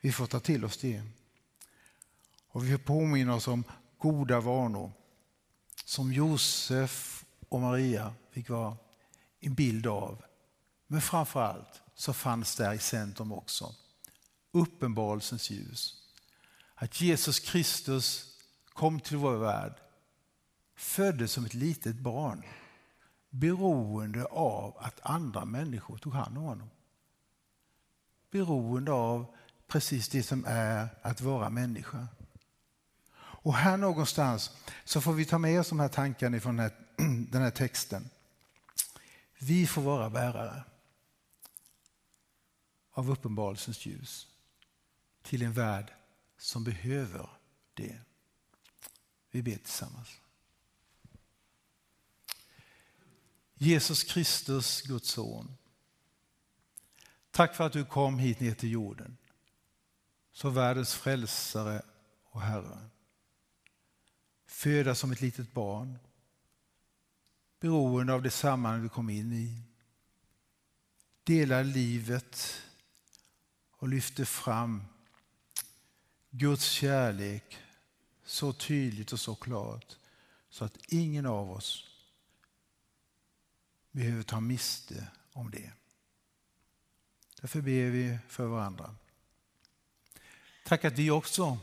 Vi 0.00 0.12
får 0.12 0.26
ta 0.26 0.40
till 0.40 0.64
oss 0.64 0.76
det. 0.76 1.02
Och 2.48 2.64
vi 2.64 2.70
får 2.70 2.78
påminna 2.78 3.34
oss 3.34 3.48
om 3.48 3.64
goda 3.98 4.40
vanor 4.40 4.92
som 5.84 6.12
Josef 6.12 7.24
och 7.48 7.60
Maria 7.60 8.14
fick 8.30 8.48
vara 8.48 8.76
en 9.40 9.54
bild 9.54 9.86
av. 9.86 10.24
Men 10.86 11.00
framför 11.00 11.42
allt 11.42 11.82
så 11.94 12.12
fanns 12.12 12.56
där 12.56 12.74
i 12.74 12.78
centrum 12.78 13.32
också 13.32 13.74
uppenbarelsens 14.52 15.50
ljus. 15.50 15.94
Att 16.74 17.00
Jesus 17.00 17.40
Kristus 17.40 18.36
kom 18.64 19.00
till 19.00 19.16
vår 19.16 19.36
värld, 19.36 19.74
föddes 20.76 21.32
som 21.32 21.44
ett 21.44 21.54
litet 21.54 21.96
barn 21.96 22.42
beroende 23.30 24.24
av 24.24 24.76
att 24.78 25.00
andra 25.02 25.44
människor 25.44 25.98
tog 25.98 26.14
hand 26.14 26.38
om 26.38 26.44
honom. 26.44 26.70
Beroende 28.30 28.92
av 28.92 29.34
precis 29.66 30.08
det 30.08 30.22
som 30.22 30.44
är 30.48 30.88
att 31.02 31.20
vara 31.20 31.50
människa. 31.50 32.08
Och 33.16 33.54
här 33.54 33.76
någonstans 33.76 34.50
så 34.84 35.00
får 35.00 35.12
vi 35.12 35.24
ta 35.24 35.38
med 35.38 35.60
oss 35.60 35.68
de 35.68 35.80
här 35.80 35.88
tankarna 35.88 36.40
från 36.40 36.56
den 36.56 36.70
här, 36.70 36.74
den 37.30 37.42
här 37.42 37.50
texten. 37.50 38.10
Vi 39.38 39.66
får 39.66 39.82
vara 39.82 40.10
bärare 40.10 40.64
av 42.92 43.10
uppenbarelsens 43.10 43.86
ljus 43.86 44.26
till 45.28 45.42
en 45.42 45.52
värld 45.52 45.92
som 46.38 46.64
behöver 46.64 47.30
det. 47.74 48.00
Vi 49.30 49.42
ber 49.42 49.56
tillsammans. 49.56 50.08
Jesus 53.54 54.04
Kristus, 54.04 54.82
Guds 54.82 55.08
son. 55.08 55.56
Tack 57.30 57.56
för 57.56 57.66
att 57.66 57.72
du 57.72 57.84
kom 57.84 58.18
hit 58.18 58.40
ner 58.40 58.54
till 58.54 58.70
jorden 58.70 59.16
som 60.32 60.54
världens 60.54 60.94
frälsare 60.94 61.82
och 62.24 62.40
Herre. 62.40 62.88
Födas 64.46 64.98
som 64.98 65.12
ett 65.12 65.20
litet 65.20 65.52
barn, 65.52 65.98
beroende 67.60 68.12
av 68.12 68.22
det 68.22 68.30
sammanhang 68.30 68.82
du 68.82 68.88
kom 68.88 69.10
in 69.10 69.32
i. 69.32 69.62
Delar 71.24 71.64
livet 71.64 72.62
och 73.70 73.88
lyfter 73.88 74.24
fram 74.24 74.84
Guds 76.30 76.64
kärlek 76.64 77.58
så 78.24 78.52
tydligt 78.52 79.12
och 79.12 79.20
så 79.20 79.34
klart 79.34 79.96
så 80.50 80.64
att 80.64 80.78
ingen 80.88 81.26
av 81.26 81.50
oss 81.50 81.84
behöver 83.90 84.22
ta 84.22 84.40
miste 84.40 85.08
om 85.32 85.50
det. 85.50 85.72
Därför 87.40 87.60
ber 87.60 87.90
vi 87.90 88.18
för 88.28 88.46
varandra. 88.46 88.94
Tack 90.64 90.84
att 90.84 90.98
vi 90.98 91.10
också 91.10 91.58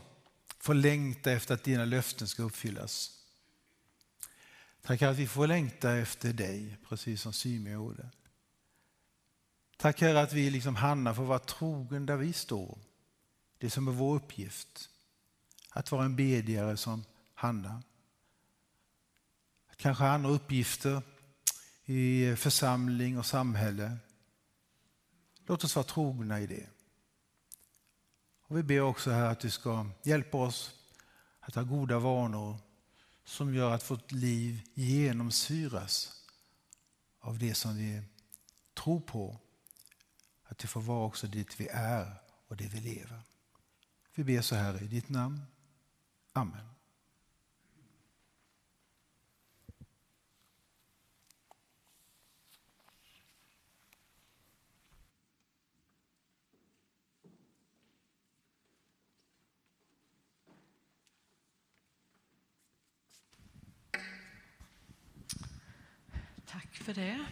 får 0.58 0.74
längta 0.74 1.32
efter 1.32 1.54
att 1.54 1.64
dina 1.64 1.84
löften 1.84 2.28
ska 2.28 2.42
uppfyllas. 2.42 3.12
Tack 4.82 5.02
att 5.02 5.16
vi 5.16 5.26
får 5.26 5.46
längta 5.46 5.92
efter 5.92 6.32
dig, 6.32 6.76
precis 6.88 7.22
som 7.22 7.32
Symeon 7.32 7.74
gjorde. 7.74 8.10
Tack 9.76 10.00
Herre 10.00 10.20
att 10.20 10.32
vi 10.32 10.50
liksom 10.50 10.76
Hanna 10.76 11.14
får 11.14 11.24
vara 11.24 11.38
trogen 11.38 12.06
där 12.06 12.16
vi 12.16 12.32
står. 12.32 12.78
Det 13.58 13.70
som 13.70 13.88
är 13.88 13.92
vår 13.92 14.16
uppgift. 14.16 14.90
Att 15.70 15.90
vara 15.90 16.04
en 16.04 16.16
bedjare 16.16 16.76
som 16.76 17.04
Hanna. 17.34 17.82
Kanske 19.76 20.04
andra 20.04 20.30
uppgifter 20.30 21.02
i 21.84 22.36
församling 22.36 23.18
och 23.18 23.26
samhälle. 23.26 23.96
Låt 25.46 25.64
oss 25.64 25.76
vara 25.76 25.86
trogna 25.86 26.40
i 26.40 26.46
det. 26.46 26.66
Och 28.40 28.56
vi 28.56 28.62
ber 28.62 28.80
också 28.80 29.10
här 29.10 29.30
att 29.30 29.40
du 29.40 29.50
ska 29.50 29.86
hjälpa 30.02 30.38
oss 30.38 30.74
att 31.40 31.54
ha 31.54 31.62
goda 31.62 31.98
vanor 31.98 32.58
som 33.24 33.54
gör 33.54 33.72
att 33.72 33.90
vårt 33.90 34.12
liv 34.12 34.62
genomsyras 34.74 36.22
av 37.20 37.38
det 37.38 37.54
som 37.54 37.76
vi 37.76 38.02
tror 38.74 39.00
på. 39.00 39.38
Att 40.44 40.58
det 40.58 40.66
får 40.66 40.80
vara 40.80 41.06
också 41.06 41.26
dit 41.26 41.60
vi 41.60 41.68
är 41.68 42.14
och 42.46 42.56
det 42.56 42.66
vi 42.66 42.80
lever. 42.80 43.20
Vi 44.18 44.24
ber 44.24 44.40
så 44.40 44.54
här 44.54 44.82
i 44.82 44.86
ditt 44.86 45.08
namn. 45.08 45.42
Amen. 46.32 46.66
Tack 66.46 66.74
för 66.74 66.94
det. 66.94 67.26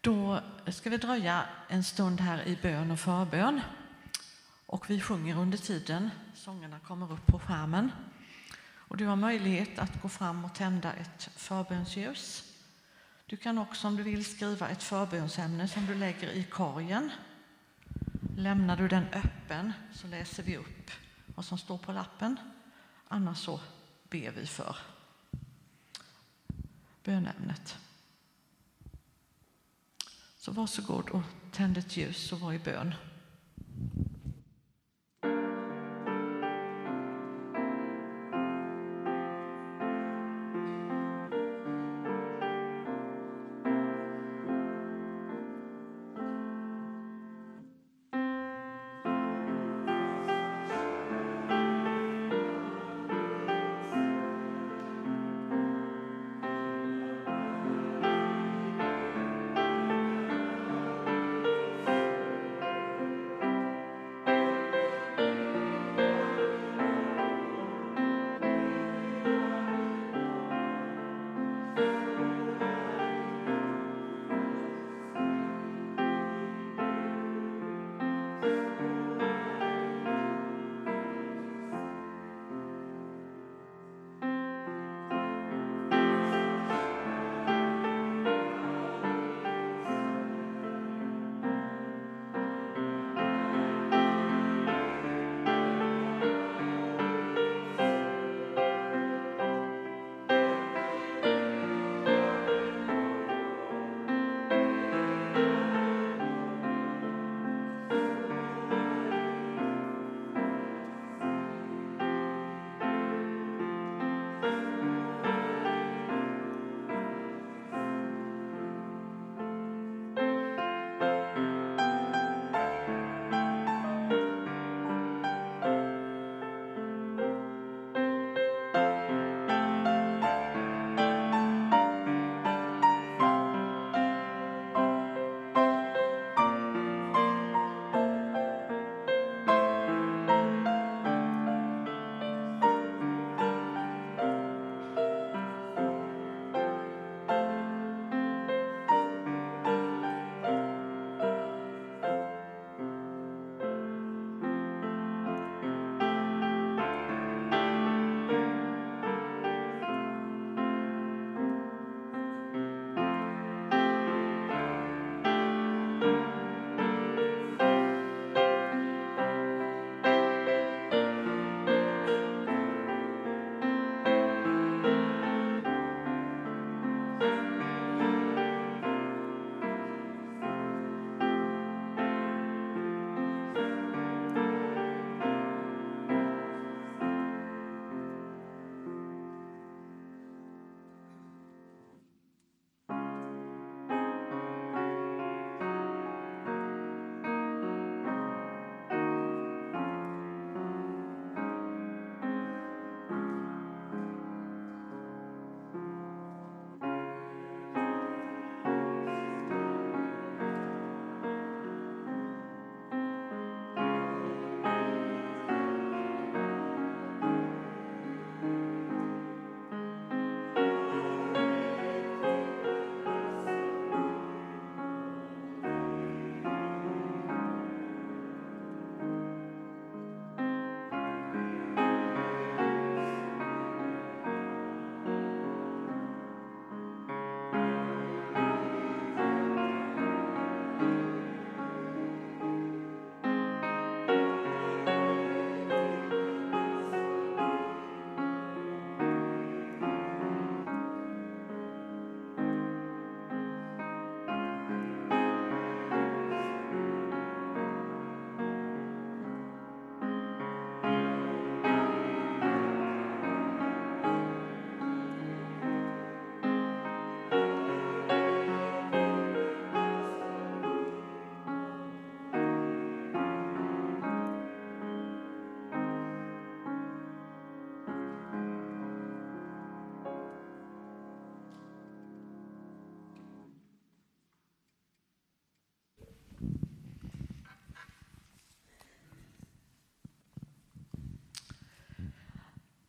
Då 0.00 0.40
ska 0.66 0.90
vi 0.90 0.96
dröja 0.96 1.48
en 1.68 1.84
stund 1.84 2.20
här 2.20 2.42
i 2.42 2.58
bön 2.62 2.90
och 2.90 3.00
förbön. 3.00 3.60
Och 4.66 4.90
vi 4.90 5.00
sjunger 5.00 5.36
under 5.36 5.58
tiden. 5.58 6.10
Sångerna 6.34 6.78
kommer 6.78 7.12
upp 7.12 7.26
på 7.26 7.38
skärmen. 7.38 7.92
Och 8.72 8.96
du 8.96 9.06
har 9.06 9.16
möjlighet 9.16 9.78
att 9.78 10.02
gå 10.02 10.08
fram 10.08 10.44
och 10.44 10.54
tända 10.54 10.92
ett 10.92 11.30
förbönsljus. 11.36 12.52
Du 13.26 13.36
kan 13.36 13.58
också 13.58 13.88
om 13.88 13.96
du 13.96 14.02
vill 14.02 14.24
skriva 14.24 14.68
ett 14.68 14.82
förbönsämne 14.82 15.68
som 15.68 15.86
du 15.86 15.94
lägger 15.94 16.30
i 16.30 16.44
korgen. 16.44 17.10
Lämnar 18.36 18.76
du 18.76 18.88
den 18.88 19.04
öppen 19.04 19.72
så 19.94 20.06
läser 20.06 20.42
vi 20.42 20.56
upp 20.56 20.90
vad 21.26 21.44
som 21.44 21.58
står 21.58 21.78
på 21.78 21.92
lappen. 21.92 22.36
Annars 23.08 23.38
så 23.38 23.60
ber 24.10 24.30
vi 24.30 24.46
för 24.46 24.76
bönämnet. 27.04 27.78
Så 30.36 30.52
varsågod 30.52 31.10
och 31.10 31.22
tänd 31.52 31.78
ett 31.78 31.96
ljus 31.96 32.32
och 32.32 32.40
var 32.40 32.52
i 32.52 32.58
bön. 32.58 32.94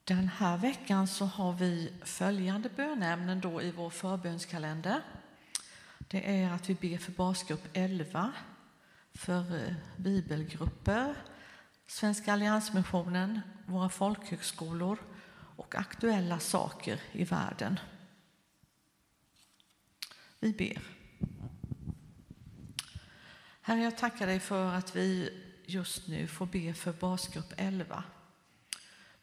Den 0.06 0.28
här 0.28 0.58
veckan 0.58 1.08
så 1.08 1.26
har 1.26 1.53
vi 1.53 1.93
följande 2.03 2.70
bönämnen 2.70 3.41
då 3.41 3.62
i 3.62 3.72
vår 3.72 3.89
förbönskalender. 3.89 5.01
Det 5.97 6.39
är 6.41 6.51
att 6.51 6.70
vi 6.70 6.76
ber 6.76 6.97
för 6.97 7.12
basgrupp 7.12 7.68
11, 7.74 8.34
för 9.14 9.56
eh, 9.56 9.74
bibelgrupper, 9.97 11.16
Svenska 11.88 12.34
alliansmissionen, 12.34 13.41
våra 13.66 13.89
folkhögskolor 13.89 14.97
och 15.56 15.76
aktuella 15.76 16.39
saker 16.39 17.01
i 17.12 17.24
världen. 17.24 17.80
Vi 20.39 20.53
ber. 20.53 20.82
Herre, 23.62 23.80
jag 23.80 23.97
tackar 23.97 24.28
dig 24.28 24.39
för 24.39 24.74
att 24.74 24.95
vi 24.95 25.30
just 25.66 26.08
nu 26.08 26.28
får 26.28 26.45
be 26.45 26.74
för 26.74 26.93
basgrupp 26.93 27.53
11. 27.58 28.03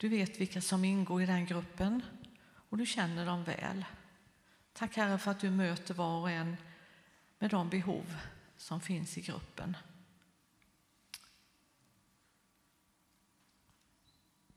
Du 0.02 0.08
vet 0.08 0.40
vilka 0.40 0.60
som 0.60 0.84
ingår 0.84 1.22
i 1.22 1.26
den 1.26 1.46
gruppen 1.46 2.02
och 2.54 2.78
du 2.78 2.86
känner 2.86 3.26
dem 3.26 3.44
väl. 3.44 3.84
Tack 4.72 4.96
Herre 4.96 5.18
för 5.18 5.30
att 5.30 5.40
du 5.40 5.50
möter 5.50 5.94
var 5.94 6.20
och 6.20 6.30
en 6.30 6.56
med 7.38 7.50
de 7.50 7.68
behov 7.68 8.16
som 8.56 8.80
finns 8.80 9.18
i 9.18 9.20
gruppen. 9.20 9.76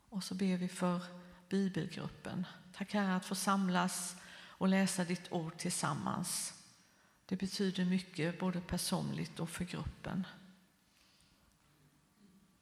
Och 0.10 0.24
så 0.24 0.36
ber 0.36 0.58
vi 0.58 0.68
för 0.68 1.02
bibelgruppen. 1.50 2.46
Tack 2.74 2.94
Herre 2.94 3.16
att 3.16 3.26
få 3.26 3.36
samlas 3.36 4.16
och 4.48 4.68
läsa 4.68 5.04
ditt 5.04 5.32
ord 5.32 5.58
tillsammans. 5.58 6.54
Det 7.26 7.36
betyder 7.36 7.86
mycket 7.86 8.40
både 8.40 8.62
personligt 8.62 9.40
och 9.40 9.50
för 9.50 9.66
gruppen. 9.66 10.28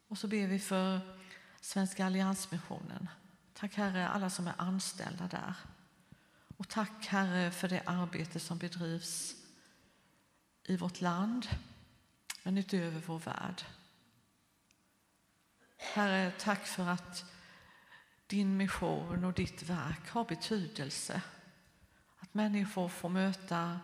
Och 0.08 0.18
så 0.18 0.28
ber 0.28 0.46
vi 0.46 0.58
för 0.58 1.23
Svenska 1.64 2.06
alliansmissionen. 2.06 3.08
Tack 3.54 3.74
Herre 3.74 4.08
alla 4.08 4.30
som 4.30 4.46
är 4.46 4.54
anställda 4.58 5.28
där. 5.28 5.54
Och 6.56 6.68
tack 6.68 7.06
Herre 7.06 7.50
för 7.50 7.68
det 7.68 7.82
arbete 7.86 8.40
som 8.40 8.58
bedrivs 8.58 9.34
i 10.64 10.76
vårt 10.76 11.00
land 11.00 11.48
men 12.42 12.58
utöver 12.58 13.02
vår 13.06 13.18
värld. 13.18 13.62
Herre, 15.76 16.32
tack 16.38 16.66
för 16.66 16.88
att 16.88 17.24
din 18.26 18.56
mission 18.56 19.24
och 19.24 19.32
ditt 19.32 19.62
verk 19.62 20.08
har 20.10 20.24
betydelse. 20.24 21.22
Att 22.18 22.34
människor 22.34 22.88
får 22.88 23.08
möta, 23.08 23.80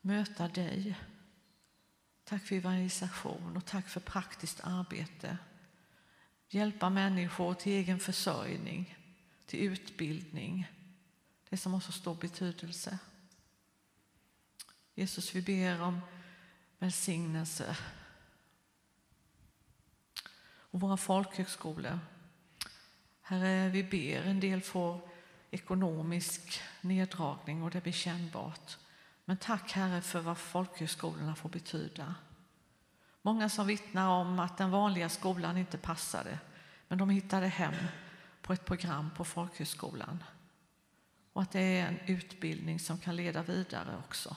möta 0.00 0.48
dig. 0.48 0.98
Tack 2.24 2.42
för 2.42 2.56
evangelisation 2.56 3.56
och 3.56 3.64
tack 3.64 3.88
för 3.88 4.00
praktiskt 4.00 4.60
arbete. 4.64 5.38
Hjälpa 6.52 6.90
människor 6.90 7.54
till 7.54 7.72
egen 7.72 7.98
försörjning, 8.00 8.98
till 9.46 9.60
utbildning. 9.60 10.66
Det 11.48 11.56
som 11.56 11.72
har 11.72 11.80
så 11.80 11.92
stor 11.92 12.14
betydelse. 12.14 12.98
Jesus, 14.94 15.34
vi 15.34 15.42
ber 15.42 15.82
om 15.82 16.00
välsignelse. 16.78 17.76
Och 20.42 20.80
våra 20.80 20.96
folkhögskolor. 20.96 21.98
Herre, 23.20 23.68
vi 23.68 23.84
ber, 23.84 24.22
en 24.22 24.40
del 24.40 24.60
får 24.60 25.08
ekonomisk 25.50 26.60
neddragning 26.80 27.62
och 27.62 27.70
det 27.70 27.82
blir 27.82 27.92
kännbart. 27.92 28.78
Men 29.24 29.36
tack 29.36 29.72
Herre 29.72 30.02
för 30.02 30.20
vad 30.20 30.38
folkhögskolorna 30.38 31.34
får 31.34 31.48
betyda. 31.48 32.14
Många 33.22 33.48
som 33.48 33.66
vittnar 33.66 34.08
om 34.08 34.38
att 34.38 34.58
den 34.58 34.70
vanliga 34.70 35.08
skolan 35.08 35.56
inte 35.56 35.78
passade, 35.78 36.38
men 36.88 36.98
de 36.98 37.10
hittade 37.10 37.46
hem 37.46 37.74
på 38.42 38.52
ett 38.52 38.64
program 38.64 39.10
på 39.16 39.24
folkhögskolan. 39.24 40.24
Och 41.32 41.42
att 41.42 41.52
det 41.52 41.60
är 41.60 41.88
en 41.88 41.98
utbildning 42.06 42.80
som 42.80 42.98
kan 42.98 43.16
leda 43.16 43.42
vidare 43.42 44.02
också. 44.08 44.36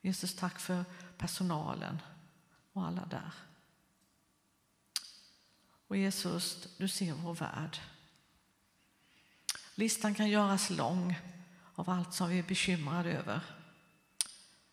Jesus, 0.00 0.36
tack 0.36 0.60
för 0.60 0.84
personalen 1.18 2.02
och 2.72 2.86
alla 2.86 3.06
där. 3.06 3.32
Och 5.88 5.96
Jesus, 5.96 6.68
du 6.76 6.88
ser 6.88 7.12
vår 7.12 7.34
värld. 7.34 7.78
Listan 9.74 10.14
kan 10.14 10.28
göras 10.28 10.70
lång 10.70 11.18
av 11.74 11.90
allt 11.90 12.14
som 12.14 12.28
vi 12.28 12.38
är 12.38 12.42
bekymrade 12.42 13.12
över. 13.12 13.40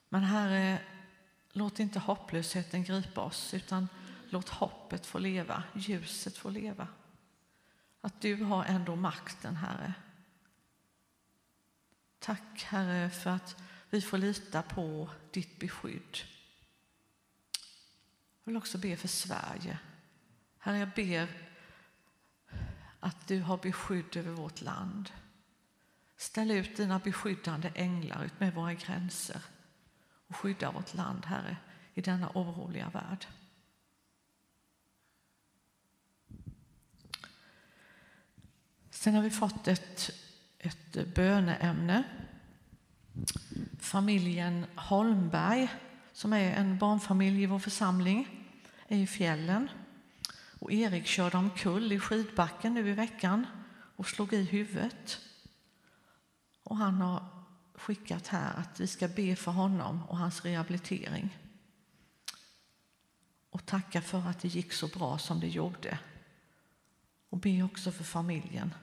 Men 0.09 0.23
Herre, 0.23 0.81
låt 1.59 1.79
inte 1.79 1.99
hopplösheten 1.99 2.83
gripa 2.83 3.21
oss 3.21 3.53
utan 3.53 3.87
låt 4.29 4.49
hoppet 4.49 5.05
få 5.05 5.19
leva, 5.19 5.63
ljuset 5.73 6.37
få 6.37 6.49
leva. 6.49 6.87
Att 8.01 8.21
du 8.21 8.43
har 8.43 8.65
ändå 8.65 8.95
makten, 8.95 9.55
Herre. 9.55 9.93
Tack, 12.19 12.63
Herre, 12.63 13.09
för 13.09 13.29
att 13.29 13.61
vi 13.89 14.01
får 14.01 14.17
lita 14.17 14.61
på 14.61 15.09
ditt 15.31 15.59
beskydd. 15.59 16.17
Jag 18.43 18.51
vill 18.51 18.57
också 18.57 18.77
be 18.77 18.97
för 18.97 19.07
Sverige. 19.07 19.79
Herre, 20.59 20.77
jag 20.77 20.89
ber 20.95 21.27
att 22.99 23.27
du 23.27 23.41
har 23.41 23.57
beskydd 23.57 24.17
över 24.17 24.31
vårt 24.31 24.61
land. 24.61 25.11
Ställ 26.17 26.51
ut 26.51 26.77
dina 26.77 26.99
beskyddande 26.99 27.71
änglar 27.75 28.23
utmed 28.23 28.53
våra 28.53 28.73
gränser 28.73 29.41
och 30.29 30.35
skydda 30.35 30.71
vårt 30.71 30.93
land, 30.93 31.25
Herre, 31.25 31.57
i 31.93 32.01
denna 32.01 32.29
oroliga 32.33 32.89
värld. 32.89 33.25
Sen 38.89 39.15
har 39.15 39.21
vi 39.21 39.29
fått 39.29 39.67
ett, 39.67 40.09
ett 40.59 41.15
böneämne. 41.15 42.03
Familjen 43.79 44.65
Holmberg, 44.75 45.69
som 46.13 46.33
är 46.33 46.53
en 46.53 46.77
barnfamilj 46.77 47.43
i 47.43 47.45
vår 47.45 47.59
församling, 47.59 48.47
är 48.87 48.97
i 48.97 49.07
fjällen. 49.07 49.69
Och 50.59 50.71
Erik 50.71 51.05
körde 51.05 51.37
omkull 51.37 51.91
i 51.91 51.99
skidbacken 51.99 52.73
nu 52.73 52.89
i 52.89 52.93
veckan 52.93 53.47
och 53.95 54.07
slog 54.07 54.33
i 54.33 54.43
huvudet. 54.43 55.19
Och 56.63 56.77
han 56.77 57.01
har 57.01 57.38
skickat 57.79 58.27
här 58.27 58.53
att 58.57 58.79
vi 58.79 58.87
ska 58.87 59.07
be 59.07 59.35
för 59.35 59.51
honom 59.51 60.03
och 60.03 60.17
hans 60.17 60.45
rehabilitering. 60.45 61.37
Och 63.49 63.65
tacka 63.65 64.01
för 64.01 64.27
att 64.27 64.39
det 64.39 64.47
gick 64.47 64.73
så 64.73 64.87
bra 64.87 65.17
som 65.17 65.39
det 65.39 65.47
gjorde. 65.47 65.99
Och 67.29 67.37
be 67.37 67.63
också 67.63 67.91
för 67.91 68.03
familjen 68.03 68.73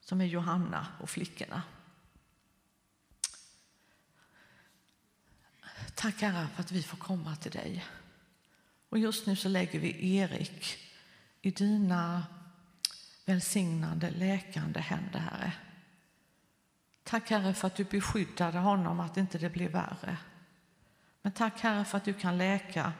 som 0.00 0.20
är 0.20 0.24
Johanna 0.24 0.86
och 1.00 1.10
flickorna. 1.10 1.62
Tack 5.94 6.20
Herre 6.20 6.48
för 6.54 6.60
att 6.60 6.72
vi 6.72 6.82
får 6.82 6.96
komma 6.96 7.36
till 7.36 7.50
dig. 7.50 7.84
Och 8.88 8.98
just 8.98 9.26
nu 9.26 9.36
så 9.36 9.48
lägger 9.48 9.80
vi 9.80 10.16
Erik 10.16 10.78
i 11.42 11.50
dina 11.50 12.26
välsignande, 13.24 14.10
läkande 14.10 14.80
händer, 14.80 15.18
Herre. 15.18 15.52
Tack 17.08 17.30
Herre 17.30 17.54
för 17.54 17.66
att 17.66 17.76
du 17.76 17.84
beskyddade 17.84 18.58
honom, 18.58 19.00
att 19.00 19.16
inte 19.16 19.38
det 19.38 19.50
blev 19.50 19.70
värre. 19.70 20.16
Men 21.22 21.32
tack 21.32 21.60
Herre 21.60 21.84
för 21.84 21.98
att 21.98 22.04
du 22.04 22.12
kan 22.14 22.38
läka 22.38 22.92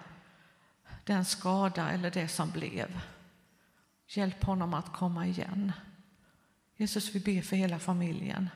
den 1.04 1.24
skada 1.24 1.90
eller 1.90 2.10
det 2.10 2.28
som 2.28 2.50
blev. 2.50 3.00
Hjälp 4.08 4.44
honom 4.44 4.74
att 4.74 4.92
komma 4.92 5.26
igen. 5.26 5.72
Jesus, 6.76 7.14
vi 7.14 7.20
ber 7.20 7.42
för 7.42 7.56
hela 7.56 7.78
familjen, 7.78 8.50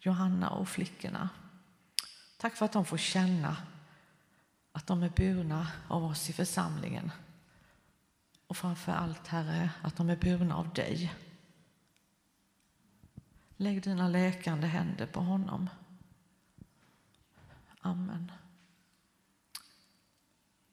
Johanna 0.00 0.50
och 0.50 0.68
flickorna. 0.68 1.28
Tack 2.36 2.56
för 2.56 2.64
att 2.64 2.72
de 2.72 2.84
får 2.84 2.98
känna 2.98 3.56
att 4.72 4.86
de 4.86 5.02
är 5.02 5.10
burna 5.16 5.68
av 5.88 6.04
oss 6.04 6.30
i 6.30 6.32
församlingen. 6.32 7.12
Och 8.46 8.56
framför 8.56 8.92
allt, 8.92 9.26
Herre, 9.26 9.70
att 9.82 9.96
de 9.96 10.10
är 10.10 10.16
burna 10.16 10.56
av 10.56 10.74
dig. 10.74 11.14
Lägg 13.56 13.82
dina 13.82 14.08
läkande 14.08 14.66
händer 14.66 15.06
på 15.06 15.20
honom. 15.20 15.70
Amen. 17.80 18.32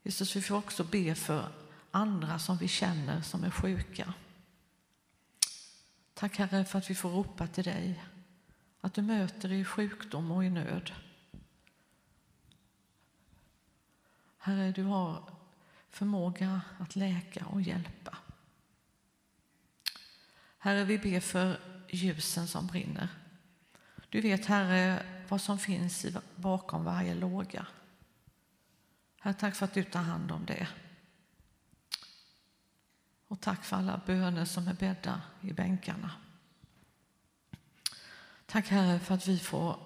Jesus, 0.04 0.36
vi 0.36 0.42
får 0.42 0.56
också 0.56 0.84
be 0.84 1.16
för 1.16 1.52
andra 1.92 2.40
som 2.40 2.58
vi 2.58 2.68
känner 2.68 3.22
som 3.22 3.44
är 3.44 3.52
sjuka. 3.52 4.14
Tack 6.14 6.38
Herre 6.38 6.66
för 6.66 6.80
att 6.80 6.90
vi 6.90 6.96
får 6.96 7.10
ropa 7.10 7.48
till 7.48 7.64
dig, 7.64 8.04
att 8.82 8.94
du 8.94 9.02
möter 9.02 9.52
i 9.52 9.66
sjukdom 9.66 10.32
och 10.32 10.46
i 10.46 10.50
nöd. 10.50 10.92
Herre, 14.38 14.72
du 14.72 14.84
har 14.84 15.30
förmåga 15.90 16.62
att 16.80 16.96
läka 16.96 17.46
och 17.46 17.62
hjälpa. 17.62 18.18
Herre, 20.58 20.84
vi 20.84 20.98
ber 20.98 21.20
för 21.20 21.73
ljusen 21.94 22.48
som 22.48 22.68
brinner. 22.68 23.08
Du 24.10 24.22
vet, 24.22 24.46
Herre, 24.46 25.06
vad 25.30 25.42
som 25.42 25.60
finns 25.60 26.06
bakom 26.36 26.84
varje 26.84 27.16
låga. 27.16 27.66
Herre, 29.20 29.34
tack 29.34 29.56
för 29.56 29.66
att 29.66 29.74
du 29.74 29.84
tar 29.84 30.02
hand 30.02 30.32
om 30.32 30.46
det. 30.46 30.68
Och 33.28 33.42
tack 33.42 33.64
för 33.64 33.78
alla 33.78 34.02
böner 34.06 34.46
som 34.46 34.68
är 34.68 34.74
bädda 34.74 35.22
i 35.42 35.54
bänkarna. 35.54 36.12
Tack 38.46 38.68
Herre 38.68 39.00
för 39.00 39.16
att 39.16 39.28
vi 39.28 39.40
får 39.40 39.80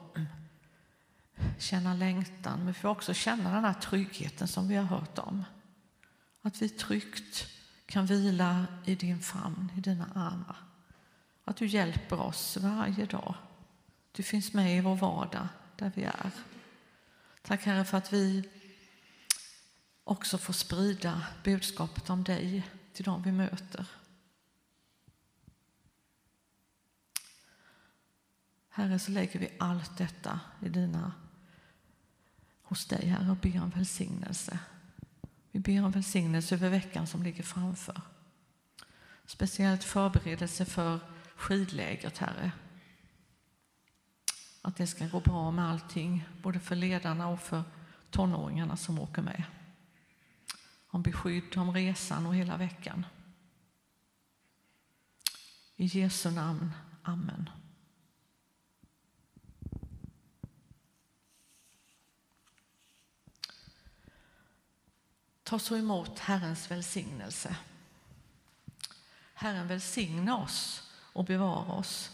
känna 1.58 1.93
längtan, 1.93 2.58
men 2.58 2.68
vi 2.68 2.74
får 2.74 2.89
också 2.89 3.14
känna 3.14 3.53
den 3.53 3.66
här 3.66 3.74
tryggheten 3.74 4.47
som 4.47 4.68
vi 4.68 4.76
har 4.76 4.84
hört 4.84 5.18
om. 5.18 5.43
Att 6.41 6.62
vi 6.62 6.70
tryggt 6.70 7.47
kan 7.86 8.05
vila 8.05 8.66
i 8.86 8.95
din 8.95 9.20
famn, 9.20 9.72
i 9.78 9.82
dina 9.82 10.05
armar. 10.16 10.66
Att 11.48 11.58
du 11.58 11.66
hjälper 11.66 12.20
oss 12.20 12.58
varje 12.58 13.06
dag. 13.06 13.36
Du 14.12 14.24
finns 14.24 14.54
med 14.54 14.78
i 14.78 14.82
vår 14.82 14.95
vardag 14.95 15.48
där 15.76 15.91
vi 15.95 16.04
är. 16.04 16.32
Tack 17.41 17.64
Herre 17.64 17.86
för 17.86 17.98
att 17.98 18.14
vi 18.14 18.50
också 20.04 20.38
får 20.38 20.54
sprida 20.54 21.28
budskapet 21.43 22.10
om 22.10 22.24
dig 22.24 22.70
till 22.93 23.06
dem 23.06 23.24
vi 23.24 23.32
möter. 23.32 23.86
Herre, 28.70 29.00
så 29.00 29.12
lägger 29.12 29.39
vi 29.39 29.50
allt 29.60 29.98
detta 29.98 30.39
i 30.62 30.70
dina, 30.70 31.14
hos 32.62 32.86
dig, 32.86 33.08
Herre, 33.08 33.32
och 33.32 33.38
ber 33.38 33.64
om 33.64 33.70
välsignelse. 33.70 34.60
Vi 35.52 35.60
ber 35.60 35.84
om 35.84 35.91
välsignelse 35.91 36.56
över 36.56 36.70
veckan 36.70 37.08
som 37.08 37.24
ligger 37.24 37.43
framför. 37.43 38.02
Speciellt 39.26 39.84
förberedelse 39.84 40.66
för 40.66 41.00
skidlägret, 41.38 42.18
Herre. 42.18 42.52
Att 44.62 44.76
det 44.76 44.88
ska 44.88 45.08
gå 45.08 45.20
bra 45.20 45.52
med 45.52 45.70
allting, 45.70 46.30
både 46.42 46.60
för 46.60 46.76
ledarna 46.76 47.28
och 47.28 47.42
för 47.42 47.64
tonåringarna 48.12 48.78
som 48.78 49.00
åker 49.00 49.22
med. 49.22 49.44
Om 50.88 51.02
beskydd, 51.02 51.58
om 51.58 51.74
resan 51.74 52.26
och 52.26 52.36
hela 52.36 52.58
veckan. 52.58 53.06
I 55.76 55.86
Jesu 55.86 56.32
namn. 56.32 56.72
Amen. 57.04 57.50
Ta 65.44 65.60
så 65.60 65.78
emot 65.78 66.20
Herrens 66.20 66.72
välsignelse. 66.72 67.58
Herren 69.34 69.68
välsigna 69.68 70.38
oss 70.38 70.87
och 71.18 71.26
bevara 71.26 71.74
oss. 71.74 72.11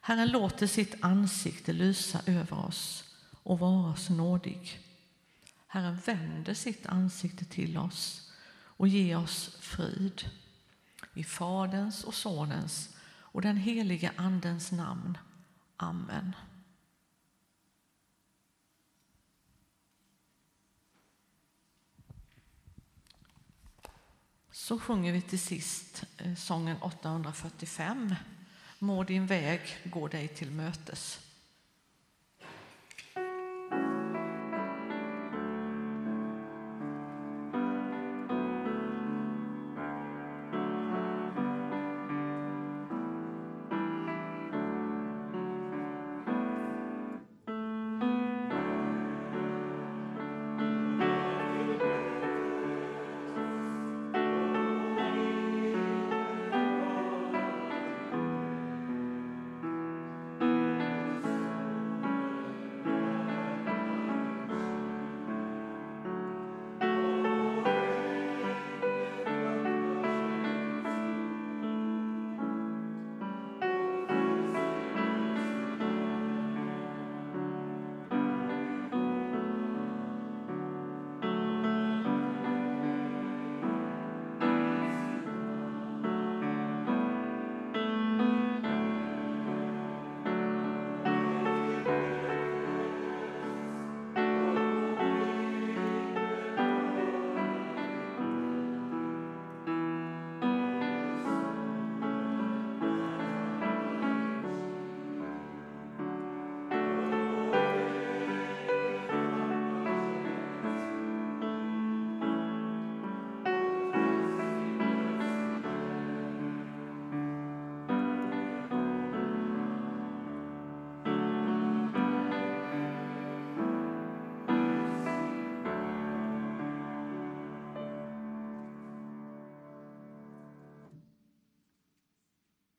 Herren 0.00 0.28
låter 0.28 0.66
sitt 0.66 0.94
ansikte 1.00 1.72
lysa 1.72 2.20
över 2.26 2.66
oss 2.66 3.04
och 3.42 3.58
vara 3.58 3.92
oss 3.92 4.10
nådig. 4.10 4.80
Herren 5.66 5.96
vänder 5.96 6.54
sitt 6.54 6.86
ansikte 6.86 7.44
till 7.44 7.78
oss 7.78 8.32
och 8.50 8.88
ger 8.88 9.18
oss 9.18 9.56
frid. 9.60 10.22
I 11.14 11.24
Faderns 11.24 12.04
och 12.04 12.14
Sonens 12.14 12.96
och 13.08 13.42
den 13.42 13.56
helige 13.56 14.12
Andens 14.16 14.72
namn. 14.72 15.18
Amen. 15.76 16.32
Så 24.68 24.78
sjunger 24.78 25.12
vi 25.12 25.20
till 25.20 25.38
sist 25.38 26.04
eh, 26.18 26.34
sången 26.34 26.76
845. 26.82 28.14
Må 28.78 29.04
din 29.04 29.26
väg 29.26 29.60
gå 29.84 30.08
dig 30.08 30.28
till 30.28 30.50
mötes. 30.50 31.20